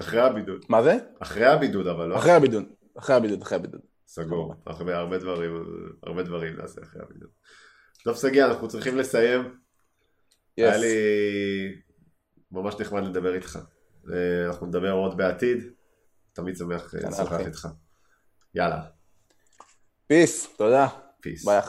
אחרי 0.00 0.20
הבידוד. 0.20 0.64
מה 0.68 0.82
זה? 0.82 0.96
אחרי 1.18 1.46
הבידוד, 1.46 1.86
אבל 1.86 2.06
לא. 2.06 2.16
אחרי 2.16 2.32
הבידוד. 2.32 2.64
אחרי 2.98 3.16
הבידוד, 3.16 3.42
אחרי 3.42 3.56
הבידוד. 3.56 3.80
סגור. 4.06 4.54
הרבה, 4.66 5.18
דברים, 5.18 5.64
הרבה 6.02 6.22
דברים 6.22 6.56
נעשה 6.56 6.80
אחרי 6.82 7.02
הבידוד. 7.02 7.30
טוב, 8.04 8.16
שגיא, 8.16 8.44
אנחנו 8.44 8.68
צריכים 8.68 8.96
לסיים. 8.98 9.54
היה. 10.56 10.76
לי 10.76 10.94
ממש 12.52 12.74
נחמד 12.80 13.02
לדבר 13.02 13.34
איתך. 13.34 13.58
אה, 14.12 14.46
אנחנו 14.46 14.66
נדבר 14.66 14.92
עוד 14.92 15.16
בעתיד. 15.16 15.64
תמיד 16.32 16.56
שמח 16.56 16.94
אה, 16.94 17.00
כן, 17.00 17.08
לשוחח. 17.08 17.40
איתך. 17.40 17.68
יאללה, 18.54 18.82
peace, 20.06 20.56
תודה. 20.56 20.88
peace. 21.20 21.44
ביי. 21.44 21.60